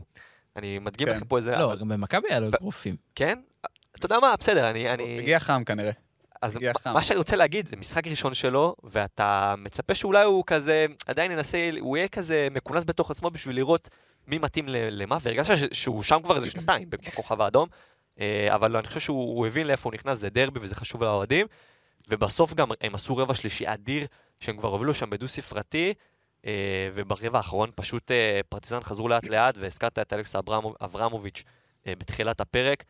אני 0.55 0.79
מדגים 0.79 1.07
כן. 1.07 1.13
לכם 1.15 1.25
פה 1.25 1.37
איזה... 1.37 1.51
לא, 1.51 1.65
אבל, 1.65 1.79
גם 1.79 1.87
במכבי 1.87 2.27
היה 2.29 2.39
לו 2.39 2.47
אגרופים. 2.47 2.95
כן? 3.15 3.39
אתה 3.95 4.05
יודע 4.05 4.19
מה? 4.19 4.33
בסדר, 4.39 4.69
אני... 4.69 4.89
אני... 4.93 5.19
הגיע 5.19 5.39
חם 5.39 5.63
כנראה. 5.65 5.91
אז 6.43 6.57
מה- 6.93 7.03
שאני 7.03 7.17
רוצה 7.17 7.35
להגיד, 7.35 7.67
זה 7.67 7.75
משחק 7.75 8.07
ראשון 8.07 8.33
שלו, 8.33 8.75
ואתה 8.83 9.55
מצפה 9.57 9.95
שאולי 9.95 10.23
הוא 10.23 10.43
כזה, 10.47 10.85
עדיין 11.07 11.31
ינסה, 11.31 11.69
הוא 11.79 11.97
יהיה 11.97 12.07
כזה 12.07 12.47
מכונס 12.51 12.83
בתוך 12.83 13.11
עצמו 13.11 13.29
בשביל 13.31 13.55
לראות 13.55 13.89
מי 14.27 14.37
מתאים 14.37 14.65
למה, 14.69 15.17
והרגשת 15.21 15.73
שהוא 15.73 16.03
שם 16.03 16.19
כבר 16.23 16.35
איזה 16.35 16.51
שנתיים 16.51 16.89
בכוכב 16.89 17.41
האדום, 17.41 17.67
אה, 18.19 18.55
אבל 18.55 18.75
אני 18.77 18.87
חושב 18.87 18.99
שהוא 18.99 19.37
הוא 19.37 19.47
הבין 19.47 19.67
לאיפה 19.67 19.89
הוא 19.89 19.93
נכנס, 19.93 20.17
זה 20.17 20.29
דרבי 20.29 20.59
וזה 20.61 20.75
חשוב 20.75 21.03
לאוהדים, 21.03 21.47
ובסוף 22.09 22.53
גם 22.53 22.67
הם 22.81 22.95
עשו 22.95 23.17
רבע 23.17 23.35
שלישי 23.35 23.63
אדיר, 23.67 24.05
שהם 24.39 24.57
כבר 24.57 24.69
הובילו 24.69 24.93
שם 24.93 25.09
בדו 25.09 25.27
ספרתי, 25.27 25.93
אה, 26.45 26.51
וברבע 26.93 27.37
האחרון 27.37 27.69
פשוט 27.75 28.11
אה, 28.11 28.39
פרטיזן 28.49 28.79
חזרו 28.83 29.07
לאט 29.07 29.27
לאט, 29.27 29.55
והזכרת 29.57 29.99
את 29.99 30.13
אלכס 30.13 30.35
אברמו- 30.35 30.75
אברמוביץ' 30.81 31.43
בתחילת 31.87 32.41
הפרק, 32.41 32.83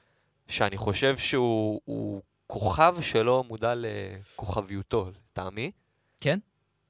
שאני 0.47 0.77
חושב 0.77 1.17
שהוא 1.17 1.81
הוא 1.85 2.21
כוכב 2.53 2.95
שלא 3.01 3.43
מודע 3.43 3.73
לכוכביותו, 3.75 5.09
לטעמי. 5.09 5.71
כן? 6.21 6.39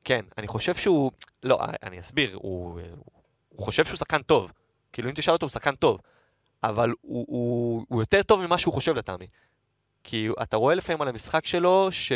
כן, 0.04 0.26
אני 0.38 0.48
חושב 0.48 0.76
שהוא... 0.76 1.12
לא, 1.44 1.60
אני 1.84 2.00
אסביר, 2.00 2.36
הוא, 2.42 2.80
הוא 3.50 3.66
חושב 3.66 3.86
שהוא 3.86 3.98
שחקן 3.98 4.22
טוב. 4.22 4.52
כאילו, 4.94 5.10
אם 5.10 5.14
תשאל 5.16 5.34
אותו, 5.34 5.46
הוא 5.46 5.52
שחקן 5.52 5.76
טוב. 5.76 6.00
אבל 6.64 6.94
הוא, 7.02 7.26
הוא, 7.28 7.86
הוא 7.90 8.02
יותר 8.02 8.24
טוב 8.24 8.46
ממה 8.46 8.58
שהוא 8.58 8.74
חושב 8.74 8.96
לטעמי. 8.96 9.28
כי 10.04 10.30
אתה 10.42 10.58
רואה 10.58 10.76
לפעמים 10.76 11.02
על 11.02 11.08
המשחק 11.08 11.46
שלו, 11.46 11.90
שהוא 11.92 12.16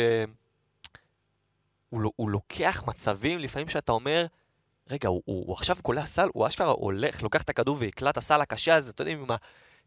לא- 1.92 2.12
הוא 2.16 2.30
לוקח 2.30 2.82
מצבים, 2.86 3.38
לפעמים 3.38 3.68
שאתה 3.68 3.92
אומר, 3.92 4.26
רגע, 4.90 5.08
הוא, 5.08 5.22
הוא, 5.24 5.46
הוא 5.46 5.54
עכשיו 5.54 5.76
קולע 5.82 6.06
סל, 6.06 6.28
הוא 6.32 6.46
אשכרה 6.46 6.70
הולך, 6.70 7.22
לוקח 7.22 7.42
את 7.42 7.48
הכדור 7.48 7.76
ויקלע 7.80 8.10
את 8.10 8.16
הסל 8.16 8.40
הקשה 8.40 8.74
הזה, 8.74 8.90
אתה 8.90 9.02
יודע, 9.02 9.12
עם, 9.12 9.30
ה, 9.30 9.36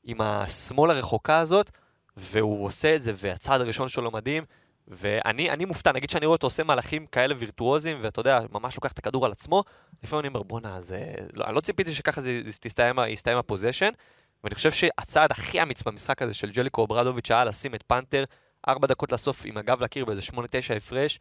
עם 0.03 0.21
השמאל 0.21 0.91
הרחוקה 0.91 1.39
הזאת, 1.39 1.71
והוא 2.17 2.65
עושה 2.65 2.95
את 2.95 3.01
זה, 3.01 3.11
והצעד 3.15 3.61
הראשון 3.61 3.87
שלו 3.87 4.11
מדהים. 4.11 4.43
ואני 4.87 5.49
אני 5.49 5.65
מופתע, 5.65 5.91
נגיד 5.91 6.09
שאני 6.09 6.25
רואה 6.25 6.35
אותו 6.35 6.47
עושה 6.47 6.63
מהלכים 6.63 7.05
כאלה 7.05 7.35
וירטואוזיים, 7.37 7.97
ואתה 8.01 8.19
יודע, 8.19 8.39
ממש 8.51 8.75
לוקח 8.75 8.91
את 8.91 8.99
הכדור 8.99 9.25
על 9.25 9.31
עצמו, 9.31 9.63
לפעמים 10.03 10.19
אני 10.19 10.27
אומר, 10.27 10.43
בואנה, 10.43 10.81
זה... 10.81 11.13
לא, 11.33 11.45
אני 11.45 11.55
לא 11.55 11.61
ציפיתי 11.61 11.93
שככה 11.93 12.21
זה 12.21 12.41
זה 12.45 12.57
תסתיים, 12.59 12.95
יסתיים 13.07 13.37
הפוזיישן, 13.37 13.89
ואני 14.43 14.55
חושב 14.55 14.71
שהצעד 14.71 15.31
הכי 15.31 15.61
אמיץ 15.61 15.83
במשחק 15.83 16.21
הזה 16.21 16.33
של 16.33 16.51
ג'ליקו 16.51 16.85
אברדוביץ' 16.85 17.31
היה 17.31 17.45
לשים 17.45 17.75
את 17.75 17.83
פנתר 17.87 18.23
ארבע 18.67 18.87
דקות 18.87 19.11
לסוף 19.11 19.41
עם 19.45 19.57
הגב 19.57 19.83
לקיר 19.83 20.05
באיזה 20.05 20.21
שמונה 20.21 20.47
תשע 20.51 20.73
הפרש, 20.73 21.19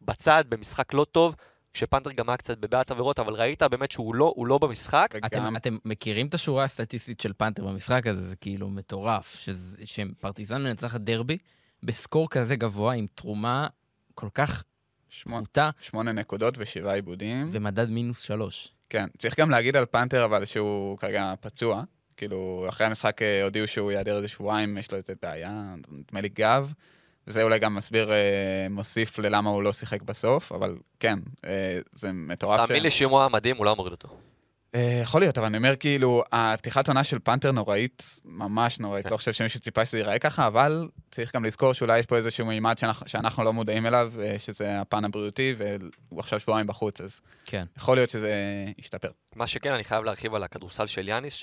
בצד, 0.00 0.44
במשחק 0.48 0.94
לא 0.94 1.06
טוב, 1.12 1.34
כשפנתר 1.74 2.12
גם 2.12 2.28
היה 2.28 2.36
קצת 2.36 2.58
בבעיית 2.58 2.90
עבירות, 2.90 3.18
אבל 3.18 3.32
ראית 3.34 3.62
באמת 3.62 3.90
שהוא 3.90 4.14
לא, 4.14 4.32
הוא 4.36 4.46
לא 4.46 4.58
במשחק. 4.58 5.14
אתם, 5.16 5.38
וגם, 5.40 5.56
אתם 5.56 5.76
מכירים 5.84 6.26
את 6.26 6.34
השורה 6.34 6.64
הסטטיסטית 6.64 7.20
של 7.20 7.32
פנתר 7.36 7.64
במשחק 7.64 8.06
הזה, 8.06 8.28
זה 8.28 8.36
כאילו 8.36 8.70
מטורף, 8.70 9.46
שפרטיזן 9.84 10.62
מנצחת 10.62 11.00
דרבי 11.00 11.38
בסקור 11.82 12.30
כזה 12.30 12.56
גבוה, 12.56 12.94
עם 12.94 13.06
תרומה 13.14 13.66
כל 14.14 14.28
כך 14.34 14.64
שמונה- 15.08 15.44
פחותה, 15.44 15.70
שמונה 15.80 16.12
נקודות 16.12 16.54
ושבעה 16.58 16.94
עיבודים. 16.94 17.48
ומדד 17.52 17.90
מינוס 17.90 18.20
שלוש. 18.20 18.68
כן, 18.90 19.06
צריך 19.18 19.40
גם 19.40 19.50
להגיד 19.50 19.76
על 19.76 19.86
פנתר, 19.86 20.24
אבל 20.24 20.44
שהוא 20.46 20.98
כרגע 20.98 21.34
פצוע. 21.40 21.82
כאילו, 22.16 22.66
אחרי 22.68 22.86
המשחק 22.86 23.22
אה, 23.22 23.44
הודיעו 23.44 23.66
שהוא 23.68 23.92
ייעדר 23.92 24.16
איזה 24.16 24.28
שבועיים, 24.28 24.78
יש 24.78 24.90
לו 24.90 24.96
איזה 24.96 25.12
בעיה, 25.22 25.74
נדמה 25.88 26.20
לי 26.20 26.28
גב. 26.28 26.72
וזה 27.26 27.42
אולי 27.42 27.58
גם 27.58 27.74
מסביר, 27.74 28.12
אה, 28.12 28.66
מוסיף 28.70 29.18
ללמה 29.18 29.50
הוא 29.50 29.62
לא 29.62 29.72
שיחק 29.72 30.02
בסוף, 30.02 30.52
אבל 30.52 30.76
כן, 31.00 31.18
אה, 31.44 31.78
זה 31.92 32.12
מטורף. 32.12 32.66
תאמין 32.66 32.82
לי 32.82 32.90
שאם 32.90 33.10
הוא 33.10 33.18
היה 33.20 33.28
מדהים, 33.28 33.56
הוא 33.56 33.66
לא 33.66 33.76
מוריד 33.76 33.92
אותו. 33.92 34.08
אה, 34.74 35.00
יכול 35.02 35.20
להיות, 35.20 35.38
אבל 35.38 35.46
אני 35.46 35.56
אומר 35.56 35.76
כאילו, 35.76 36.22
הפתיחת 36.32 36.88
עונה 36.88 37.04
של 37.04 37.18
פנתר 37.18 37.52
נוראית, 37.52 38.20
ממש 38.24 38.80
נוראית. 38.80 39.04
כן. 39.04 39.10
לא 39.10 39.16
חושב 39.16 39.32
שמישהו 39.32 39.60
ציפה 39.60 39.86
שזה 39.86 39.98
ייראה 39.98 40.18
ככה, 40.18 40.46
אבל 40.46 40.88
צריך 41.10 41.34
גם 41.34 41.44
לזכור 41.44 41.72
שאולי 41.72 41.98
יש 41.98 42.06
פה 42.06 42.16
איזשהו 42.16 42.46
מימד 42.46 42.78
שאנחנו, 42.78 43.08
שאנחנו 43.08 43.44
לא 43.44 43.52
מודעים 43.52 43.86
אליו, 43.86 44.12
אה, 44.20 44.36
שזה 44.38 44.80
הפן 44.80 45.04
הבריאותי, 45.04 45.54
והוא 45.58 46.20
עכשיו 46.20 46.40
שבועיים 46.40 46.66
בחוץ, 46.66 47.00
אז 47.00 47.20
כן. 47.44 47.64
יכול 47.76 47.96
להיות 47.96 48.10
שזה 48.10 48.32
ישתפר. 48.78 49.10
מה 49.36 49.46
שכן, 49.46 49.72
אני 49.72 49.84
חייב 49.84 50.04
להרחיב 50.04 50.34
על 50.34 50.42
הכדורסל 50.42 50.86
של 50.86 51.08
יאניס, 51.08 51.34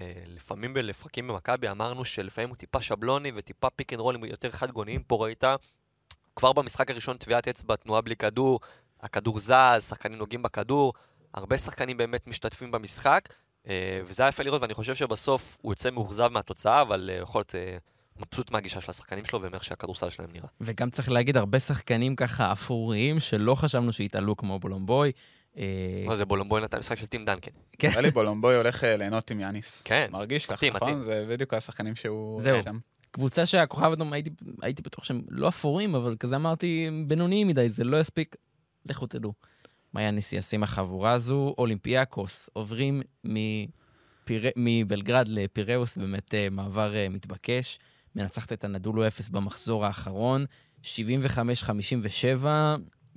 שלפעמים 0.00 0.76
לפרקים 0.76 1.28
במכבי 1.28 1.70
אמרנו 1.70 2.04
שלפעמים 2.04 2.48
הוא 2.48 2.56
טיפה 2.56 2.80
שבלוני 2.80 3.32
וטיפה 3.34 3.70
pick 3.70 3.92
and 3.92 4.00
roll 4.00 4.16
ים 4.16 4.24
יותר 4.24 4.50
חד 4.50 4.70
גוניים. 4.70 5.02
פה 5.02 5.24
ראית 5.24 5.44
כבר 6.36 6.52
במשחק 6.52 6.90
הראשון 6.90 7.16
טביעת 7.16 7.48
אצבע, 7.48 7.76
תנועה 7.76 8.00
בלי 8.00 8.16
כדור, 8.16 8.60
הכדור 9.00 9.38
זז, 9.38 9.88
שחקנים 9.88 10.18
נוגעים 10.18 10.42
בכדור, 10.42 10.92
הרבה 11.34 11.58
שחקנים 11.58 11.96
באמת 11.96 12.26
משתתפים 12.26 12.70
במשחק, 12.70 13.28
אה, 13.68 14.00
וזה 14.04 14.22
היה 14.22 14.28
יפה 14.28 14.42
לראות, 14.42 14.62
ואני 14.62 14.74
חושב 14.74 14.94
שבסוף 14.94 15.58
הוא 15.60 15.72
יוצא 15.72 15.90
מאוכזב 15.90 16.28
מהתוצאה, 16.28 16.82
אבל 16.82 17.10
אה, 17.12 17.22
יכול 17.22 17.38
להיות 17.38 17.54
אה, 17.54 17.76
מבסוט 18.16 18.50
מהגישה 18.50 18.80
של 18.80 18.90
השחקנים 18.90 19.24
שלו 19.24 19.42
ומאיך 19.42 19.64
שהכדורסל 19.64 20.10
שלהם 20.10 20.30
נראה. 20.32 20.48
וגם 20.60 20.90
צריך 20.90 21.10
להגיד, 21.10 21.36
הרבה 21.36 21.60
שחקנים 21.60 22.16
ככה 22.16 22.52
אפוריים, 22.52 23.20
שלא 23.20 23.54
חשבנו 23.54 23.92
שיתעלו 23.92 24.36
כמו 24.36 24.58
בולומבוי. 24.58 25.12
אה, 25.58 26.04
מה 26.06 26.16
זה 26.16 26.24
בולומבוי 26.24 26.62
נתן 26.62 26.78
משחק 26.78 26.98
של 26.98 27.06
טים 27.06 27.24
דנקן. 27.24 27.50
כן. 27.78 27.88
נראה 27.88 28.00
לי 28.00 28.10
בולומבוי 28.10 28.56
הולך 28.56 28.84
אה, 28.84 28.96
ליהנות 28.96 29.30
עם 29.30 29.40
יאניס. 29.40 29.82
כן, 29.82 30.08
מרגיש 30.10 30.46
ככה, 30.46 30.70
נכון? 30.70 31.00
זה 31.00 31.26
בדיוק 31.28 31.54
השחקנים 31.54 31.96
שהוא... 31.96 32.42
זהו. 32.42 32.58
קבוצה 33.10 33.46
שהכוכב 33.46 33.92
אדום, 33.92 34.12
הייתי, 34.12 34.30
הייתי 34.62 34.82
בטוח 34.82 35.04
שהם 35.04 35.22
לא 35.28 35.48
אפורים, 35.48 35.94
אבל 35.94 36.16
כזה 36.20 36.36
אמרתי, 36.36 36.90
בינוניים 37.06 37.48
מדי, 37.48 37.68
זה 37.68 37.84
לא 37.84 38.00
יספיק. 38.00 38.36
לכו 38.86 39.06
תדעו. 39.06 39.32
מה 39.92 40.02
יאניס 40.02 40.32
יעשה 40.32 40.56
עם 40.56 40.62
החבורה 40.62 41.12
הזו? 41.12 41.54
אולימפיאקוס 41.58 42.50
עוברים 42.52 43.02
מפיר... 43.24 44.50
מבלגרד 44.56 45.28
לפיראוס, 45.28 45.96
באמת 45.96 46.34
אה, 46.34 46.48
מעבר 46.50 46.92
מתבקש. 47.10 47.78
מנצחת 48.16 48.52
את 48.52 48.64
אנדולו 48.64 49.06
אפס 49.06 49.28
במחזור 49.28 49.86
האחרון, 49.86 50.44
75-57, 50.82 50.86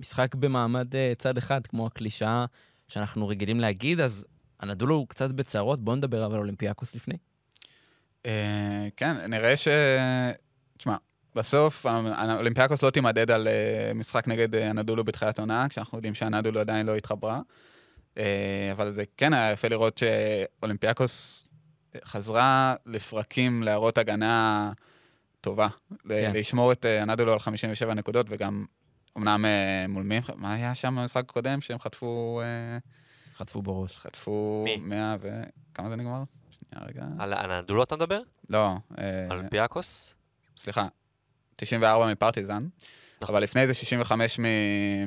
משחק 0.01 0.35
במעמד 0.35 0.95
אה, 0.95 1.13
צד 1.17 1.37
אחד, 1.37 1.67
כמו 1.67 1.87
הקלישאה 1.87 2.45
שאנחנו 2.87 3.27
רגילים 3.27 3.59
להגיד, 3.59 3.99
אז 3.99 4.25
אנדולו 4.59 4.95
הוא 4.95 5.07
קצת 5.07 5.31
בצרות, 5.31 5.83
בואו 5.83 5.95
נדבר 5.95 6.25
אבל 6.25 6.33
על 6.33 6.39
אולימפיאקוס 6.39 6.95
לפני. 6.95 7.15
אה, 8.25 8.87
כן, 8.95 9.31
נראה 9.31 9.57
ש... 9.57 9.67
תשמע, 10.77 10.95
בסוף 11.35 11.85
האולימפיאקוס 11.85 12.83
לא 12.83 12.89
תימדד 12.89 13.31
על 13.31 13.47
אה, 13.47 13.93
משחק 13.93 14.27
נגד 14.27 14.55
אנדולו 14.55 15.03
בתחילת 15.03 15.39
עונה, 15.39 15.69
כשאנחנו 15.69 15.97
יודעים 15.97 16.13
שאנדולו 16.13 16.59
עדיין 16.59 16.85
לא 16.85 16.95
התחברה. 16.95 17.41
אה, 18.17 18.69
אבל 18.71 18.91
זה 18.91 19.03
כן 19.17 19.33
היה 19.33 19.51
יפה 19.51 19.67
לראות 19.67 19.97
שאולימפיאקוס 19.97 21.47
חזרה 22.03 22.75
לפרקים 22.85 23.63
להראות 23.63 23.97
הגנה 23.97 24.71
טובה. 25.41 25.67
כן. 26.07 26.31
לשמור 26.35 26.71
את 26.71 26.85
הנדולו 26.85 27.33
על 27.33 27.39
57 27.39 27.93
נקודות, 27.93 28.27
וגם 28.29 28.65
אמנם 29.17 29.45
אה, 29.45 29.85
מול 29.89 30.03
מי, 30.03 30.19
מה 30.35 30.53
היה 30.53 30.75
שם 30.75 30.95
במשחק 30.99 31.23
הקודם? 31.29 31.61
שהם 31.61 31.79
חטפו... 31.79 32.41
אה, 32.43 32.77
חטפו 33.37 33.61
בראש. 33.61 33.97
חטפו 33.97 34.61
מי? 34.65 34.75
100 34.77 35.15
ו... 35.21 35.41
כמה 35.73 35.89
זה 35.89 35.95
נגמר? 35.95 36.23
שנייה 36.51 36.85
רגע. 36.87 37.05
על 37.19 37.51
הנדולו 37.51 37.83
אתה 37.83 37.95
מדבר? 37.95 38.21
לא, 38.49 38.67
אה, 38.97 39.25
על 39.29 39.37
אולימפיאקוס? 39.37 40.15
סליחה, 40.57 40.87
94 41.55 42.11
מפרטיזן, 42.11 42.67
נכון. 43.21 43.35
אבל 43.35 43.43
לפני 43.43 43.67
זה 43.67 43.73
65 43.73 44.39
מ- 44.39 44.43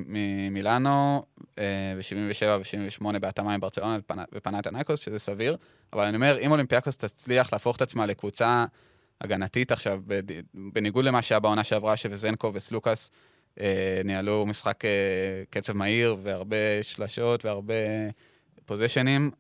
ממילאנו, 0.07 1.25
אה, 1.59 1.65
ו-77 1.97 2.47
ו-78 2.47 3.19
בהתאמה 3.19 3.55
עם 3.55 3.61
ברצלונה 3.61 3.99
ופנ- 3.99 4.25
ופנאטינאיקוס, 4.35 5.01
שזה 5.01 5.19
סביר. 5.19 5.57
אבל 5.93 6.05
אני 6.05 6.17
אומר, 6.17 6.39
אם 6.41 6.51
אולימפיאקוס 6.51 6.97
תצליח 6.97 7.53
להפוך 7.53 7.77
את 7.77 7.83
עצמה 7.83 8.07
לקבוצה 8.07 8.65
הגנתית 9.21 9.73
עכשיו, 9.73 10.03
בניגוד 10.55 11.05
למה 11.05 11.23
שהיה 11.23 11.41
בעונה 11.41 11.65
שעברה, 11.65 11.97
שווזנקו 11.97 12.51
וסלוקאס 12.55 13.11
אה, 13.11 13.17
ניהלו 14.05 14.47
משחק 14.47 14.85
אה, 14.85 14.91
קצב 15.51 15.73
מהיר 15.73 16.17
והרבה 16.23 16.57
שלשות 16.83 17.45
והרבה 17.45 17.75
פוזיישנים. 18.67 19.31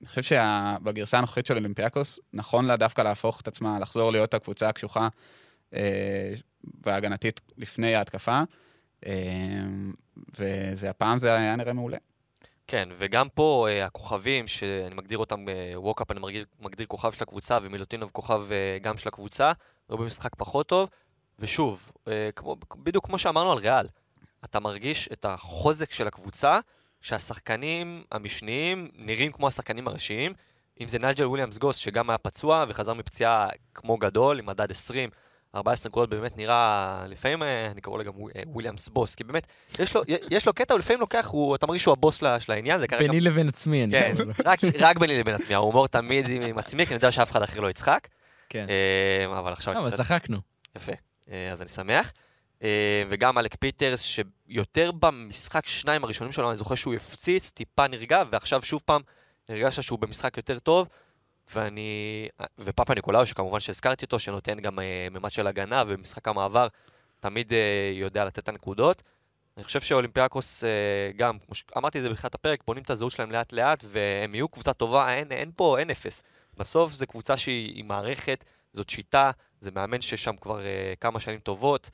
אני 0.00 0.08
חושב 0.08 0.22
שבגרסה 0.22 1.18
הנוכחית 1.18 1.46
של 1.46 1.56
אולימפיאקוס, 1.56 2.20
נכון 2.32 2.64
לה 2.64 2.76
דווקא 2.76 3.02
להפוך 3.02 3.40
את 3.40 3.48
עצמה, 3.48 3.78
לחזור 3.78 4.12
להיות 4.12 4.34
הקבוצה 4.34 4.68
הקשוחה 4.68 5.08
אה, 5.74 6.34
וההגנתית 6.86 7.40
לפני 7.56 7.94
ההתקפה, 7.94 8.42
אה, 9.06 9.12
וזה 10.38 10.90
הפעם 10.90 11.18
זה 11.18 11.34
היה 11.34 11.56
נראה 11.56 11.72
מעולה. 11.72 11.98
כן, 12.70 12.88
וגם 12.98 13.28
פה 13.28 13.66
אה, 13.70 13.84
הכוכבים, 13.84 14.48
שאני 14.48 14.94
מגדיר 14.94 15.18
אותם, 15.18 15.48
אה, 15.48 15.72
ווקאפ 15.76 16.10
אני 16.10 16.20
מגדיר, 16.20 16.44
מגדיר 16.60 16.86
כוכב 16.86 17.12
של 17.12 17.22
הקבוצה, 17.22 17.58
ומילוטינוב 17.62 18.10
כוכב 18.10 18.42
אה, 18.52 18.78
גם 18.82 18.98
של 18.98 19.08
הקבוצה, 19.08 19.52
היו 19.88 19.98
במשחק 19.98 20.34
פחות 20.34 20.66
טוב, 20.66 20.88
ושוב, 21.40 21.92
אה, 22.08 22.30
כמו, 22.36 22.56
בדיוק 22.76 23.06
כמו 23.06 23.18
שאמרנו 23.18 23.52
על 23.52 23.58
ריאל, 23.58 23.86
אתה 24.44 24.60
מרגיש 24.60 25.08
את 25.12 25.24
החוזק 25.24 25.92
של 25.92 26.06
הקבוצה, 26.06 26.60
שהשחקנים 27.00 28.02
המשניים 28.12 28.88
נראים 28.94 29.32
כמו 29.32 29.48
השחקנים 29.48 29.88
הראשיים, 29.88 30.32
אם 30.80 30.88
זה 30.88 30.98
נייג'ל 30.98 31.26
וויליאמס 31.26 31.58
גוס, 31.58 31.76
שגם 31.76 32.10
היה 32.10 32.18
פצוע 32.18 32.64
וחזר 32.68 32.94
מפציעה 32.94 33.48
כמו 33.74 33.96
גדול, 33.96 34.38
עם 34.38 34.46
מדד 34.46 34.70
20, 34.70 35.10
14 35.54 35.88
נקודות 35.88 36.10
באמת 36.10 36.36
נראה, 36.36 37.04
לפעמים 37.08 37.42
אה, 37.42 37.66
אני 37.70 37.80
קורא 37.80 37.98
לו 37.98 38.04
גם 38.04 38.12
אה, 38.36 38.42
וויליאמס 38.46 38.88
בוס, 38.88 39.14
כי 39.14 39.24
באמת, 39.24 39.46
יש 39.78 39.94
לו, 39.94 40.02
יש 40.30 40.46
לו 40.46 40.52
קטע, 40.52 40.74
הוא 40.74 40.78
לפעמים 40.78 41.00
לוקח, 41.00 41.26
הוא, 41.26 41.54
אתה 41.54 41.66
מרגיש 41.66 41.82
שהוא 41.82 41.92
הבוס 41.92 42.20
של 42.38 42.52
העניין, 42.52 42.80
זה 42.80 42.88
כרגע... 42.88 43.06
ביני 43.06 43.20
לבין 43.20 43.48
עצמי, 43.48 43.84
אני 43.84 43.92
כן. 43.92 44.12
רק, 44.44 44.58
רק 44.78 44.96
ביני 44.96 45.18
לבין 45.18 45.34
עצמי, 45.34 45.54
ההומור 45.54 45.88
תמיד 45.88 46.28
עם 46.28 46.58
עצמי, 46.58 46.86
כי 46.86 46.90
אני 46.90 46.96
יודע 46.96 47.10
שאף 47.10 47.30
אחד 47.30 47.42
אחר 47.42 47.60
לא 47.60 47.70
יצחק, 47.70 48.08
כן. 48.48 48.66
אבל 49.38 49.52
עכשיו... 49.52 49.74
לא, 49.74 49.78
אבל 49.78 49.96
צחקנו. 49.96 50.38
יפה, 50.76 50.92
אז 51.50 51.62
אני 51.62 51.68
שמח. 51.68 52.12
אה, 52.62 53.02
וגם 53.08 53.38
אלק 53.38 53.54
פיטרס, 53.54 54.02
שיותר 54.02 54.90
במשחק 54.92 55.66
שניים 55.66 56.04
הראשונים 56.04 56.32
שלו, 56.32 56.48
אני 56.50 56.56
זוכר 56.56 56.74
שהוא 56.74 56.94
הפציץ, 56.94 57.50
טיפה 57.50 57.86
נרגע, 57.86 58.22
ועכשיו 58.30 58.62
שוב 58.62 58.82
פעם 58.84 59.02
הרגשת 59.48 59.82
שהוא 59.82 59.98
במשחק 59.98 60.36
יותר 60.36 60.58
טוב, 60.58 60.88
ואני... 61.54 62.28
ופאפאניקולאו, 62.58 63.26
שכמובן 63.26 63.60
שהזכרתי 63.60 64.04
אותו, 64.04 64.18
שנותן 64.18 64.60
גם 64.60 64.78
אה, 64.78 65.08
ממד 65.10 65.32
של 65.32 65.46
הגנה, 65.46 65.82
ובמשחק 65.86 66.28
המעבר 66.28 66.68
תמיד 67.20 67.52
אה, 67.52 67.90
יודע 67.94 68.24
לתת 68.24 68.38
את 68.38 68.48
הנקודות. 68.48 69.02
אני 69.56 69.64
חושב 69.64 69.80
שאולימפיאקוס 69.80 70.64
אה, 70.64 71.10
גם, 71.16 71.38
כמו 71.38 71.54
שאמרתי 71.54 71.98
את 71.98 72.02
זה 72.02 72.10
בתחילת 72.10 72.34
הפרק, 72.34 72.62
בונים 72.66 72.82
את 72.82 72.90
הזהות 72.90 73.12
שלהם 73.12 73.30
לאט 73.30 73.52
לאט, 73.52 73.84
והם 73.88 74.34
יהיו 74.34 74.48
קבוצה 74.48 74.72
טובה, 74.72 75.14
אין, 75.14 75.32
אין 75.32 75.50
פה, 75.56 75.78
אין 75.78 75.90
אפס. 75.90 76.22
בסוף 76.56 76.92
זו 76.92 77.06
קבוצה 77.06 77.36
שהיא 77.36 77.74
היא 77.74 77.84
מערכת, 77.84 78.44
זאת 78.72 78.88
שיטה, 78.88 79.30
זה 79.60 79.70
מאמן 79.70 80.00
ששם 80.00 80.36
כבר 80.36 80.60
אה, 80.66 80.92
כמה 81.00 81.20
שנים 81.20 81.38
טובות, 81.40 81.90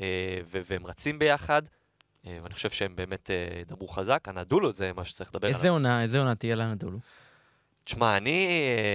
אה, 0.00 0.06
ו- 0.44 0.60
והם 0.70 0.86
רצים 0.86 1.18
ביחד, 1.18 1.62
אה, 2.26 2.38
ואני 2.42 2.54
חושב 2.54 2.70
שהם 2.70 2.96
באמת 2.96 3.30
אה, 3.30 3.60
ידברו 3.60 3.88
חזק. 3.88 4.24
הנדולו 4.28 4.72
זה 4.72 4.92
מה 4.92 5.04
שצריך 5.04 5.30
לדבר 5.34 5.48
איזה 5.48 5.60
עליו. 5.60 5.72
עונה, 5.72 6.02
איזה 6.02 6.18
עונה 6.18 6.34
תהיה 6.34 6.54
לנדולו? 6.54 6.98
תשמע, 7.84 8.16
אני 8.16 8.48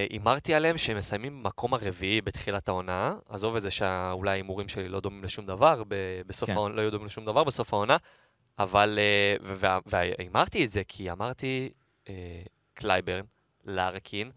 הימרתי 0.09 0.53
עליהם 0.53 0.78
שהם 0.78 0.97
מסיימים 0.97 1.43
במקום 1.43 1.73
הרביעי 1.73 2.21
בתחילת 2.21 2.67
העונה. 2.67 3.13
עזוב 3.30 3.55
את 3.55 3.61
זה 3.61 3.71
שאולי 3.71 4.32
ההימורים 4.32 4.67
שלי 4.69 4.88
לא 4.89 4.99
דומים 4.99 5.23
לשום 5.23 5.45
דבר, 5.45 5.84
ב- 5.88 6.21
בסוף 6.28 6.49
כן. 6.49 6.55
העונה, 6.55 6.76
לא 6.76 6.82
היו 6.82 6.91
דומים 6.91 7.05
לשום 7.05 7.26
דבר 7.26 7.43
בסוף 7.43 7.73
העונה, 7.73 7.97
אבל... 8.59 8.99
וה- 9.41 9.80
והימרתי 9.86 10.65
את 10.65 10.69
זה 10.69 10.82
כי 10.88 11.11
אמרתי 11.11 11.69
אה, 12.09 12.13
קלייברן, 12.73 13.23
לארקין, 13.65 14.32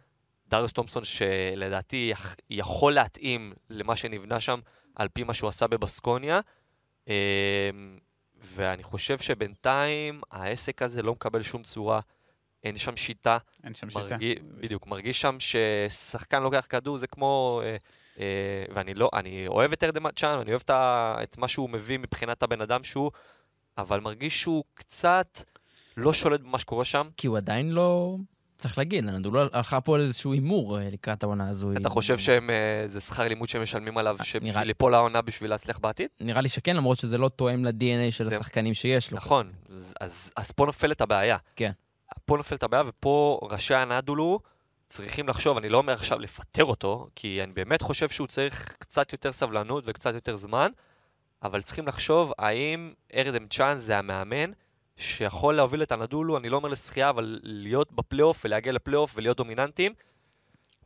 דריוס 0.49 0.73
תומפסון, 0.73 1.05
שלדעתי 1.05 2.09
יכ- 2.13 2.35
יכול 2.51 2.93
להתאים 2.95 3.53
למה 3.71 3.97
שנבנה 3.97 4.41
שם 4.41 4.61
על 4.97 5.09
פי 5.09 5.23
מה 5.25 5.35
שהוא 5.35 5.49
עשה 5.49 5.67
בבסקוניה. 5.67 6.41
אה, 7.09 7.71
ואני 8.41 8.83
חושב 8.83 9.19
שבינתיים 9.19 10.21
העסק 10.31 10.83
הזה 10.83 11.03
לא 11.03 11.13
מקבל 11.13 11.43
שום 11.43 11.63
צורה, 11.63 12.01
אין 12.65 12.77
שם 12.77 12.97
שיטה. 12.97 13.39
אין 13.65 13.75
שם 13.75 13.91
שיטה. 13.91 14.01
מרגיש, 14.01 14.39
בדיוק, 14.43 14.87
מרגיש 14.87 15.21
שם 15.21 15.37
ששחקן 15.41 16.43
לוקח 16.43 16.67
כדור, 16.69 16.99
זה 16.99 17.07
כמו... 17.07 17.61
אה, 17.65 17.77
אה, 18.19 18.25
ואני 18.75 18.95
לא, 18.95 19.11
אני 19.13 19.47
אוהב 19.49 19.73
את 19.73 19.85
ארדם 19.85 20.11
צ'אן, 20.11 20.39
אני 20.39 20.51
אוהב 20.51 20.61
את, 20.65 20.71
ה- 20.71 21.17
את 21.23 21.39
מה 21.39 21.49
שהוא 21.49 21.71
מביא 21.71 21.99
מבחינת 21.99 22.43
הבן 22.43 22.61
אדם 22.61 22.85
שהוא, 22.85 23.11
אבל 23.79 24.01
מרגיש 24.01 24.41
שהוא 24.41 24.65
קצת 24.75 25.39
לא 25.97 26.13
שולט 26.13 26.41
במה 26.41 26.59
שקורה 26.59 26.85
שם. 26.85 27.09
כי 27.17 27.27
הוא 27.27 27.37
עדיין 27.37 27.71
לא... 27.71 28.17
צריך 28.59 28.79
להגיד, 28.79 29.05
לנדולו 29.05 29.41
הלכה 29.53 29.81
פה 29.81 29.95
על 29.95 30.01
איזשהו 30.03 30.33
הימור 30.33 30.79
אה, 30.79 30.89
לקראת 30.93 31.23
העונה 31.23 31.49
הזו. 31.49 31.73
אתה 31.77 31.89
חושב 31.89 32.19
שזה 32.19 33.01
שכר 33.01 33.29
לימוד 33.29 33.49
שהם 33.49 33.63
משלמים 33.63 33.99
עליו 33.99 34.13
נראה 34.13 34.25
שבשביל 34.25 34.59
לי. 34.59 34.65
ליפול 34.65 34.95
העונה 34.95 35.23
בשביל 35.23 35.51
להצליח 35.51 35.79
בעתיד? 35.79 36.09
נראה 36.21 36.41
לי 36.41 36.49
שכן, 36.49 36.77
למרות 36.77 36.99
שזה 36.99 37.19
לא 37.19 37.29
תואם 37.29 37.65
ל-DNA 37.65 38.11
של 38.11 38.29
השחקנים 38.29 38.75
שיש 38.75 39.11
לו. 39.11 39.17
נכון, 39.17 39.53
אז- 40.01 40.31
פה 40.57 40.67
נופלת 40.67 41.01
הבעיה. 41.01 41.37
כן. 41.57 41.71
פה 42.25 42.37
נופלת 42.37 42.63
הבעיה, 42.63 42.83
ופה 42.87 43.41
ראשי 43.43 43.75
הנדולו 43.75 44.41
צריכים 44.87 45.29
לחשוב, 45.29 45.57
אני 45.57 45.69
לא 45.69 45.79
אומר 45.79 45.93
עכשיו 45.93 46.19
לפטר 46.19 46.65
אותו, 46.65 47.09
כי 47.17 47.43
אני 47.43 47.53
באמת 47.53 47.83
חושב 47.83 48.09
שהוא 48.09 48.27
צריך 48.27 48.75
קצת 48.79 49.13
יותר 49.13 49.33
סבלנות 49.33 49.85
וקצת 49.87 50.15
יותר 50.15 50.37
זמן, 50.37 50.71
אבל 51.43 51.63
צריכים 51.63 51.87
לחשוב 51.87 52.33
האם 52.39 52.93
ארדם 53.17 53.47
צ'אן 53.47 53.75
זה 53.79 53.99
המאמן 53.99 54.51
שיכול 54.99 55.55
להוביל 55.55 55.83
את 55.83 55.93
אנדולו, 55.93 56.37
אני 56.37 56.49
לא 56.49 56.57
אומר 56.57 56.69
לשחייה, 56.69 57.11
אבל 57.11 57.41
להיות 57.43 57.93
בפלייאוף 57.93 58.45
ולהגיע 58.45 58.73
לפלייאוף 58.73 59.13
ולהיות 59.17 59.37
דומיננטיים, 59.37 59.93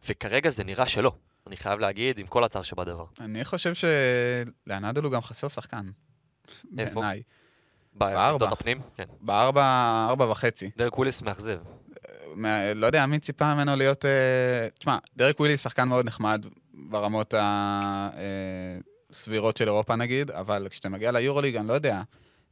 וכרגע 0.08 0.50
זה 0.50 0.64
נראה 0.64 0.86
שלא. 0.86 1.12
אני 1.46 1.56
חייב 1.56 1.80
להגיד, 1.80 2.18
עם 2.18 2.26
כל 2.26 2.44
הצער 2.44 2.62
שבדבר. 2.62 3.04
אני 3.20 3.44
חושב 3.44 3.72
שלאנדולו 3.74 5.10
גם 5.10 5.22
חסר 5.22 5.48
שחקן. 5.48 5.90
איפה? 6.78 7.00
בעיניי. 7.00 7.22
בארבע. 7.94 8.48
הפנים? 8.48 8.80
כן. 8.96 9.04
בארבע, 9.20 9.62
ארבע 10.08 10.24
וחצי. 10.30 10.70
דרק 10.76 10.98
וויליס 10.98 11.22
מאכזב. 11.22 11.58
מה- 12.34 12.74
לא 12.74 12.86
יודע, 12.86 13.06
מי 13.06 13.18
ציפה 13.18 13.54
ממנו 13.54 13.76
להיות... 13.76 14.04
אה, 14.04 14.68
תשמע, 14.78 14.98
דרק 15.16 15.40
וויליס 15.40 15.56
שחקן 15.56 15.88
מאוד 15.88 16.06
נחמד 16.06 16.46
ברמות 16.74 17.34
הסבירות 19.10 19.56
של 19.56 19.64
אירופה 19.68 19.96
נגיד, 19.96 20.30
אבל 20.30 20.66
כשאתה 20.70 20.88
מגיע 20.88 21.12
ליורוליג, 21.12 21.56
אני 21.56 21.68
לא 21.68 21.72
יודע, 21.72 22.02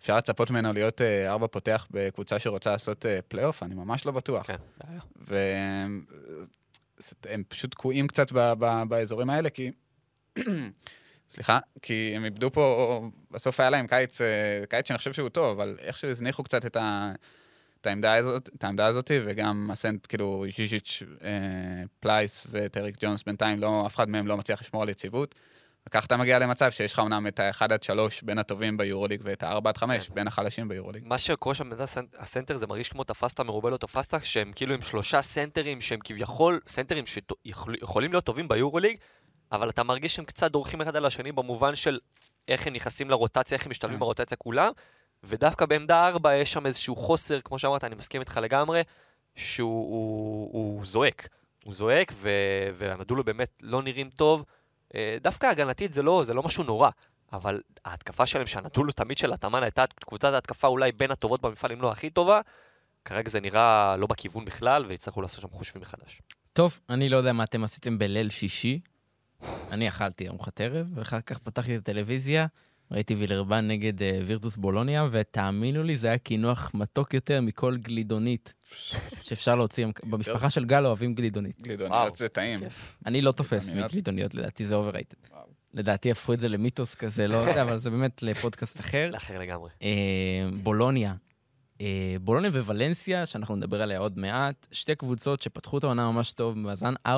אפשר 0.01 0.17
לצפות 0.17 0.51
ממנו 0.51 0.73
להיות 0.73 1.01
אה, 1.01 1.31
ארבע 1.31 1.47
פותח 1.47 1.87
בקבוצה 1.91 2.39
שרוצה 2.39 2.71
לעשות 2.71 3.07
אה, 3.07 3.19
פלייאוף? 3.29 3.63
אני 3.63 3.75
ממש 3.75 4.07
לא 4.07 4.13
בטוח. 4.13 4.47
כן, 4.47 4.57
בעיה. 4.85 5.01
והם 5.17 6.05
הם 7.25 7.43
פשוט 7.49 7.71
תקועים 7.71 8.07
קצת 8.07 8.33
ב, 8.33 8.53
ב, 8.59 8.83
באזורים 8.89 9.31
האלה, 9.31 9.51
כי... 9.51 9.71
סליחה, 11.31 11.59
כי 11.83 12.13
הם 12.17 12.25
איבדו 12.25 12.53
פה, 12.53 13.11
בסוף 13.31 13.61
היה 13.61 13.71
להם 13.71 13.87
קיץ, 13.87 14.21
אה, 14.21 14.27
קיץ 14.69 14.89
שאני 14.89 14.99
חושב 14.99 15.13
שהוא 15.13 15.29
טוב, 15.29 15.61
אבל 15.61 15.77
איכשהו 15.81 16.09
הזניחו 16.09 16.43
קצת 16.43 16.67
את, 16.67 16.77
ה, 16.77 17.13
את, 17.81 17.87
העמדה, 17.87 18.15
הזאת, 18.15 18.49
את 18.57 18.65
העמדה 18.65 18.87
הזאת, 18.87 19.11
וגם 19.25 19.71
הסנט, 19.71 20.07
כאילו, 20.07 20.45
ז'יז'יץ', 20.57 21.03
אה, 21.23 21.83
פלייס 22.01 22.47
וטייריק 22.51 22.97
ג'ונס 23.01 23.23
בינתיים, 23.23 23.59
לא, 23.59 23.87
אף 23.87 23.97
אחד 23.97 24.09
מהם 24.09 24.27
לא 24.27 24.37
מצליח 24.37 24.61
לשמור 24.63 24.83
על 24.83 24.89
יציבות. 24.89 25.35
וכך 25.89 26.07
אתה 26.07 26.17
מגיע 26.17 26.39
למצב 26.39 26.71
שיש 26.71 26.93
לך 26.93 26.99
אומנם 26.99 27.27
את 27.27 27.41
ה-1 27.41 27.65
עד 27.65 27.83
3 27.83 28.23
בין 28.23 28.39
הטובים 28.39 28.77
ביורוליג 28.77 29.21
ואת 29.25 29.43
ה-4 29.43 29.69
עד 29.69 29.77
5 29.77 30.09
כן. 30.09 30.15
בין 30.15 30.27
החלשים 30.27 30.69
ביורוליג. 30.69 31.03
מה 31.07 31.19
שקורה 31.19 31.55
שם 31.55 31.73
הסנ- 31.73 32.17
הסנטר 32.19 32.57
זה 32.57 32.67
מרגיש 32.67 32.89
כמו 32.89 33.05
תפסת 33.05 33.41
מרובה 33.41 33.71
לא 33.71 33.77
תפסת, 33.77 34.15
שהם 34.23 34.53
כאילו 34.55 34.75
עם 34.75 34.83
שלושה 34.83 35.23
סנטרים 35.23 35.81
שהם 35.81 35.99
כביכול 36.05 36.61
סנטרים 36.67 37.05
שיכולים 37.07 38.13
להיות 38.13 38.25
טובים 38.25 38.49
ביורוליג, 38.49 38.97
אבל 39.53 39.71
אתה 39.71 39.83
מרגיש 39.83 40.15
שהם 40.15 40.25
קצת 40.25 40.51
דורכים 40.51 40.81
אחד 40.81 40.97
על 40.97 41.07
השני 41.07 41.33
במובן 41.33 41.75
של 41.75 41.99
איך 42.49 42.67
הם 42.67 42.73
נכנסים 42.73 43.11
לרוטציה, 43.11 43.57
איך 43.59 43.67
הם 43.67 43.71
משתלבים 43.71 43.97
כן. 43.97 44.01
ברוטציה 44.01 44.37
כולם, 44.37 44.73
ודווקא 45.25 45.67
בעמדה 45.67 46.09
4 46.09 46.35
יש 46.37 46.53
שם 46.53 46.67
איזשהו 46.67 46.97
חוסר, 46.97 47.41
כמו 47.41 47.59
שאמרת, 47.59 47.85
אני 47.85 47.95
מסכים 47.95 48.21
איתך 48.21 48.37
לגמרי, 48.43 48.83
שהוא 49.37 49.91
הוא, 49.91 50.51
הוא 50.53 50.87
זועק. 50.87 51.29
הוא 51.65 51.75
זועק, 51.75 52.13
ו- 52.15 52.31
והנדולו 52.75 53.25
באמת 53.25 53.49
לא 53.63 53.83
נראים 53.83 54.11
טוב. 54.11 54.45
אה, 54.95 55.17
דווקא 55.21 55.47
הגנתית 55.47 55.95
זה 55.95 56.03
לא, 56.03 56.23
זה 56.25 56.35
לא 56.35 56.43
משהו 56.43 56.65
נורא, 56.65 56.91
אבל 57.33 57.63
ההתקפה 57.85 58.27
שלהם, 58.27 58.47
שהנדולו 58.47 58.93
תמיד 58.93 59.19
של 59.19 59.33
התאמן 59.33 59.63
הייתה 59.63 59.85
קבוצת 60.07 60.33
ההתקפה 60.33 60.69
אולי 60.69 60.93
בין 60.93 61.11
הטובות 61.11 61.41
במפעל, 61.41 61.73
אם 61.73 61.83
לא 61.83 61.93
הכי 61.93 62.11
טובה, 62.11 62.41
כרגע 63.05 63.31
זה 63.31 63.41
נראה 63.41 63.97
לא 63.97 64.07
בכיוון 64.07 64.45
בכלל, 64.45 64.87
ויצטרכו 64.87 65.23
לעשות 65.23 65.41
שם 65.41 65.49
חושבים 65.49 65.83
מחדש. 65.83 66.23
טוב, 66.53 66.81
אני 66.91 67.09
לא 67.09 67.17
יודע 67.17 67.33
מה 67.33 67.45
אתם 67.45 67.65
עשיתם 67.65 67.99
בליל 67.99 68.31
שישי. 68.31 68.81
אני 69.71 69.89
אכלתי 69.89 70.29
ארוחת 70.29 70.61
ערב, 70.61 70.87
ואחר 70.95 71.21
כך 71.21 71.39
פתחתי 71.39 71.77
את 71.77 71.81
הטלוויזיה, 71.81 72.47
ראיתי 72.91 73.15
וילרבן 73.15 73.69
נגד 73.69 74.03
אה, 74.03 74.21
וירטוס 74.27 74.57
בולוניה, 74.57 75.09
ותאמינו 75.11 75.83
לי, 75.83 75.97
זה 75.97 76.09
היה 76.09 76.19
קינוח 76.19 76.71
מתוק 76.75 77.15
יותר 77.15 77.41
מכל 77.41 77.77
גלידונית 77.77 78.55
שאפשר 79.23 79.55
להוציא. 79.55 79.87
במשפחה 80.05 80.51
של 80.51 80.65
גל 80.65 80.87
אוהבים 80.87 81.15
גלידונית. 81.15 81.63
גלידוניות 81.63 81.97
וואו. 81.97 82.17
זה 82.17 82.29
טעים. 82.29 82.61
אני 83.07 83.23
לא 83.23 83.33
תופס 83.33 83.65
גלידוניות? 83.65 83.91
מגלידוניות, 83.91 84.35
לדעתי 84.35 84.65
זה 84.65 84.75
overrated. 84.75 85.17
לדעתי 85.75 86.11
הפכו 86.11 86.33
את 86.33 86.41
זה 86.41 86.49
למיתוס 86.49 86.95
כזה, 86.95 87.29
לא 87.29 87.37
יודע, 87.37 87.63
אבל 87.63 87.79
זה 87.79 87.91
באמת 87.91 88.23
לפודקאסט 88.23 88.81
אחר. 88.81 89.11
לאחר 89.13 89.39
לגמרי. 89.39 89.71
אה, 89.83 90.49
בולוניה. 90.63 91.15
אה, 91.81 92.17
בולוניה 92.21 92.51
וולנסיה, 92.51 93.27
שאנחנו 93.27 93.57
נדבר 93.57 93.83
עליה 93.83 93.99
עוד 93.99 94.19
מעט, 94.19 94.67
שתי 94.73 94.95
קבוצות 94.95 95.43
שפתחו 95.43 95.79
את 95.79 95.85
העונה 95.85 96.11
ממש 96.11 96.33
טוב, 96.33 96.55
במאזן 96.55 96.95
4-1, 97.07 97.11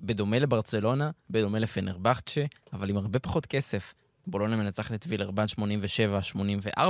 בדומה 0.00 0.38
לברצלונה, 0.38 1.10
בדומה 1.30 1.58
לפנרבכצ'ה, 1.58 2.44
אבל 2.72 2.90
עם 2.90 2.96
הרבה 2.96 3.18
פחות 3.18 3.46
כסף. 3.46 3.94
בולוניה 4.26 4.56
מנצחת 4.56 4.92
את 4.94 5.04
וילרבן 5.08 5.44
87-84, 6.78 6.80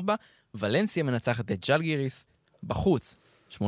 ולנסיה 0.55 1.03
מנצחת 1.03 1.51
את 1.53 1.67
ג'לגיריס 1.69 2.27
בחוץ 2.65 3.17
87-72. 3.53 3.59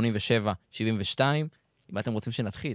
אם 1.92 1.98
אתם 1.98 2.12
רוצים 2.12 2.32
שנתחיל, 2.32 2.74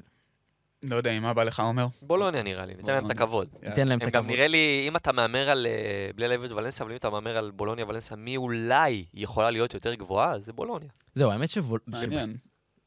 לא 0.84 0.96
יודע, 0.96 1.20
מה 1.20 1.34
בא 1.34 1.44
לך, 1.44 1.60
עומר? 1.60 1.88
בולוניה 2.02 2.44
נראה 2.44 2.66
לי, 2.66 2.74
ניתן 2.76 2.94
להם 2.94 3.06
את. 3.06 3.12
הכבוד. 3.12 3.48
ניתן 3.64 3.88
להם 3.88 4.00
את 4.00 4.04
הם 4.04 4.10
גם 4.10 4.20
הכבוד. 4.24 4.36
נראה 4.36 4.48
לי, 4.48 4.86
אם 4.88 4.96
אתה 4.96 5.12
מהמר 5.12 5.50
על, 5.50 5.68
אה, 5.68 6.10
בלי 6.16 6.28
להביא 6.28 6.46
את 6.48 6.52
ולנסיה, 6.52 6.84
אבל 6.84 6.92
אם 6.92 6.98
אתה 6.98 7.10
מהמר 7.10 7.38
על 7.38 7.52
בולוניה 7.52 7.86
ולנסיה, 7.86 8.18
מי 8.18 8.38
אולי 8.38 9.06
יכולה 9.14 9.52
להיות 9.52 9.74
יותר 9.74 9.94
גבוהה, 9.94 10.40
זה 10.40 10.54
בולוניה. 10.54 10.90
זהו, 11.16 11.32
האמת 11.32 11.50
שוול... 11.50 11.80
מעניין. 11.88 12.36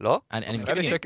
לא? 0.00 0.20
אני 0.32 0.46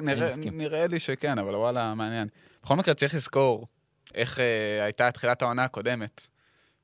נראה- 0.01 0.26
מסכים. 0.26 0.59
נראה 0.59 0.86
לי 0.86 1.01
שכן, 1.01 1.38
אבל 1.38 1.55
וואלה, 1.55 1.94
מעניין. 1.94 2.28
בכל 2.62 2.76
מקרה, 2.76 2.94
צריך 2.94 3.14
לזכור 3.14 3.66
איך 4.14 4.40
אה, 4.40 4.84
הייתה 4.84 5.11
תחילת 5.11 5.42
העונה 5.42 5.64
הקודמת. 5.64 6.28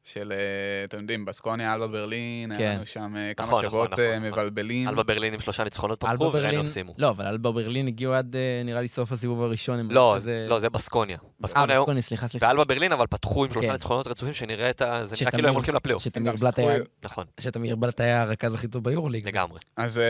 של, 0.05 0.33
אה, 0.33 0.37
אתם 0.85 0.99
יודעים, 0.99 1.25
בסקוניה, 1.25 1.75
אלבה 1.75 1.87
ברלין, 1.87 2.53
כן. 2.57 2.61
היה 2.63 2.75
לנו 2.75 2.87
שם 2.87 3.15
אה, 3.17 3.35
כמה 3.35 3.47
נכון, 3.47 3.65
שבועות 3.65 3.91
נכון, 3.93 4.05
אה, 4.05 4.19
נכון. 4.19 4.29
מבלבלים. 4.33 4.89
אלבה 4.89 5.03
ברלין 5.03 5.35
עם 5.35 5.41
שלושה 5.41 5.65
ניצחונות 5.65 6.05
אלבה 6.05 6.15
פתחו, 6.27 6.37
וראינו 6.39 6.69
סיימו. 6.69 6.95
לא, 6.99 7.11
אבל 7.11 7.27
אלבה 7.27 7.53
ברלין 7.53 7.87
הגיעו 7.87 8.13
עד, 8.15 8.37
אה, 8.37 8.63
נראה 8.65 8.81
לי, 8.81 8.89
סוף 8.89 9.13
הסיבוב 9.13 9.43
הראשון. 9.43 9.89
לא, 9.91 10.13
כזה- 10.17 10.47
לא, 10.49 10.59
זה 10.59 10.71
בסקוניה. 10.71 11.17
אה, 11.17 11.29
בסקוניה 11.41 11.75
היו... 11.77 11.83
בסקוני, 11.83 12.03
סליחה, 12.03 12.29
סליחה. 12.29 12.47
ואלבה 12.47 12.65
ברלין, 12.65 12.93
אבל 12.93 13.07
פתחו 13.07 13.45
עם 13.45 13.53
שלושה 13.53 13.67
כן. 13.69 13.73
ניצחונות 13.73 14.07
רצופים, 14.07 14.35
שנראה 14.35 14.71
את 14.71 14.83
ה... 14.83 15.05
זה 15.05 15.17
נראה 15.21 15.31
כאילו 15.33 15.49
הם 15.49 15.55
הולכים 15.55 15.75
לפלייאוף. 15.75 16.03
שתמיר 16.03 16.33
בלאט 16.41 16.55
שיחקו- 16.57 16.69
היה- 16.71 16.79
נכון, 17.03 17.25
שתמיר 17.41 17.77
בלאט 17.77 18.01
היה 18.01 18.23
הרכז 18.23 18.55
הכי 18.55 18.69
טוב 18.69 18.85
ביורוליג. 18.85 19.29
לגמרי. 19.29 19.59
אז 19.77 20.01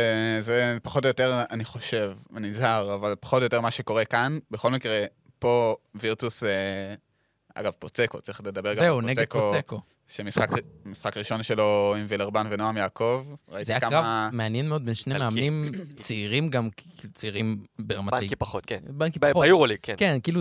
זה 0.41 0.79
פחות 0.83 1.05
או 1.05 1.09
יותר, 1.09 1.43
אני 1.51 1.65
חושב, 1.65 2.13
אני 2.37 2.51
נזהר, 2.51 2.95
אבל 2.95 3.15
פחות 3.21 3.39
או 3.39 3.45
יותר 3.45 3.61
מה 3.61 3.71
שקורה 3.71 4.05
כאן. 4.05 4.39
בכל 4.51 4.71
מקרה, 4.71 5.05
פה 5.39 5.75
וירטוס, 5.95 6.43
אגב, 7.55 7.73
פוצקו, 7.79 8.21
צריך 8.21 8.41
לדבר 8.41 8.75
גם 8.75 8.81
זהו, 8.83 8.99
על 8.99 9.05
נגד 9.05 9.25
פוצקו. 9.31 9.81
שמשחק 10.09 10.49
משחק 10.85 11.17
ראשון 11.17 11.43
שלו 11.43 11.95
עם 11.99 12.07
וילרבן 12.09 12.47
ונועם 12.51 12.77
יעקב. 12.77 13.27
ראיתי 13.49 13.65
זה 13.65 13.73
היה 13.73 13.81
קרב. 13.81 14.05
מעניין 14.33 14.69
מאוד 14.69 14.85
בין 14.85 14.95
שני. 14.95 15.19
מאמנים 15.19 15.71
צעירים, 15.97 16.49
גם 16.51 16.69
צעירים 17.13 17.65
ברמת... 17.79 18.13
בנקי 18.13 18.37
פחות, 18.37 18.67
כן. 18.67 18.79
בנקי 18.89 19.19
פחות. 19.19 19.45
ביורוליג, 19.45 19.79
כן. 19.83 19.95
כן, 19.99 20.19
כאילו, 20.23 20.41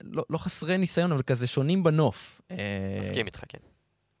לא 0.00 0.24
לא 0.30 0.38
חסרי 0.38 0.78
ניסיון, 0.78 1.12
אבל 1.12 1.22
כזה 1.22 1.46
שונים 1.46 1.82
בנוף. 1.82 2.40
אה, 2.50 2.56
מסכים 3.00 3.26
איתך, 3.26 3.44
כן. 3.48 3.58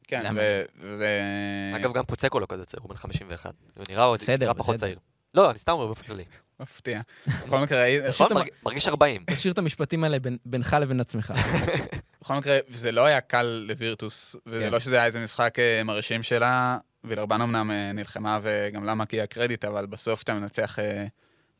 כן, 0.08 0.32
ו... 0.36 0.62
ו- 0.80 1.76
אגב, 1.76 1.92
גם 1.92 2.04
פוצקו 2.04 2.40
לא 2.40 2.46
כזה 2.48 2.64
צעיר, 2.64 2.82
הוא 2.82 2.88
בן 2.90 2.96
51. 2.96 3.54
הוא 3.76 3.84
נראה 3.88 4.04
עוד- 4.04 4.20
נראה 4.40 4.54
פחות. 4.54 4.76
צעיר. 4.76 4.98
לא, 5.34 5.50
אני 5.50 5.58
סתם 5.58 5.72
אומר 5.72 5.86
באופן 5.86 6.02
כללי. 6.02 6.24
מפתיע. 6.60 7.00
בכל 7.26 7.58
מקרה, 7.58 7.84
נכון? 8.08 8.32
מרגיש 8.64 8.88
40. 8.88 9.24
תשאיר 9.30 9.52
את 9.52 9.58
המשפטים 9.58 10.04
האלה 10.04 10.16
בינך 10.44 10.76
לבין 10.80 11.00
עצמך. 11.00 11.32
בכל 12.20 12.34
מקרה, 12.34 12.58
זה 12.68 12.92
לא 12.92 13.04
היה 13.04 13.20
קל 13.20 13.64
לווירטוס, 13.68 14.36
וזה 14.46 14.64
כן. 14.64 14.72
לא 14.72 14.80
שזה 14.80 14.96
היה 14.96 15.04
איזה 15.04 15.20
משחק 15.20 15.58
אה, 15.58 15.82
מרשים 15.84 16.22
שלה. 16.22 16.78
וילרבן 17.04 17.40
אמנם 17.40 17.70
אה, 17.70 17.92
נלחמה, 17.92 18.40
וגם 18.42 18.84
לה 18.84 18.94
מגיע 18.94 19.26
קרדיט, 19.26 19.64
אבל 19.64 19.86
בסוף 19.86 20.22
אתה 20.22 20.34
מנצח 20.34 20.78
אה, 20.78 21.06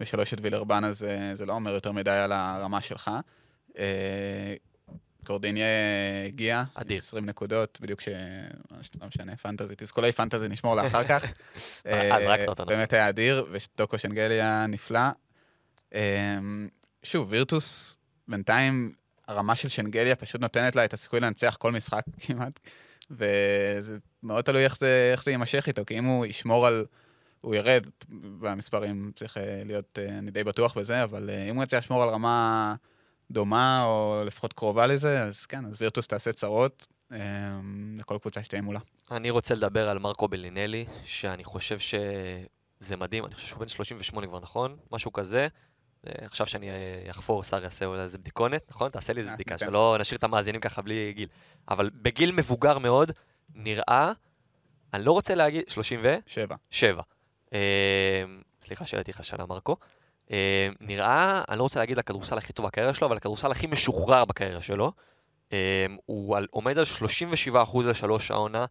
בשלוש 0.01 0.34
את 0.34 0.38
וילרבן, 0.42 0.84
אז 0.84 1.07
זה 1.34 1.47
לא 1.47 1.53
אומר 1.53 1.74
יותר 1.74 1.92
מדי 1.92 2.11
על 2.11 2.32
הרמה 2.32 2.80
שלך. 2.82 3.11
אה, 5.27 5.29
קורדיניה 5.29 5.66
הגיע, 6.27 6.64
אדיר. 6.74 6.99
20 6.99 7.27
נקודות, 7.27 7.79
בדיוק 7.81 8.01
ש... 8.01 8.09
לא 9.01 9.07
משנה, 9.07 9.37
פנטזי, 9.37 9.74
תסכולי 9.77 10.12
פנטזי 10.12 10.49
נשמור 10.49 10.74
לאחר 10.74 11.05
כך. 11.05 11.24
אה, 11.87 12.18
זרקת 12.24 12.49
אותנו. 12.49 12.66
באמת 12.66 12.93
היה 12.93 13.09
אדיר, 13.09 13.47
ודוקו 13.51 13.99
שנגלי 13.99 14.35
היה 14.35 14.66
נפלא. 14.68 15.01
אה, 15.95 16.39
שוב, 17.03 17.31
וירטוס, 17.31 17.97
בינתיים 18.29 18.93
הרמה 19.29 19.57
של 19.57 19.68
שנגליה 19.68 20.16
פשוט 20.16 20.41
נותנת 20.41 20.77
לה 20.77 20.85
את 20.85 20.95
הסיכוי 20.95 21.20
לנצח 21.20 21.57
כל 21.59 21.72
משחק 21.72 22.05
כמעט, 22.27 22.61
וזה 23.11 23.99
מאוד 24.22 24.45
תלוי 24.45 24.64
איך 24.64 24.79
זה, 24.79 25.09
איך 25.12 25.24
זה 25.24 25.31
יימשך 25.31 25.66
איתו, 25.66 25.83
כי 25.87 25.99
אם 25.99 26.05
הוא 26.05 26.27
ישמור 26.27 26.66
על... 26.66 26.85
הוא 27.41 27.55
ירד 27.55 27.87
במספרים, 28.41 29.11
צריך 29.14 29.37
אה, 29.37 29.62
להיות, 29.64 29.99
אה, 29.99 30.18
אני 30.18 30.31
די 30.31 30.45
בטוח 30.45 30.79
בזה, 30.79 31.03
אבל 31.03 31.31
אה, 31.31 31.51
אם 31.51 31.57
הוא 31.57 31.64
יצא 31.64 31.79
לשמור 31.79 32.03
על 32.03 32.09
רמה 32.09 32.74
דומה, 33.31 33.85
או 33.85 34.22
לפחות 34.27 34.53
קרובה 34.53 34.87
לזה, 34.87 35.22
אז 35.22 35.47
כן, 35.47 35.66
אז 35.66 35.83
וירטוס 35.83 36.07
תעשה 36.07 36.33
צרות 36.33 36.87
אה, 37.12 37.18
לכל 37.99 38.18
קבוצה 38.18 38.43
שתהיה 38.43 38.62
מולה. 38.62 38.81
אני 39.11 39.31
רוצה 39.31 39.55
לדבר 39.55 39.89
על 39.89 39.99
מרקו 39.99 40.29
בלינלי, 40.29 40.87
שאני 41.05 41.45
חושב 41.45 41.79
שזה 41.79 42.97
מדהים, 42.97 43.24
אני 43.27 43.35
חושב 43.35 43.47
שהוא 43.47 43.61
בן 43.61 43.68
38 43.68 44.27
כבר, 44.27 44.41
נכון? 44.41 44.77
משהו 44.93 45.12
כזה. 45.12 45.49
אה, 46.07 46.12
עכשיו 46.27 46.47
שאני 46.47 46.70
אה, 46.70 47.11
אחפור, 47.11 47.43
שר 47.43 47.64
יעשה 47.64 47.85
אולי 47.85 48.03
איזה 48.03 48.18
בדיקונת, 48.18 48.62
נכון? 48.70 48.91
תעשה 48.91 49.12
לי 49.12 49.20
איזה 49.20 49.31
אה, 49.31 49.35
בדיקה, 49.35 49.55
ניתן. 49.55 49.66
שלא 49.66 49.97
נשאיר 50.01 50.18
את 50.18 50.24
המאזינים 50.24 50.61
ככה 50.61 50.83
בלי 50.83 51.12
גיל. 51.12 51.29
אבל 51.68 51.91
בגיל 51.95 52.33
מבוגר 52.33 52.79
מאוד, 52.79 53.12
נראה, 53.55 54.12
אני 54.95 55.05
לא 55.05 55.12
רוצה 55.12 55.35
להגיד, 55.35 55.64
37. 55.68 56.57
שבע. 56.70 57.03
אה, 57.53 58.24
סליחה 58.62 58.87
שהעליתי 58.87 59.11
לך 59.11 59.24
שנה, 59.24 59.47
מרקו. 59.47 59.77
אה, 60.33 60.68
נראה, 60.81 61.43
אני 61.49 61.59
לא 61.59 61.62
רוצה 61.62 61.81
להגיד 61.81 61.99
הכדורסל 61.99 62.39
הכי 62.39 62.53
טוב 62.53 62.66
בקריירה 62.66 62.95
שלו, 62.95 63.07
אבל 63.07 63.16
הכדורסל 63.16 63.51
הכי 63.51 63.66
משוחרר 63.66 64.24
בקריירה 64.24 64.62
שלו. 64.62 64.93
אה, 65.53 65.87
הוא 66.07 66.37
על, 66.37 66.47
עומד 66.51 66.79
על 66.79 66.85
37% 67.55 67.83
לשלוש 67.85 68.31
העונה. 68.31 68.64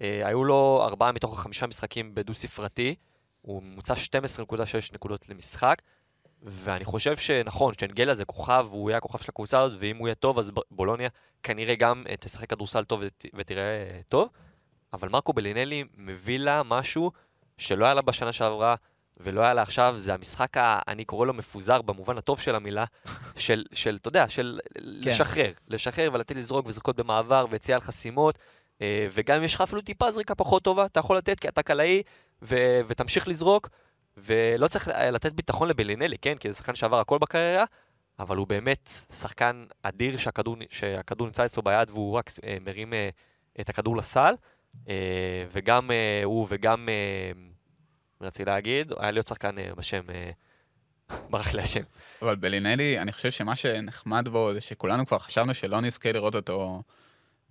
אה, 0.00 0.22
היו 0.24 0.44
לו 0.44 0.80
ארבעה 0.84 1.12
מתוך 1.12 1.38
החמישה 1.38 1.66
משחקים 1.66 2.14
בדו-ספרתי. 2.14 2.94
הוא 3.42 3.62
ממוצע 3.62 3.94
12.6 3.94 4.58
נקודות 4.92 5.28
למשחק. 5.28 5.82
ואני 6.42 6.84
חושב 6.84 7.16
שנכון, 7.16 7.74
שאנגליה 7.80 8.14
זה 8.14 8.24
כוכב, 8.24 8.66
והוא 8.70 8.90
יהיה 8.90 8.98
הכוכב 8.98 9.18
של 9.18 9.26
הקבוצה 9.28 9.60
הזאת, 9.60 9.78
ואם 9.80 9.96
הוא 9.96 10.08
יהיה 10.08 10.14
טוב, 10.14 10.38
אז 10.38 10.50
בולוניה 10.70 11.08
כנראה 11.42 11.74
גם 11.74 12.04
אה, 12.08 12.16
תשחק 12.16 12.50
כדורסל 12.50 12.84
טוב 12.84 13.00
ות, 13.06 13.24
ותראה 13.34 13.62
אה, 13.62 14.00
טוב. 14.08 14.28
אבל 14.92 15.08
מרקו 15.08 15.32
בלינלי 15.32 15.84
מביא 15.96 16.38
לה 16.38 16.62
משהו 16.62 17.12
שלא 17.58 17.84
היה 17.84 17.94
לה 17.94 18.02
בשנה 18.02 18.32
שעברה, 18.32 18.74
ולא 19.20 19.40
היה 19.40 19.54
לה 19.54 19.62
עכשיו, 19.62 19.94
זה 19.98 20.14
המשחק, 20.14 20.56
ה, 20.56 20.78
אני 20.88 21.04
קורא 21.04 21.26
לו 21.26 21.34
מפוזר 21.34 21.82
במובן 21.82 22.18
הטוב 22.18 22.40
של 22.40 22.54
המילה, 22.54 22.84
של, 23.36 23.64
של 23.72 23.96
אתה 24.00 24.08
יודע, 24.08 24.28
של 24.28 24.60
כן. 24.74 24.80
לשחרר, 24.84 25.52
לשחרר 25.68 26.10
ולתת 26.12 26.36
לזרוק 26.36 26.66
וזריקות 26.66 26.96
במעבר 26.96 27.46
ויציאה 27.50 27.76
על 27.76 27.80
חסימות, 27.82 28.38
אה, 28.82 29.08
וגם 29.12 29.36
אם 29.38 29.44
יש 29.44 29.54
לך 29.54 29.60
אפילו 29.60 29.80
טיפה 29.80 30.12
זריקה 30.12 30.34
פחות 30.34 30.62
טובה, 30.62 30.86
אתה 30.86 31.00
יכול 31.00 31.16
לתת 31.16 31.40
כי 31.40 31.48
אתה 31.48 31.62
קלעי, 31.62 32.02
ו- 32.42 32.80
ותמשיך 32.88 33.28
לזרוק, 33.28 33.68
ולא 34.16 34.68
צריך 34.68 34.88
לתת 34.88 35.32
ביטחון 35.32 35.68
לבלינלי, 35.68 36.18
כן? 36.18 36.34
כי 36.34 36.48
זה 36.48 36.58
שחקן 36.58 36.74
שעבר 36.74 37.00
הכל 37.00 37.18
בקריירה, 37.18 37.64
אבל 38.18 38.36
הוא 38.36 38.46
באמת 38.46 38.90
שחקן 39.20 39.64
אדיר 39.82 40.18
שהכדור, 40.18 40.56
שהכדור 40.70 41.26
נמצא 41.26 41.44
אצלו 41.44 41.62
ביד 41.62 41.90
והוא 41.90 42.18
רק 42.18 42.30
אה, 42.44 42.56
מרים 42.60 42.94
אה, 42.94 43.08
את 43.60 43.68
הכדור 43.68 43.96
לסל, 43.96 44.34
וגם 45.52 45.90
הוא 46.24 46.46
וגם, 46.50 46.88
רציתי 48.20 48.44
להגיד, 48.44 48.92
היה 48.98 49.10
לי 49.10 49.18
עוד 49.18 49.26
שחקן 49.26 49.58
אה, 49.58 49.70
בשם, 49.76 50.02
אה, 50.10 50.30
ברח 51.30 51.54
לי 51.54 51.62
השם. 51.62 51.82
אבל 52.22 52.36
בלינלי, 52.36 52.98
אני 52.98 53.12
חושב 53.12 53.30
שמה 53.30 53.56
שנחמד 53.56 54.28
בו 54.28 54.50
זה 54.54 54.60
שכולנו 54.60 55.06
כבר 55.06 55.18
חשבנו 55.18 55.54
שלא 55.54 55.80
נזכה 55.80 56.12
לראות 56.12 56.34
אותו 56.34 56.82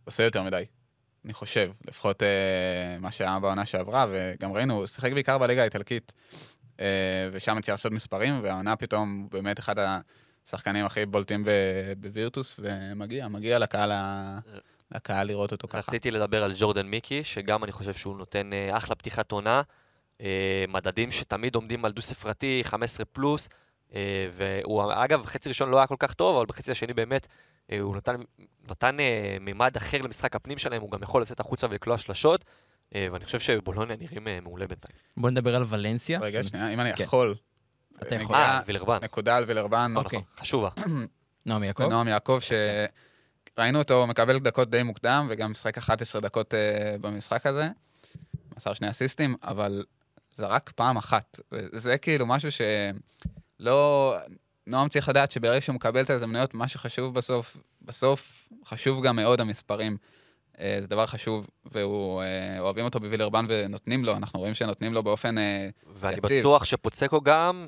עושה 0.06 0.24
יותר 0.24 0.44
מדי. 0.44 0.64
אני 1.26 1.34
חושב, 1.34 1.72
לפחות 1.88 2.24
אה, 2.24 3.00
מה 3.00 3.12
שהיה 3.12 3.40
בעונה 3.40 3.66
שעברה, 3.66 4.06
וגם 4.12 4.54
ראינו, 4.54 4.74
הוא 4.74 4.86
שיחק 4.86 5.12
בעיקר 5.12 5.38
בליגה 5.38 5.62
האיטלקית, 5.62 6.14
אה, 6.80 7.30
ושם 7.32 7.58
הצליח 7.58 7.74
לעשות 7.74 7.92
מספרים, 7.92 8.40
והעונה 8.44 8.76
פתאום 8.76 9.28
באמת 9.32 9.60
אחד 9.60 9.76
השחקנים 10.46 10.86
הכי 10.86 11.06
בולטים 11.06 11.46
בווירטוס, 11.98 12.60
ומגיע, 12.60 13.28
מגיע 13.28 13.60
לקהל, 13.60 13.92
ה... 13.92 14.40
לקהל 14.92 15.28
לראות 15.28 15.52
אותו 15.52 15.68
ככה. 15.68 15.78
רציתי 15.78 16.12
לדבר 16.12 16.44
על 16.44 16.54
ג'ורדן 16.58 16.86
מיקי, 16.86 17.24
שגם 17.24 17.64
אני 17.64 17.72
חושב 17.72 17.94
שהוא 17.94 18.18
נותן 18.18 18.54
אה, 18.54 18.78
אחלה 18.78 18.96
פתיחת 18.96 19.32
עונה. 19.32 19.62
אה, 20.22 20.66
מדדים 20.68 21.12
שתמיד 21.12 21.56
עומדים 21.56 21.86
על 21.86 21.92
דו-ספרתי, 21.92 22.62
15 22.64 23.06
פלוס. 23.06 23.50
אה, 23.96 24.28
והוא, 24.34 24.84
אגב, 24.94 25.26
חצי 25.26 25.50
ראשון 25.50 25.70
לא 25.70 25.78
היה 25.78 25.88
כל 25.88 25.96
כך 26.00 26.14
טוב, 26.14 26.36
אבל 26.36 26.46
בחצי 26.46 26.72
השני 26.72 26.94
באמת 26.94 27.28
אה, 27.72 27.80
הוא 27.80 27.96
נתן, 27.96 28.16
נתן 28.70 29.00
אה, 29.00 29.38
מימד 29.42 29.76
אחר 29.78 30.02
למשחק 30.02 30.36
הפנים 30.36 30.58
שלהם, 30.58 30.82
הוא 30.82 30.92
גם 30.92 31.04
יכול 31.04 31.22
לצאת 31.22 31.40
החוצה 31.40 31.68
ולקלוע 31.70 31.98
שלשות. 31.98 32.46
אה, 32.96 33.08
ואני 33.12 33.26
חושב 33.26 33.40
שבולוניה 33.40 33.96
נראים 34.00 34.28
אה, 34.28 34.40
מעולה 34.42 34.68
בינתיים. 34.68 34.98
בוא 35.18 35.30
נדבר 35.30 35.56
על 35.56 35.66
ולנסיה. 35.70 36.20
רגע, 36.20 36.44
שנייה, 36.44 36.70
אם 36.70 36.80
אני 36.80 36.96
כן. 36.96 37.04
יכול. 37.04 37.36
אתה 38.02 38.16
יכול. 38.16 38.36
אה, 38.36 38.62
וילרבן. 38.66 38.98
נקודה 39.02 39.38
על 39.38 39.44
וילרבן. 39.48 39.92
נכון, 39.92 40.06
אוקיי. 40.06 40.20
נכון, 40.20 40.44
חשובה. 40.44 40.70
נעמי 41.46 41.68
יעקב? 41.68 41.84
ונועם 41.84 42.08
יעקב, 42.08 42.40
שראינו 43.58 43.80
אותו 43.80 44.08
מקבל 44.08 44.40
דקות 44.40 44.70
די 44.70 44.84
מוקדם, 44.84 45.28
וגם 45.30 45.52
משחק 45.52 45.78
11 45.78 46.22
דקות 46.22 46.54
uh, 46.54 46.58
במשחק 47.02 47.46
הזה, 47.46 47.70
מסר 48.58 48.74
שני 48.74 48.90
אסיסטים, 48.90 49.36
אבל 49.44 49.84
זרק 50.38 50.72
פעם 50.76 50.98
אחת. 50.98 51.40
זה 51.72 51.98
כאילו 51.98 52.26
משהו 52.26 52.50
שלא... 52.52 54.16
נועם 54.68 54.90
צריך 54.90 55.10
לדעת 55.10 55.32
שברגע 55.32 55.62
שהוא 55.62 55.76
מקבל 55.76 56.04
את 56.04 56.10
ההזדמנויות, 56.10 56.54
מה 56.54 56.68
שחשוב 56.68 57.14
בסוף, 57.14 57.58
בסוף 57.82 58.50
חשוב 58.66 59.04
גם 59.04 59.16
מאוד 59.16 59.42
המספרים. 59.42 59.98
Uh, 60.54 60.60
זה 60.80 60.88
דבר 60.88 61.06
חשוב, 61.06 61.48
ואוהבים 61.66 62.86
אותו 62.86 63.00
בווילרבן 63.00 63.46
ונותנים 63.50 64.06
לו, 64.06 64.16
אנחנו 64.16 64.40
רואים 64.40 64.54
שנותנים 64.54 64.94
לו 64.94 65.04
באופן... 65.04 65.38
Uh, 65.38 65.42
ואני 65.94 66.18
יציב. 66.18 66.40
בטוח 66.40 66.66
שפוצקו 66.66 67.22
גם 67.22 67.68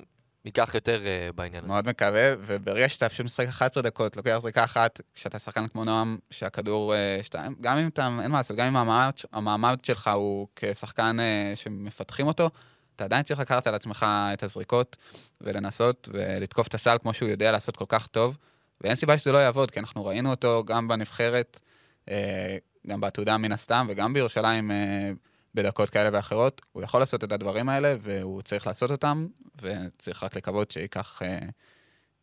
ייקח 0.50 0.76
יותר 0.76 1.02
uh, 1.04 1.36
בעניין 1.36 1.64
הזה. 1.64 1.68
מאוד 1.74 1.88
מקווה, 1.88 2.34
וברגע 2.39 2.89
שאתה 2.89 3.10
פשוט 3.10 3.26
משחק 3.26 3.47
11 3.47 3.84
דקות, 3.84 4.18
לוקח 4.18 4.38
זריקה 4.38 4.64
אחת, 4.64 5.02
כשאתה 5.14 5.39
שחקן 5.39 5.68
כמו 5.68 5.86
נועם, 5.86 6.18
שהכדור, 6.32 6.95
אה, 6.95 7.20
שאתה, 7.24 7.47
גם 7.62 7.78
אם 7.78 7.88
אתה, 7.88 8.10
אין 8.22 8.32
מה 8.32 8.38
לעשות, 8.38 8.58
גם 8.58 8.68
אם 8.68 8.76
המעמד, 8.76 9.12
המעמד 9.32 9.78
שלך 9.84 10.08
הוא 10.08 10.47
כשחקן 10.56 11.20
אה, 11.20 11.52
שמפתחים 11.56 12.28
אותו, 12.28 12.50
אתה 12.95 13.04
עדיין 13.04 13.24
צריך 13.24 13.39
לקחת 13.39 13.68
על 13.68 13.76
עצמך 13.76 14.06
את 14.34 14.43
הזריקות 14.43 14.97
ולנסות 15.41 16.10
ולתקוף 16.14 16.68
את 16.68 16.74
הסל 16.74 16.97
כמו 17.02 17.14
שהוא 17.14 17.30
יודע 17.30 17.52
לעשות 17.52 17.76
כל 17.76 17.86
כך 17.88 18.08
טוב, 18.08 18.38
ואין 18.82 18.95
סיבה 18.95 19.18
שזה 19.18 19.32
לא 19.32 19.38
יעבוד, 19.38 19.72
כי 19.72 19.80
אנחנו 19.80 20.06
ראינו 20.06 20.30
אותו 20.30 20.64
גם 20.66 20.88
בנבחרת, 20.88 21.60
אה, 22.10 22.58
גם 22.88 23.02
בעתודה 23.02 23.38
מן 23.38 23.52
הסתם, 23.52 23.88
וגם 23.89 24.14
בירושלים 24.14 24.72
אה, 24.72 25.12
בדקות 25.56 25.89
כאלה 25.89 26.10
ואחרות. 26.14 26.62
הוא 26.72 26.84
יכול 26.84 27.00
לעשות 27.00 27.24
את 27.24 27.32
הדברים 27.32 27.70
האלה, 27.70 27.95
והוא 28.00 28.41
צריך 28.41 28.68
לעשות 28.68 28.91
אותם, 28.91 29.28
וצריך 29.62 30.24
רק 30.24 30.36
לקוות 30.36 30.72
שייקח 30.72 31.22
אה, 31.22 31.39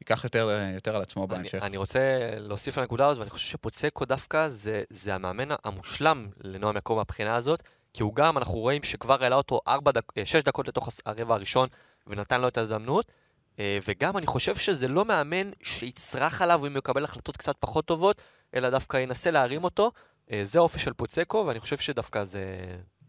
ייקח 0.01 0.25
יותר, 0.25 0.51
יותר 0.75 0.97
על 0.97 1.03
עצמו 1.03 1.25
אני, 1.25 1.29
בהמשך. 1.29 1.59
אני 1.63 1.77
רוצה 1.77 2.31
להוסיף 2.39 2.79
לנקודה 2.79 3.07
הזאת, 3.07 3.19
ואני 3.19 3.31
חושב 3.31 3.49
שפוצקו 3.49 4.05
דווקא 4.05 4.49
זה, 4.49 4.83
זה 4.91 5.15
המאמן 5.15 5.49
המושלם 5.65 6.29
לנועם 6.41 6.75
יעקב 6.75 6.95
מהבחינה 6.95 7.35
הזאת, 7.35 7.63
כי 7.95 8.03
הוא 8.03 8.15
גם, 8.15 8.39
אנחנו 8.39 8.55
רואים 8.55 8.83
שכבר 8.83 9.23
העלה 9.23 9.37
אותו 9.37 9.61
4 9.69 9.93
דק, 9.93 10.13
6 10.25 10.37
דקות 10.43 10.69
לתוך 10.69 10.89
הרבע 11.07 11.35
הראשון, 11.35 11.69
ונתן 12.07 12.41
לו 12.41 12.49
את 12.49 12.59
ההזדמנות. 12.59 13.13
אה, 13.59 13.79
וגם 13.89 14.17
אני 14.17 14.27
חושב 14.27 14.57
שזה 14.57 14.89
לא 14.89 15.05
מאמן 15.05 15.51
שיצרח 15.63 16.43
עליו 16.43 16.67
אם 16.67 16.73
הוא 16.73 16.79
יקבל 16.79 17.05
החלטות 17.05 17.37
קצת 17.37 17.57
פחות 17.61 17.85
טובות, 17.85 18.23
אלא 18.55 18.71
דווקא 18.71 18.97
ינסה 18.97 19.31
להרים 19.31 19.65
אותו. 19.65 19.93
אה, 20.33 20.41
זה 20.45 20.59
האופי 20.59 20.79
של 20.79 20.93
פוצקו, 20.93 21.45
ואני 21.47 21.61
חושב 21.61 21.77
שדווקא 21.77 22.25
זה, 22.25 22.45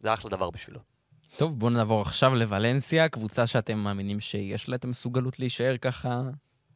זה 0.02 0.14
אחלה 0.14 0.32
דבר 0.32 0.50
בשבילו. 0.50 0.80
טוב, 1.38 1.60
בואו 1.60 1.72
נעבור 1.72 2.02
עכשיו 2.02 2.36
לוולנסיה, 2.36 3.10
קבוצה 3.10 3.48
שאתם 3.48 3.78
מאמינים 3.78 4.20
שיש 4.20 4.70
לה 4.70 4.76
את 4.76 4.86
המסוגלות 4.86 5.40
להישאר 5.40 5.78
ככה 5.78 6.22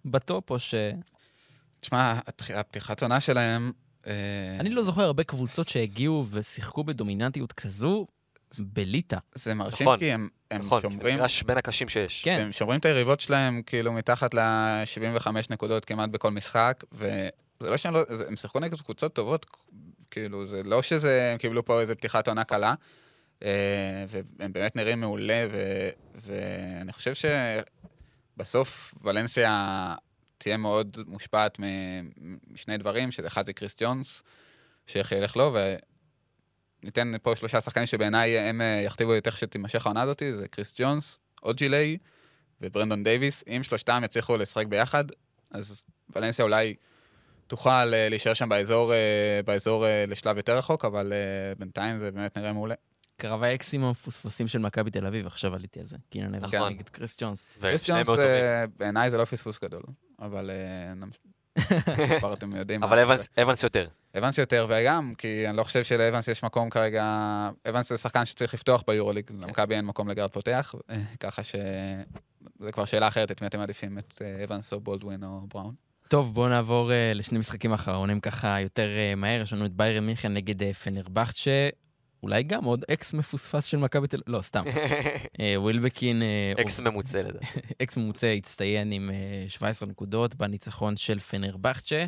בטופ, 0.06 0.52
או 0.52 0.60
ש... 0.60 0.76
תשמע, 1.80 2.20
הפתיחת 2.56 3.02
עונה 3.02 3.20
שלהם... 3.20 3.72
אה, 4.08 4.58
אני 4.60 4.70
לא 4.70 4.84
זוכר 4.84 5.02
הרבה 5.02 5.24
קבוצות 5.24 5.70
שהגיעו 5.70 6.26
ושיחקו 6.32 6.84
בדומיננטיות 6.84 7.54
כזו 7.54 8.08
בליטא. 8.60 9.18
זה 9.36 9.54
מרשים 9.54 9.88
נכון, 9.88 10.00
כי 10.00 10.12
הם, 10.12 10.30
הם 10.52 10.62
נכון, 10.62 10.82
זה 10.82 10.90
שומרים... 10.90 11.16
מגרש 11.16 11.44
בין 11.44 11.58
הקשים 11.58 11.90
שיש. 11.90 12.24
כן. 12.24 12.40
הם 12.42 12.52
שומרים 12.52 12.80
את 12.80 12.86
היריבות 12.86 13.20
שלהם 13.20 13.62
כאילו 13.66 13.92
מתחת 13.94 14.34
ל-75 14.34 15.28
נקודות 15.50 15.86
כמעט 15.86 16.10
בכל 16.10 16.32
משחק, 16.32 16.84
וזה 16.92 17.30
לא 17.60 17.78
שהם 17.78 17.94
לא... 17.94 18.04
זה- 18.10 18.28
הם 18.28 18.36
שיחקו 18.36 18.60
נגד 18.60 18.82
קבוצות 18.82 19.14
טובות, 19.14 19.46
כאילו, 20.12 20.48
זה 20.48 20.64
לא 20.64 20.82
שזה... 20.82 21.30
הם 21.32 21.38
קיבלו 21.38 21.66
פה 21.66 21.82
איזה 21.82 21.96
פתיחת 21.96 22.28
עונה 22.28 22.44
קלה, 22.44 22.74
והם 24.08 24.54
באמת 24.54 24.76
נראים 24.76 25.00
מעולה, 25.00 25.48
ו, 25.52 25.90
ואני 26.16 26.92
חושב 26.94 27.14
שבסוף 28.38 28.94
ולנסיה 29.04 29.96
תהיה 30.38 30.58
מאוד 30.58 30.98
מושפעת 31.08 31.58
משני 32.48 32.78
דברים, 32.78 33.12
שאחד 33.12 33.46
זה 33.46 33.54
קריס 33.54 33.76
ג'ונס, 33.80 34.24
שאיך 34.88 35.12
ילך 35.12 35.36
לו, 35.38 35.56
וניתן 36.84 37.14
פה 37.22 37.36
שלושה 37.36 37.62
שחקנים 37.62 37.86
שבעיניי 37.86 38.38
הם 38.38 38.62
אה, 38.62 38.82
יכתיבו 38.86 39.14
יותר 39.14 39.32
שתימשך 39.32 39.86
העונה 39.86 40.02
הזאת, 40.02 40.24
זה 40.32 40.48
קריס 40.48 40.74
ג'ונס, 40.78 41.20
אוג'יליי 41.44 41.98
וברנדון 42.62 43.04
דייוויס. 43.04 43.44
אם 43.48 43.64
שלושתם 43.64 44.02
יצליחו 44.06 44.38
לשחק 44.38 44.66
ביחד, 44.66 45.04
אז 45.52 45.86
ולנסיה 46.16 46.46
אולי 46.46 46.76
תוכל 47.48 47.94
אה, 47.94 48.10
להישאר 48.10 48.34
שם 48.34 48.50
באזור, 48.50 48.94
אה, 48.94 49.40
באזור 49.46 49.86
אה, 49.86 50.06
לשלב 50.08 50.38
יותר 50.38 50.58
רחוק, 50.58 50.86
אבל 50.86 51.14
אה, 51.14 51.56
בינתיים 51.58 51.98
זה 51.98 52.12
באמת 52.12 52.38
נראה 52.38 52.54
מעולה. 52.54 52.76
קרב 53.22 53.44
האקסים 53.44 53.84
המפוספסים 53.84 54.48
של 54.48 54.60
מכבי 54.60 54.92
תל 54.92 55.06
אביב, 55.06 55.28
עכשיו 55.28 55.56
עליתי 55.56 55.80
על 55.80 55.86
זה. 55.86 55.98
כי 56.12 56.22
הנה 56.22 56.38
נכון. 56.40 56.56
נכון. 56.56 56.74
נגד 56.74 56.90
קריס 56.90 57.18
ג'ונס. 57.22 57.50
קריס 57.62 57.90
ג'ונס. 57.90 58.10
אה, 58.10 58.66
בעיניי 58.78 59.10
זה 59.10 59.18
לא 59.18 59.26
פספוס 59.26 59.64
גדול, 59.64 59.84
אבל 60.20 60.52
אה, 60.52 60.94
כבר 62.20 62.34
אתם 62.34 62.56
יודעים. 62.56 62.84
אבל 62.84 63.00
אבנס- 63.00 63.28
אבנס 63.42 63.64
יותר. 63.64 63.88
אבנס 64.18 64.38
יותר, 64.38 64.68
וגם, 64.70 65.14
כי 65.18 65.48
אני 65.48 65.58
לא 65.58 65.64
חושב 65.64 65.84
שלאבנס 65.84 66.28
יש 66.28 66.44
מקום 66.44 66.70
כרגע... 66.70 67.04
אבנס 67.70 67.90
זה 67.90 67.98
שחקן 67.98 68.26
שצריך 68.26 68.54
לפתוח 68.54 68.84
ביורוליג, 68.88 69.32
למכבי 69.40 69.76
אין 69.76 69.86
מקום 69.86 70.10
לגארד 70.10 70.32
פותח, 70.32 70.76
אה, 70.90 71.02
ככה 71.20 71.44
ש... 71.44 71.56
זה 72.60 72.72
כבר 72.72 72.86
שאלה 72.86 73.08
אחרת, 73.08 73.32
את 73.32 73.42
מי 73.42 73.48
אתם 73.48 73.60
מעדיפים, 73.60 73.98
את 73.98 74.22
אבנס 74.44 74.74
או 74.74 74.80
בולדווין 74.80 75.24
או 75.24 75.42
בראון. 75.54 75.76
טוב, 76.08 76.34
בואו 76.34 76.50
נעבור 76.50 76.90
uh, 76.90 76.94
לשני 77.18 77.40
משחקים 77.40 77.74
אחרונים 77.74 78.20
ככה 78.20 78.60
יותר 78.62 78.88
uh, 78.88 79.16
מהר. 79.16 79.42
יש 79.42 79.54
לנו 79.54 79.66
את 79.66 79.72
ביירן 79.74 80.06
מינכן 80.06 80.34
נגד 80.34 80.62
uh, 80.62 80.74
פנרבכצ'ה, 80.74 81.70
אולי 82.24 82.44
גם 82.44 82.64
עוד 82.64 82.86
אקס 82.94 83.14
מפוספס 83.14 83.66
של 83.66 83.78
מכבי 83.78 84.08
תל 84.08 84.18
אביב, 84.18 84.36
לא, 84.36 84.42
סתם. 84.42 84.64
אה, 85.40 85.54
ווילבקין, 85.58 86.22
אה, 86.22 86.62
אקס 86.62 86.80
ממוצע 86.80 87.22
לדעתי. 87.22 87.46
אקס 87.84 87.98
ממוצע 87.98 88.28
הצטיין 88.28 88.92
עם 88.92 89.10
אה, 89.14 89.46
17 89.48 89.90
נקודות 89.90 90.36
בניצחון 90.36 90.98
של 90.98 91.20
פנרבכצ'ה. 91.20 92.06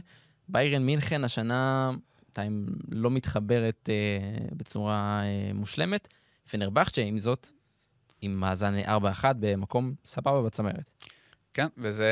ביירן 0.47 0.85
מינכן 0.85 1.23
השנה 1.23 1.91
בינתיים 2.37 2.65
לא 2.91 3.11
מתחברת 3.11 3.89
אה, 3.89 4.47
בצורה 4.51 5.21
אה, 5.23 5.53
מושלמת. 5.53 6.07
פנרבכצ'ה, 6.51 7.01
עם 7.01 7.19
זאת, 7.19 7.47
עם 8.21 8.39
מאזן 8.39 8.79
4-1 8.79 8.85
במקום 9.39 9.93
סבבה 10.05 10.41
בצמרת. 10.41 10.91
כן, 11.53 11.67
וזה 11.77 12.11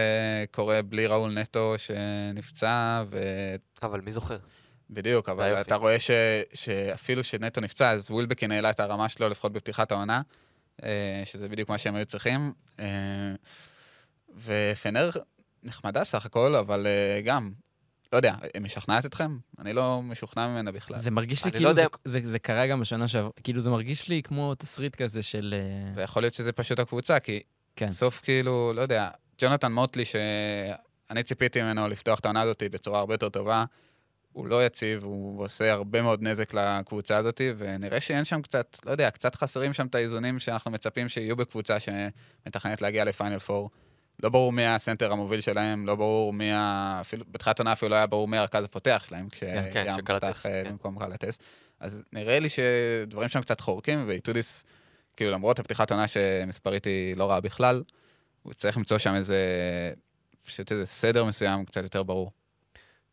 קורה 0.51 0.81
בלי 0.81 1.07
ראול 1.07 1.39
נטו 1.39 1.73
שנפצע, 1.77 3.03
אבל 3.83 4.01
מי 4.01 4.11
זוכר? 4.11 4.37
ובדיוק, 4.91 5.25
זה 5.25 5.31
אבל 5.31 5.43
היופי. 5.43 5.61
אתה 5.61 5.75
רואה 5.75 5.99
ש... 5.99 6.11
שאפילו 6.53 7.23
שנטו 7.23 7.61
נפצע, 7.61 7.91
אז 7.91 8.11
ווילבקין 8.11 8.51
העלה 8.51 8.69
את 8.69 8.79
הרמה 8.79 9.09
שלו, 9.09 9.29
לפחות 9.29 9.53
בפתיחת 9.53 9.91
העונה, 9.91 10.21
אה, 10.83 11.21
שזה 11.25 11.49
בדיוק 11.49 11.69
מה 11.69 11.77
שהם 11.77 11.95
היו 11.95 12.05
צריכים. 12.05 12.53
אה, 12.79 12.85
ופנר 14.37 15.09
נחמדה 15.63 16.03
סך 16.03 16.25
הכל, 16.25 16.55
אבל 16.55 16.87
אה, 16.87 17.21
גם, 17.21 17.51
לא 18.13 18.17
יודע, 18.17 18.35
היא 18.53 18.61
משכנעת 18.61 19.05
אתכם? 19.05 19.37
אני 19.59 19.73
לא 19.73 20.01
משוכנע 20.01 20.47
ממנה 20.47 20.71
בכלל. 20.71 20.99
זה 20.99 21.11
מרגיש 21.11 21.45
לי 21.45 21.51
לא 21.51 21.55
כאילו 21.55 21.69
יודע 21.69 21.85
זה, 22.05 22.19
זה, 22.19 22.29
זה 22.29 22.39
קרה 22.39 22.67
גם 22.67 22.79
בשנה 22.79 23.07
שעברה, 23.07 23.31
כאילו 23.43 23.61
זה 23.61 23.69
מרגיש 23.69 24.09
לי 24.09 24.23
כמו 24.23 24.55
תסריט 24.55 24.95
כזה 24.95 25.23
של... 25.23 25.55
ויכול 25.95 26.23
להיות 26.23 26.33
שזה 26.33 26.51
פשוט 26.51 26.79
הקבוצה, 26.79 27.19
כי 27.19 27.41
כן. 27.75 27.87
בסוף 27.87 28.19
כאילו, 28.19 28.73
לא 28.75 28.81
יודע, 28.81 29.09
ג'ונתן 29.41 29.71
מוטלי, 29.71 30.03
שאני 30.05 31.23
ציפיתי 31.23 31.61
ממנו 31.61 31.87
לפתוח 31.87 32.19
את 32.19 32.25
העונה 32.25 32.41
הזאת 32.41 32.63
בצורה 32.71 32.99
הרבה 32.99 33.13
יותר 33.13 33.29
טובה, 33.29 33.65
הוא 34.33 34.47
לא 34.47 34.65
יציב, 34.65 35.03
הוא 35.03 35.45
עושה 35.45 35.71
הרבה 35.71 36.01
מאוד 36.01 36.21
נזק 36.21 36.53
לקבוצה 36.53 37.17
הזאת, 37.17 37.41
ונראה 37.57 38.01
שאין 38.01 38.25
שם 38.25 38.41
קצת, 38.41 38.77
לא 38.85 38.91
יודע, 38.91 39.11
קצת 39.11 39.35
חסרים 39.35 39.73
שם 39.73 39.87
את 39.87 39.95
האיזונים 39.95 40.39
שאנחנו 40.39 40.71
מצפים 40.71 41.09
שיהיו 41.09 41.35
בקבוצה 41.35 41.77
שמתכננת 41.79 42.81
להגיע 42.81 43.05
לפיינל 43.05 43.39
פור. 43.39 43.69
לא 44.23 44.29
ברור 44.29 44.51
מי 44.51 44.65
הסנטר 44.65 45.11
המוביל 45.11 45.41
שלהם, 45.41 45.85
לא 45.85 45.95
ברור 45.95 46.33
מי 46.33 46.51
ה... 46.53 46.97
אפילו, 47.01 47.25
בתחילת 47.31 47.59
עונה 47.59 47.73
אפילו 47.73 47.89
לא 47.89 47.95
היה 47.95 48.07
ברור 48.07 48.27
מי 48.27 48.37
הרכז 48.37 48.63
הפותח 48.63 49.03
שלהם, 49.07 49.29
כן, 49.29 49.69
כשיאם 49.69 49.93
שקלטס, 49.93 50.27
פתח 50.27 50.45
אה, 50.45 50.63
כן. 50.63 50.69
במקום 50.69 50.99
קלטס. 50.99 51.39
אז 51.79 52.03
נראה 52.13 52.39
לי 52.39 52.47
שדברים 52.49 53.29
שם 53.29 53.41
קצת 53.41 53.61
חורקים, 53.61 54.03
ואיטודיס, 54.07 54.63
כאילו 55.15 55.31
למרות 55.31 55.59
הפתיחת 55.59 55.91
עונה 55.91 56.07
שמספרית 56.07 56.85
היא 56.85 57.17
לא 57.17 57.29
רעה 57.29 57.39
בכלל, 57.39 57.83
הוא 58.43 58.53
צריך 58.53 58.77
למצוא 58.77 58.97
שם 58.97 59.15
איזה, 59.15 59.37
פשוט 60.45 60.71
איזה 60.71 60.85
סדר 60.85 61.25
מסוים 61.25 61.65
קצת 61.65 61.83
יותר 61.83 62.03
ברור. 62.03 62.31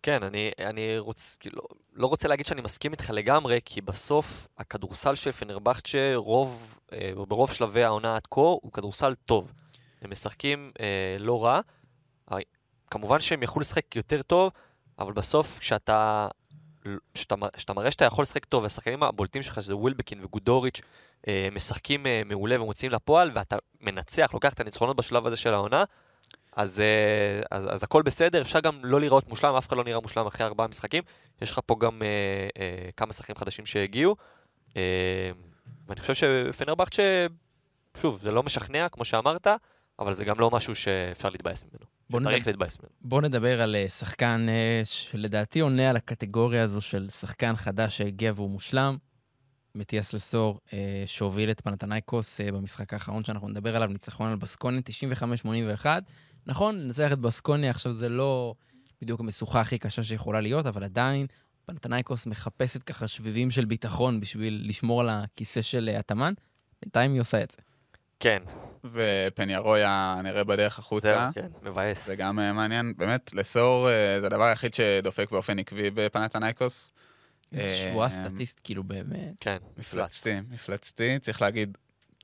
כן, 0.03 0.23
אני, 0.23 0.51
אני 0.59 0.99
רוצ, 0.99 1.37
כאילו, 1.41 1.63
לא 1.93 2.07
רוצה 2.07 2.29
להגיד 2.29 2.47
שאני 2.47 2.61
מסכים 2.61 2.93
איתך 2.93 3.11
לגמרי, 3.11 3.61
כי 3.65 3.81
בסוף 3.81 4.49
הכדורסל 4.59 5.15
של 5.15 5.33
פנרבכצ'ה, 5.33 6.13
רוב, 6.15 6.79
אה, 6.93 7.13
ברוב 7.29 7.53
שלבי 7.53 7.85
העונה 7.85 8.17
עד 8.17 8.27
כה, 8.31 8.41
הוא 8.41 8.73
כדורסל 8.73 9.15
טוב. 9.15 9.53
הם 10.03 10.11
משחקים 10.11 10.73
אה, 10.81 11.17
לא 11.19 11.45
רע. 11.45 11.61
כמובן 12.91 13.21
שהם 13.21 13.43
יכלו 13.43 13.61
לשחק 13.61 13.97
יותר 13.97 14.23
טוב, 14.23 14.53
אבל 14.99 15.13
בסוף 15.13 15.59
כשאתה, 15.59 16.29
כשאתה, 17.15 17.35
כשאתה 17.53 17.73
מראה 17.73 17.91
שאתה 17.91 18.05
יכול 18.05 18.23
לשחק 18.23 18.45
טוב, 18.45 18.63
והשחקנים 18.63 19.03
הבולטים 19.03 19.43
שלך, 19.43 19.63
שזה 19.63 19.77
ווילבקין 19.77 20.25
וגודוריץ', 20.25 20.81
אה, 21.29 21.49
משחקים 21.53 22.07
אה, 22.07 22.23
מעולה 22.25 22.63
ומוציאים 22.63 22.93
לפועל, 22.93 23.31
ואתה 23.35 23.57
מנצח, 23.81 24.31
לוקח 24.35 24.53
את 24.53 24.61
הניצחונות 24.61 24.97
בשלב 24.97 25.27
הזה 25.27 25.37
של 25.37 25.55
העונה, 25.55 25.85
אז, 26.57 26.81
אה, 26.81 27.41
אז, 27.51 27.65
אז 27.71 27.83
הכל 27.83 28.03
בסדר, 28.03 28.41
אפשר 28.43 28.61
גם 28.61 28.81
לא 28.83 29.01
להיראות 29.01 29.29
מושלם, 29.29 29.55
אף 29.55 29.69
אחד 29.69 29.77
לא 29.77 29.85
נראה 29.85 30.01
מושלם 30.01 30.27
אחרי 30.27 30.47
ארבעה 30.47 30.67
משחקים. 30.69 31.03
יש 31.43 31.51
לך 31.51 31.61
פה 31.67 31.77
גם 31.81 32.03
אה, 32.03 32.09
אה, 32.63 32.91
כמה 32.97 33.13
שחקנים 33.13 33.37
חדשים 33.37 33.67
שהגיעו, 33.67 34.17
אה, 34.77 35.31
ואני 35.89 36.01
חושב 36.01 36.15
שפנרבכצ'ה, 36.15 37.27
שוב, 38.01 38.19
זה 38.23 38.31
לא 38.31 38.43
משכנע, 38.43 38.89
כמו 38.89 39.05
שאמרת, 39.05 39.47
אבל 39.99 40.15
זה 40.15 40.25
גם 40.25 40.41
לא 40.41 40.51
משהו 40.51 40.75
שאפשר 40.75 41.29
להתבאס 41.29 41.65
ממנו. 41.65 41.85
בוא 42.11 42.21
נדבר- 42.21 42.37
להתבאס 42.47 42.79
ממנו. 42.79 42.91
בואו 43.01 43.21
נדבר 43.21 43.63
על 43.63 43.77
אה, 43.77 43.89
שחקן 43.89 44.47
אה, 44.49 44.81
שלדעתי 44.85 45.61
עונה 45.61 45.91
על 45.91 45.97
הקטגוריה 45.97 46.63
הזו 46.63 46.81
של 46.81 47.11
שחקן 47.11 47.57
חדש 47.57 47.99
שהגיע 47.99 48.33
והוא 48.37 48.51
מושלם. 48.51 48.97
מתיאס 49.75 50.15
לסור, 50.15 50.59
אה, 50.73 51.03
שהוביל 51.07 51.51
את 51.51 51.61
פנתנייקוס 51.61 52.41
אה, 52.41 52.53
במשחק 52.53 52.93
האחרון 52.95 53.25
שאנחנו 53.25 53.49
נדבר 53.49 53.77
עליו, 53.77 53.89
ניצחון 53.89 54.31
על 54.31 54.37
בסקוני, 54.37 54.81
95-81. 55.83 55.87
נכון, 56.49 56.81
לנצח 56.81 57.13
את 57.13 57.19
בסקוני 57.19 57.69
עכשיו 57.69 57.93
זה 57.93 58.09
לא 58.09 58.55
בדיוק 59.03 59.21
המשוכה 59.21 59.61
הכי 59.61 59.79
קשה 59.79 60.03
שיכולה 60.03 60.41
להיות, 60.41 60.67
אבל 60.67 60.85
עדיין 60.85 61.27
פנתנייקוס 61.67 62.27
מחפשת 62.27 62.83
ככה 62.83 63.09
שביבים 63.09 63.51
של 63.51 63.65
ביטחון 63.65 64.21
בשביל 64.21 64.65
לשמור 64.69 65.01
על 65.01 65.09
הכיסא 65.09 65.63
של 65.63 65.91
אה, 65.93 65.99
התאמן. 65.99 66.35
בינתיים 66.83 67.13
היא 67.13 67.21
עושה 67.21 67.43
את 67.43 67.51
זה. 67.51 67.59
כן, 68.21 68.43
ופניירויה 68.85 70.21
נראה 70.25 70.45
בדרך 70.45 70.75
זהו, 70.75 70.81
החוצה. 70.81 71.31
כן, 71.35 71.49
מבאס. 71.63 72.07
זה 72.07 72.17
גם 72.17 72.39
אה, 72.39 72.53
מעניין, 72.53 72.95
באמת, 72.97 73.35
לסור 73.35 73.89
אה, 73.89 74.21
זה 74.21 74.27
הדבר 74.27 74.45
היחיד 74.45 74.75
שדופק 74.75 75.31
באופן 75.31 75.59
עקבי 75.59 75.91
בפנתנייקוס. 75.91 76.93
איזה 77.53 77.75
שבועה 77.75 78.09
סטטיסט, 78.09 78.61
כאילו 78.65 78.85
באמת. 78.85 79.35
כן. 79.41 79.57
מפלצתי, 79.77 80.41
מפלצתי. 80.51 81.19
צריך 81.19 81.43
להגיד, 81.43 81.79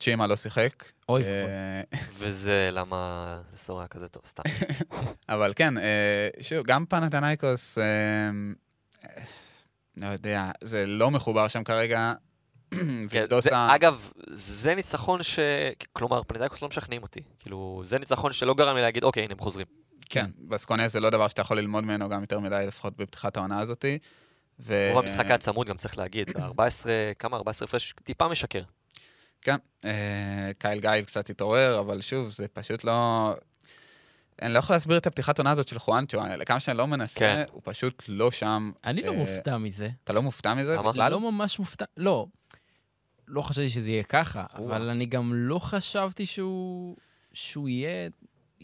צ'ימה 0.04 0.26
לא 0.26 0.36
שיחק. 0.36 0.84
אוי 1.08 1.22
אה, 1.22 1.28
ואבוי. 1.28 2.08
וזה 2.18 2.68
למה 2.72 3.40
סור 3.56 3.78
היה 3.78 3.88
כזה 3.88 4.08
טוב, 4.08 4.22
סתם. 4.26 4.42
אבל 5.28 5.52
כן, 5.56 5.78
אה, 5.78 6.28
שוב, 6.40 6.66
גם 6.66 6.86
פנתנייקוס, 6.86 7.78
אה, 7.78 8.30
לא 9.96 10.06
יודע, 10.06 10.50
זה 10.60 10.86
לא 10.86 11.10
מחובר 11.10 11.48
שם 11.48 11.64
כרגע. 11.64 12.12
כן, 13.10 13.26
אגב, 13.52 14.10
זה 14.34 14.74
ניצחון 14.74 15.22
ש... 15.22 15.38
כלומר, 15.92 16.22
פנתנייקוס 16.22 16.62
לא 16.62 16.68
משכנעים 16.68 17.02
אותי. 17.02 17.20
כאילו, 17.38 17.82
זה 17.84 17.98
ניצחון 17.98 18.32
שלא 18.32 18.54
גרם 18.54 18.76
לי 18.76 18.82
להגיד, 18.82 19.04
אוקיי, 19.04 19.22
הנה 19.22 19.32
הם 19.32 19.38
חוזרים. 19.38 19.66
כן, 20.10 20.30
בסקוניה 20.48 20.88
זה 20.88 21.00
לא 21.00 21.10
דבר 21.10 21.28
שאתה 21.28 21.40
יכול 21.40 21.58
ללמוד 21.58 21.84
ממנו 21.84 22.08
גם 22.08 22.20
יותר 22.20 22.40
מדי, 22.40 22.64
לפחות 22.68 22.96
בפתיחת 22.96 23.36
העונה 23.36 23.60
הזאתי. 23.60 23.98
ו- 24.60 24.90
רוב 24.92 25.02
המשחק 25.02 25.26
היה 25.26 25.38
צמוד, 25.38 25.66
גם 25.66 25.76
צריך 25.76 25.98
להגיד. 25.98 26.30
14, 26.38 26.92
כמה? 27.18 27.36
14 27.36 27.66
הפרש, 27.66 27.94
טיפה 28.04 28.28
משקר. 28.28 28.62
כן, 29.44 29.56
אה, 29.84 30.50
קייל 30.58 30.80
גייל 30.80 31.04
קצת 31.04 31.30
התעורר, 31.30 31.80
אבל 31.80 32.00
שוב, 32.00 32.30
זה 32.30 32.48
פשוט 32.48 32.84
לא... 32.84 33.30
אני 34.42 34.52
לא 34.52 34.58
יכול 34.58 34.76
להסביר 34.76 34.98
את 34.98 35.06
הפתיחת 35.06 35.38
עונה 35.38 35.50
הזאת 35.50 35.68
של 35.68 35.78
חואנצ'ו, 35.78 36.20
לכמה 36.38 36.60
שאני 36.60 36.78
לא 36.78 36.86
מנסה, 36.86 37.20
כן. 37.20 37.44
הוא 37.52 37.60
פשוט 37.64 38.02
לא 38.08 38.30
שם. 38.30 38.72
אני 38.84 39.02
לא 39.02 39.12
אה, 39.12 39.16
מופתע 39.16 39.58
מזה. 39.58 39.88
אתה 40.04 40.12
לא 40.12 40.22
מופתע 40.22 40.54
מזה? 40.54 40.78
בכלל? 40.78 41.12
לא 41.12 41.32
ממש 41.32 41.58
מופתע, 41.58 41.84
לא. 41.96 42.26
לא 43.28 43.42
חשבתי 43.42 43.68
שזה 43.68 43.90
יהיה 43.90 44.02
ככה. 44.02 44.44
אבל 44.54 44.88
אני 44.88 45.06
גם 45.06 45.30
לא 45.34 45.58
חשבתי 45.58 46.26
שהוא... 46.26 46.96
שהוא 47.32 47.68
יהיה... 47.68 48.08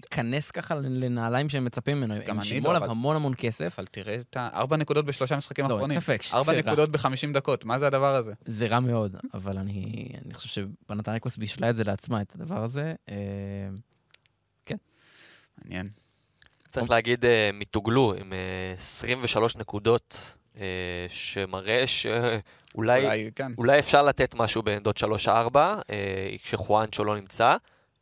ייכנס 0.05 0.51
ככה 0.51 0.75
לנעליים 0.75 1.49
שהם 1.49 1.65
מצפים 1.65 1.97
ממנו. 1.97 2.15
גם 2.15 2.21
הם 2.27 2.39
אני 2.39 2.47
שילמו 2.47 2.73
לא, 2.73 2.77
עליו 2.77 2.91
המון 2.91 3.17
המון 3.17 3.33
כסף. 3.37 3.75
אבל 3.79 3.87
תראה 3.87 4.15
את 4.15 4.37
הארבע 4.37 4.77
נקודות 4.77 5.05
בשלושה 5.05 5.37
משחקים 5.37 5.65
לא, 5.65 5.69
אין 5.69 5.75
האחרונים. 5.75 6.01
ספק 6.01 6.21
ארבע 6.33 6.45
שזה 6.45 6.53
רע. 6.53 6.59
נקודות 6.59 6.91
בחמישים 6.91 7.33
דקות, 7.33 7.65
מה 7.65 7.79
זה 7.79 7.87
הדבר 7.87 8.15
הזה? 8.15 8.33
זה 8.47 8.67
רע 8.67 8.81
מאוד, 8.81 9.17
אבל 9.35 9.59
אני, 9.59 10.09
אני 10.25 10.35
חושב 10.35 10.49
שפנתניקוס 10.49 11.37
בישלה 11.37 11.71
את 11.71 11.77
זה 11.77 11.85
לעצמה, 11.85 12.21
את 12.21 12.35
הדבר 12.35 12.65
הזה. 12.65 12.95
אה, 13.09 13.15
מעניין. 15.65 15.89
צריך 16.69 16.91
להגיד, 16.91 17.25
אה, 17.25 17.51
מתוגלו 17.53 18.15
עם 18.21 18.33
אה, 18.33 18.75
23 18.75 19.57
נקודות, 19.57 20.37
אה, 20.57 21.07
שמראה 21.09 21.87
שאולי 21.87 22.21
אולי, 22.75 23.31
כן. 23.35 23.53
אולי 23.59 23.79
אפשר 23.79 24.03
לתת 24.03 24.35
משהו 24.35 24.63
בעמדות 24.63 24.97
3-4, 24.99 25.05
אה, 25.57 25.83
כשחואנצ'ו 26.43 27.05
לא 27.05 27.17
נמצא, 27.17 27.57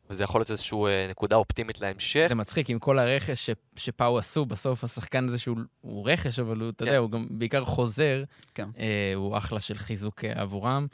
וזה 0.09 0.23
יכול 0.23 0.41
להיות 0.41 0.51
איזושהי 0.51 0.77
אה, 0.85 1.07
נקודה 1.09 1.35
אופטימית 1.35 1.81
להמשך. 1.81 2.25
זה 2.29 2.35
מצחיק, 2.35 2.69
עם 2.69 2.79
כל 2.79 2.99
הרכש 2.99 3.45
ש, 3.45 3.49
שפאו 3.75 4.17
עשו, 4.17 4.45
בסוף 4.45 4.83
השחקן 4.83 5.27
הזה 5.27 5.39
שהוא 5.39 5.57
הוא 5.81 6.09
רכש, 6.09 6.39
אבל 6.39 6.59
הוא, 6.59 6.69
אתה 6.69 6.85
כן. 6.85 6.85
יודע, 6.85 6.97
הוא 6.97 7.11
גם 7.11 7.27
בעיקר 7.29 7.65
חוזר, 7.65 8.23
כן. 8.53 8.69
אה, 8.79 9.11
הוא 9.15 9.37
אחלה 9.37 9.59
של 9.59 9.75
חיזוק 9.75 10.25
אה, 10.25 10.41
עבורם. 10.41 10.87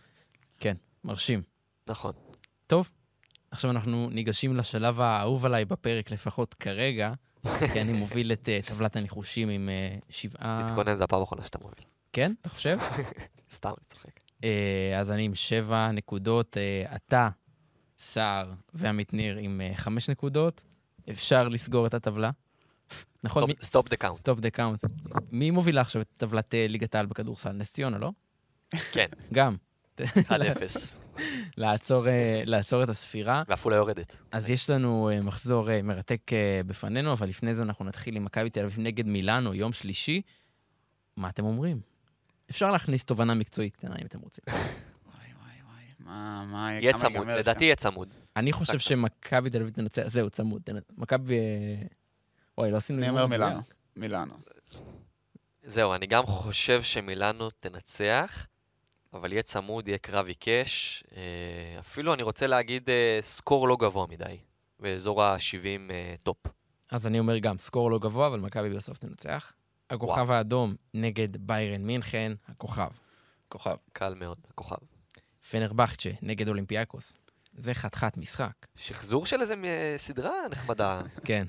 כן, 0.59 0.75
מרשים. 1.03 1.41
נכון. 1.89 2.13
טוב, 2.67 2.89
עכשיו 3.51 3.71
אנחנו 3.71 4.09
ניגשים 4.11 4.55
לשלב 4.55 5.01
האהוב 5.01 5.45
עליי 5.45 5.65
בפרק, 5.65 6.11
לפחות 6.11 6.53
כרגע, 6.53 7.13
כי 7.73 7.81
אני 7.81 7.93
מוביל 7.93 8.31
את 8.31 8.49
אה, 8.49 8.59
טבלת 8.65 8.95
הניחושים 8.95 9.49
עם 9.49 9.69
אה, 9.69 9.97
שבעה... 10.09 10.67
תתכונן, 10.69 10.95
זו 10.95 11.03
הפעם 11.03 11.19
האחרונה 11.19 11.45
שאתה 11.45 11.57
מוביל. 11.61 11.85
כן, 12.13 12.33
אתה 12.41 12.49
חושב? 12.49 12.77
סתם, 13.55 13.69
אני 13.69 13.85
צוחק. 13.89 14.19
אה, 14.43 14.99
אז 14.99 15.11
אני 15.11 15.25
עם 15.25 15.35
שבע 15.35 15.91
נקודות, 15.91 16.57
אתה, 16.95 17.29
סער 18.05 18.51
ועמית 18.73 19.13
ניר 19.13 19.37
עם 19.37 19.61
אה, 19.61 19.71
חמש 19.75 20.09
נקודות. 20.09 20.63
אפשר 21.11 21.47
לסגור 21.47 21.87
את 21.87 21.93
הטבלה. 21.93 22.31
נכון? 23.23 23.49
stop 23.61 23.89
the 23.89 23.95
count. 23.95 24.15
stop 24.15 24.39
the 24.39 24.49
count. 24.49 24.85
מי 25.31 25.51
מובילה 25.51 25.81
עכשיו 25.81 26.01
את 26.01 26.07
טבלת 26.17 26.55
אה, 26.55 26.67
ליגת 26.69 26.95
העל 26.95 27.05
בכדורסל? 27.05 27.51
נס 27.51 27.73
ציונה, 27.73 27.97
לא? 27.97 28.11
כן, 28.91 29.07
גם. 29.33 29.55
1-0. 29.99 30.01
לעצור, 31.57 32.07
אה, 32.07 32.41
לעצור 32.45 32.83
את 32.83 32.89
הספירה. 32.89 33.43
ועפולה 33.47 33.75
יורדת. 33.75 34.17
אז 34.31 34.49
יש 34.49 34.69
לנו 34.69 35.09
מחזור 35.23 35.81
מרתק 35.83 36.31
בפנינו, 36.65 37.13
אבל 37.13 37.29
לפני 37.29 37.55
זה 37.55 37.63
אנחנו 37.63 37.85
נתחיל 37.85 38.15
עם 38.15 38.25
מכבי 38.25 38.49
תל 38.49 38.65
אביב 38.65 38.79
נגד 38.79 39.05
מילאנו, 39.05 39.53
יום 39.53 39.73
שלישי. 39.73 40.21
מה 41.17 41.29
אתם 41.29 41.45
אומרים? 41.45 41.79
אפשר 42.49 42.71
להכניס 42.71 43.05
תובנה 43.05 43.33
מקצועית 43.33 43.75
קטנה 43.75 43.95
אם 44.01 44.05
אתם 44.05 44.19
רוצים. 44.19 44.43
מה, 46.05 46.45
מה, 46.45 46.73
יהיה 46.73 46.97
צמוד, 46.97 47.27
לדעתי? 47.27 47.63
יהיה 47.63 47.75
צמוד. 47.75 48.13
אני 48.35 48.53
חושב. 48.53 48.79
שמכבי 48.79 49.49
תל 49.49 49.61
אביב 49.61 49.73
תנצח, 49.73 50.07
זהו, 50.07 50.29
צמוד. 50.29 50.61
מכבי... 50.97 51.37
אה, 51.37 51.87
וואי, 52.57 52.71
לא 52.71 52.77
עשינו... 52.77 52.99
אני 52.99 53.09
אומר. 53.09 53.27
מילאנו. 53.27 53.59
מילאנו. 53.95 54.33
זהו, 55.63 55.93
אני 55.93 56.07
גם 56.07 56.25
חושב 56.25 56.83
שמילאנו 56.83 57.49
תנצח, 57.49 58.47
אבל 59.13 59.33
יהיה 59.33 59.43
צמוד, 59.43 59.87
יהיה 59.87 59.97
קרב 59.97 60.27
עיקש. 60.27 61.03
אה, 61.17 61.79
אפילו 61.79 62.13
אני 62.13 62.23
רוצה 62.23 62.47
להגיד 62.47 62.89
אה, 62.89 63.17
סקור 63.21 63.67
לא 63.67 63.77
גבוה 63.79 64.07
מדי, 64.07 64.37
באזור 64.79 65.23
ה-70 65.23 65.91
טופ. 66.23 66.37
אז 66.91 67.07
אני 67.07 67.19
אומר 67.19 67.37
גם, 67.37 67.57
score 67.57 67.91
לא 67.91 67.99
גבוה, 67.99 68.27
אבל 68.27 68.39
מכבי 68.39 68.69
בסוף 68.69 68.97
תנצח. 68.97 69.53
הכוכב 69.89 70.31
האדום 70.31 70.75
נגד 70.93 71.37
ביירן 71.37 71.81
מינכן, 71.81 72.31
הכוכב. 72.47 72.89
כוכב. 73.49 73.75
קל 73.93 74.13
מאוד, 74.13 74.37
הכוכב. 74.49 74.94
פנרבכצ'ה 75.49 76.09
נגד 76.21 76.47
אולימפיאקוס. 76.47 77.15
זה 77.53 77.73
חתיכת 77.73 78.17
משחק. 78.17 78.65
שחזור 78.75 79.25
של 79.25 79.41
איזה 79.41 79.55
סדרה 79.97 80.33
נחמדה, 80.51 81.01
כן, 81.27 81.47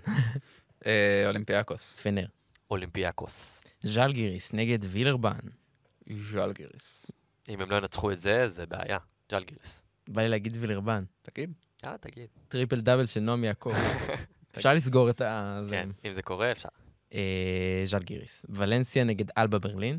אה, 0.86 1.24
אולימפיאקוס. 1.26 1.96
פנר. 1.96 2.26
אולימפיאקוס. 2.70 3.60
ז'לגיריס 3.82 4.52
נגד 4.52 4.78
וילרבן. 4.82 5.38
ז'לגיריס. 6.08 7.10
אם 7.48 7.60
הם 7.60 7.70
לא 7.70 7.76
ינצחו 7.76 8.12
את 8.12 8.20
זה, 8.20 8.48
זה 8.48 8.66
בעיה. 8.66 8.98
ז'לגיריס. 9.30 9.82
בא 10.08 10.22
לי 10.22 10.28
להגיד 10.28 10.56
וילרבן. 10.60 11.04
תגיד. 11.22 11.52
יאללה, 11.84 11.98
תגיד. 11.98 12.28
טריפל 12.48 12.80
דאבל 12.80 13.06
של 13.06 13.20
נועם 13.20 13.44
יעקב. 13.44 13.72
אפשר 14.56 14.74
לסגור 14.74 15.10
את 15.10 15.20
ה... 15.20 15.60
כן, 15.70 15.88
אם 16.04 16.12
זה 16.12 16.22
קורה, 16.22 16.52
אפשר. 16.52 16.68
אה, 17.14 17.82
ז'לגיריס. 17.84 18.46
ולנסיה 18.48 19.04
נגד 19.04 19.26
אלבה 19.38 19.58
ברלין. 19.58 19.98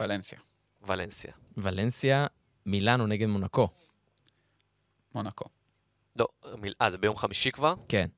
ולנסיה. 0.00 0.38
ולנסיה. 0.86 1.32
ולנסיה, 1.56 2.26
מילאנו 2.66 3.06
נגד 3.06 3.26
מונקו. 3.26 3.68
מונקו. 5.14 5.44
לא, 6.16 6.26
מיל... 6.60 6.74
אה, 6.80 6.90
זה 6.90 6.98
ביום 6.98 7.16
חמישי 7.16 7.52
כבר? 7.52 7.74
כן, 7.88 8.08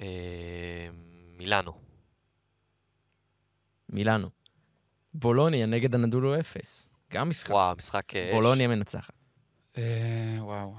אה, 0.00 0.88
מילאנו. 1.36 1.72
מילאנו. 3.88 4.28
בולוניה 5.14 5.66
נגד 5.66 5.94
הנדולו 5.94 6.40
אפס. 6.40 6.90
גם 7.12 7.28
משחק. 7.28 7.50
וואו, 7.50 7.76
משחק 7.76 8.16
אה, 8.16 8.28
אש. 8.28 8.34
בולוניה 8.34 8.68
מנצחת. 8.68 9.14
אה, 9.78 10.36
וואו. 10.40 10.74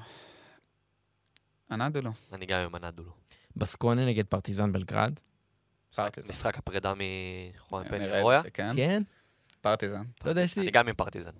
אנדולו. 1.72 2.12
אני 2.34 2.46
גם 2.46 2.62
עם 2.62 2.76
הנדולו. 2.76 3.12
בסקוניה 3.56 4.06
נגד 4.06 4.26
פרטיזן 4.26 4.72
בלגרד. 4.72 5.20
משחק 6.30 6.58
הפרידה 6.58 6.94
מחואן 6.94 7.84
נראה 7.84 7.98
פני 8.00 8.22
רויה. 8.22 8.42
שכן. 8.44 8.76
כן? 8.76 9.04
פרטיזן. 9.62 10.04
לא 10.26 10.30
יודע, 10.30 10.42
יש 10.42 10.58
לי... 10.58 10.64
אני 10.64 10.72
גם 10.72 10.88
עם 10.88 10.96
פרטיזן. 10.96 11.32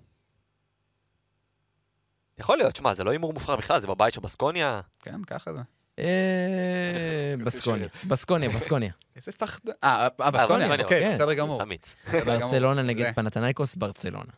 יכול 2.40 2.58
להיות, 2.58 2.76
שמע, 2.76 2.94
זה 2.94 3.04
לא 3.04 3.10
הימור 3.10 3.32
מופרך 3.32 3.58
בכלל, 3.58 3.80
זה 3.80 3.86
בבית 3.86 4.14
של 4.14 4.20
בסקוניה. 4.20 4.80
כן, 5.02 5.24
ככה 5.24 5.52
זה. 5.52 5.60
אה, 5.98 7.34
בסקוניה. 7.44 7.88
בסקוניה, 8.08 8.48
בסקוניה. 8.48 8.92
איזה 9.16 9.32
פחד... 9.32 9.58
אה, 9.84 10.08
אה, 10.20 10.30
בסקוניה, 10.30 10.46
בסקוניה, 10.46 10.84
אוקיי, 10.84 11.00
כן. 11.00 11.14
בסדר 11.14 11.34
גמור. 11.34 11.62
אמיץ. 11.62 11.94
ברצלונה 12.26 12.82
נגד. 12.82 13.12
פנתנייקוס, 13.14 13.74
ברצלונה. 13.74 14.32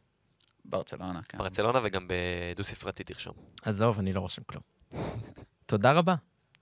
ברצלונה, 0.65 1.21
כן. 1.29 1.39
ברצלונה 1.39 1.81
וגם 1.85 2.09
בדו-ספרתי 2.09 3.05
תרשום. 3.05 3.35
עזוב, 3.63 3.99
אני 3.99 4.13
לא 4.13 4.21
רושם 4.21 4.43
כלום. 4.43 4.63
תודה 5.67 5.93
רבה. 5.93 6.15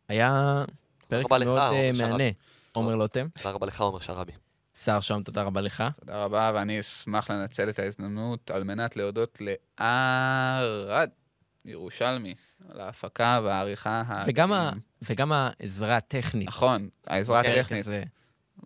היה 0.09 0.63
פרק 1.09 1.31
מאוד 1.31 1.59
אה. 1.59 1.91
מהנה. 1.99 2.25
עומר 2.73 2.95
לוטם. 2.95 3.29
תודה 3.35 3.51
רבה 3.51 3.67
לך, 3.67 3.81
עומר 3.81 4.01
שרבי. 4.01 4.33
שר 4.75 5.01
שם, 5.01 5.23
תודה 5.23 5.43
רבה 5.43 5.61
לך. 5.61 5.85
תודה 6.01 6.25
רבה, 6.25 6.51
ואני 6.55 6.81
אשמח 6.81 7.31
לנצל 7.31 7.69
את 7.69 7.79
ההזדמנות 7.79 8.51
על 8.51 8.65
מנת 8.65 8.97
להודות 8.97 9.41
לארד 9.81 11.11
ירושלמי 11.65 12.35
על 12.69 12.81
ההפקה 12.81 13.41
והעריכה. 13.45 14.03
וגם, 14.27 14.53
ה... 14.53 14.71
וגם 15.03 15.33
העזרה 15.33 15.97
הטכנית. 15.97 16.49
נכון, 16.49 16.89
העזרה 17.07 17.43
כן, 17.43 17.55
הטכנית. 17.59 17.87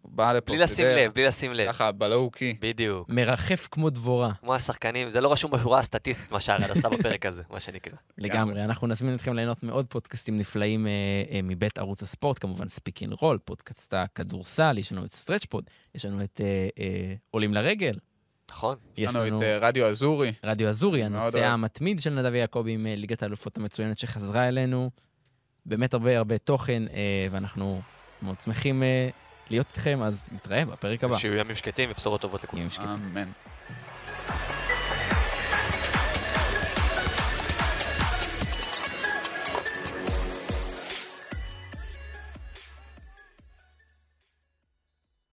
הוא 0.02 0.12
בא 0.12 0.32
לפה, 0.32 0.52
בלי 0.52 0.62
לשים 0.62 0.86
לב, 0.86 1.12
בלי 1.12 1.24
לשים 1.24 1.52
לב. 1.52 1.72
ככה, 1.72 1.92
ב 1.92 2.02
low 2.02 2.30
key. 2.30 2.56
בדיוק. 2.60 3.08
מרחף 3.08 3.68
כמו 3.70 3.90
דבורה. 3.90 4.32
כמו 4.40 4.54
השחקנים, 4.54 5.10
זה 5.10 5.20
לא 5.20 5.32
רשום 5.32 5.50
בשורה 5.50 5.80
הסטטיסטית 5.80 6.32
מה 6.32 6.40
שארד 6.40 6.70
עשה 6.70 6.88
בפרק 6.88 7.26
הזה, 7.26 7.42
מה 7.50 7.60
שנקרא. 7.60 7.96
לגמרי. 8.18 8.64
אנחנו 8.64 8.86
נזמין 8.86 9.14
אתכם 9.14 9.34
ליהנות 9.34 9.62
מעוד 9.62 9.86
פודקאסטים 9.86 10.38
נפלאים 10.38 10.86
אה, 10.86 10.92
אה, 11.30 11.40
מבית 11.42 11.78
ערוץ 11.78 12.02
הספורט, 12.02 12.38
כמובן 12.38 12.68
פיק 12.68 13.02
אנד 13.02 13.12
רול, 13.12 13.38
פודקאסט 13.44 13.94
הכדורסל, 13.94 14.78
יש 14.78 14.92
לנו 14.92 15.04
את 15.04 15.12
סטרצ'פוד, 15.12 15.64
יש 15.94 16.04
לנו 16.04 16.24
את 16.24 16.40
אה, 16.78 17.14
עולים 17.30 17.54
לרגל, 17.54 17.98
נכון. 18.50 18.76
יש 18.96 19.14
לנו 19.14 19.38
את 19.38 19.42
אה, 19.42 19.58
רדיו 19.58 19.86
אזורי. 19.86 20.32
רדיו 20.44 20.68
אזורי, 20.68 21.04
הנושא. 21.04 21.46
המתמיד 21.46 22.00
של 22.00 22.10
נדב 22.10 22.34
יעקבי 22.34 22.72
עם 22.72 22.86
אה, 22.86 22.96
ליגת 22.96 23.22
האלופות 23.22 23.56
המצוינת 23.56 23.98
שחזרה 23.98 24.48
אלינו. 24.48 24.90
באמת 25.66 25.94
הרבה 25.94 26.18
הרבה 26.18 26.38
תוכן, 26.38 26.82
אה, 26.94 27.26
ואנחנו 27.30 27.80
מאוד 28.22 28.40
שמחים 28.40 28.82
להיות 29.50 29.66
איתכם, 29.66 30.02
אז 30.02 30.26
נתראה 30.32 30.64
בפרק 30.64 31.04
הבא. 31.04 31.16
שיהיו 31.16 31.34
ימים 31.34 31.56
שקטים 31.56 31.90
ובשורות 31.90 32.20
טובות 32.20 32.44
לכולם. 32.44 32.60
ימים 32.60 32.70
שקטים. 32.70 32.88
אמן. 32.88 33.30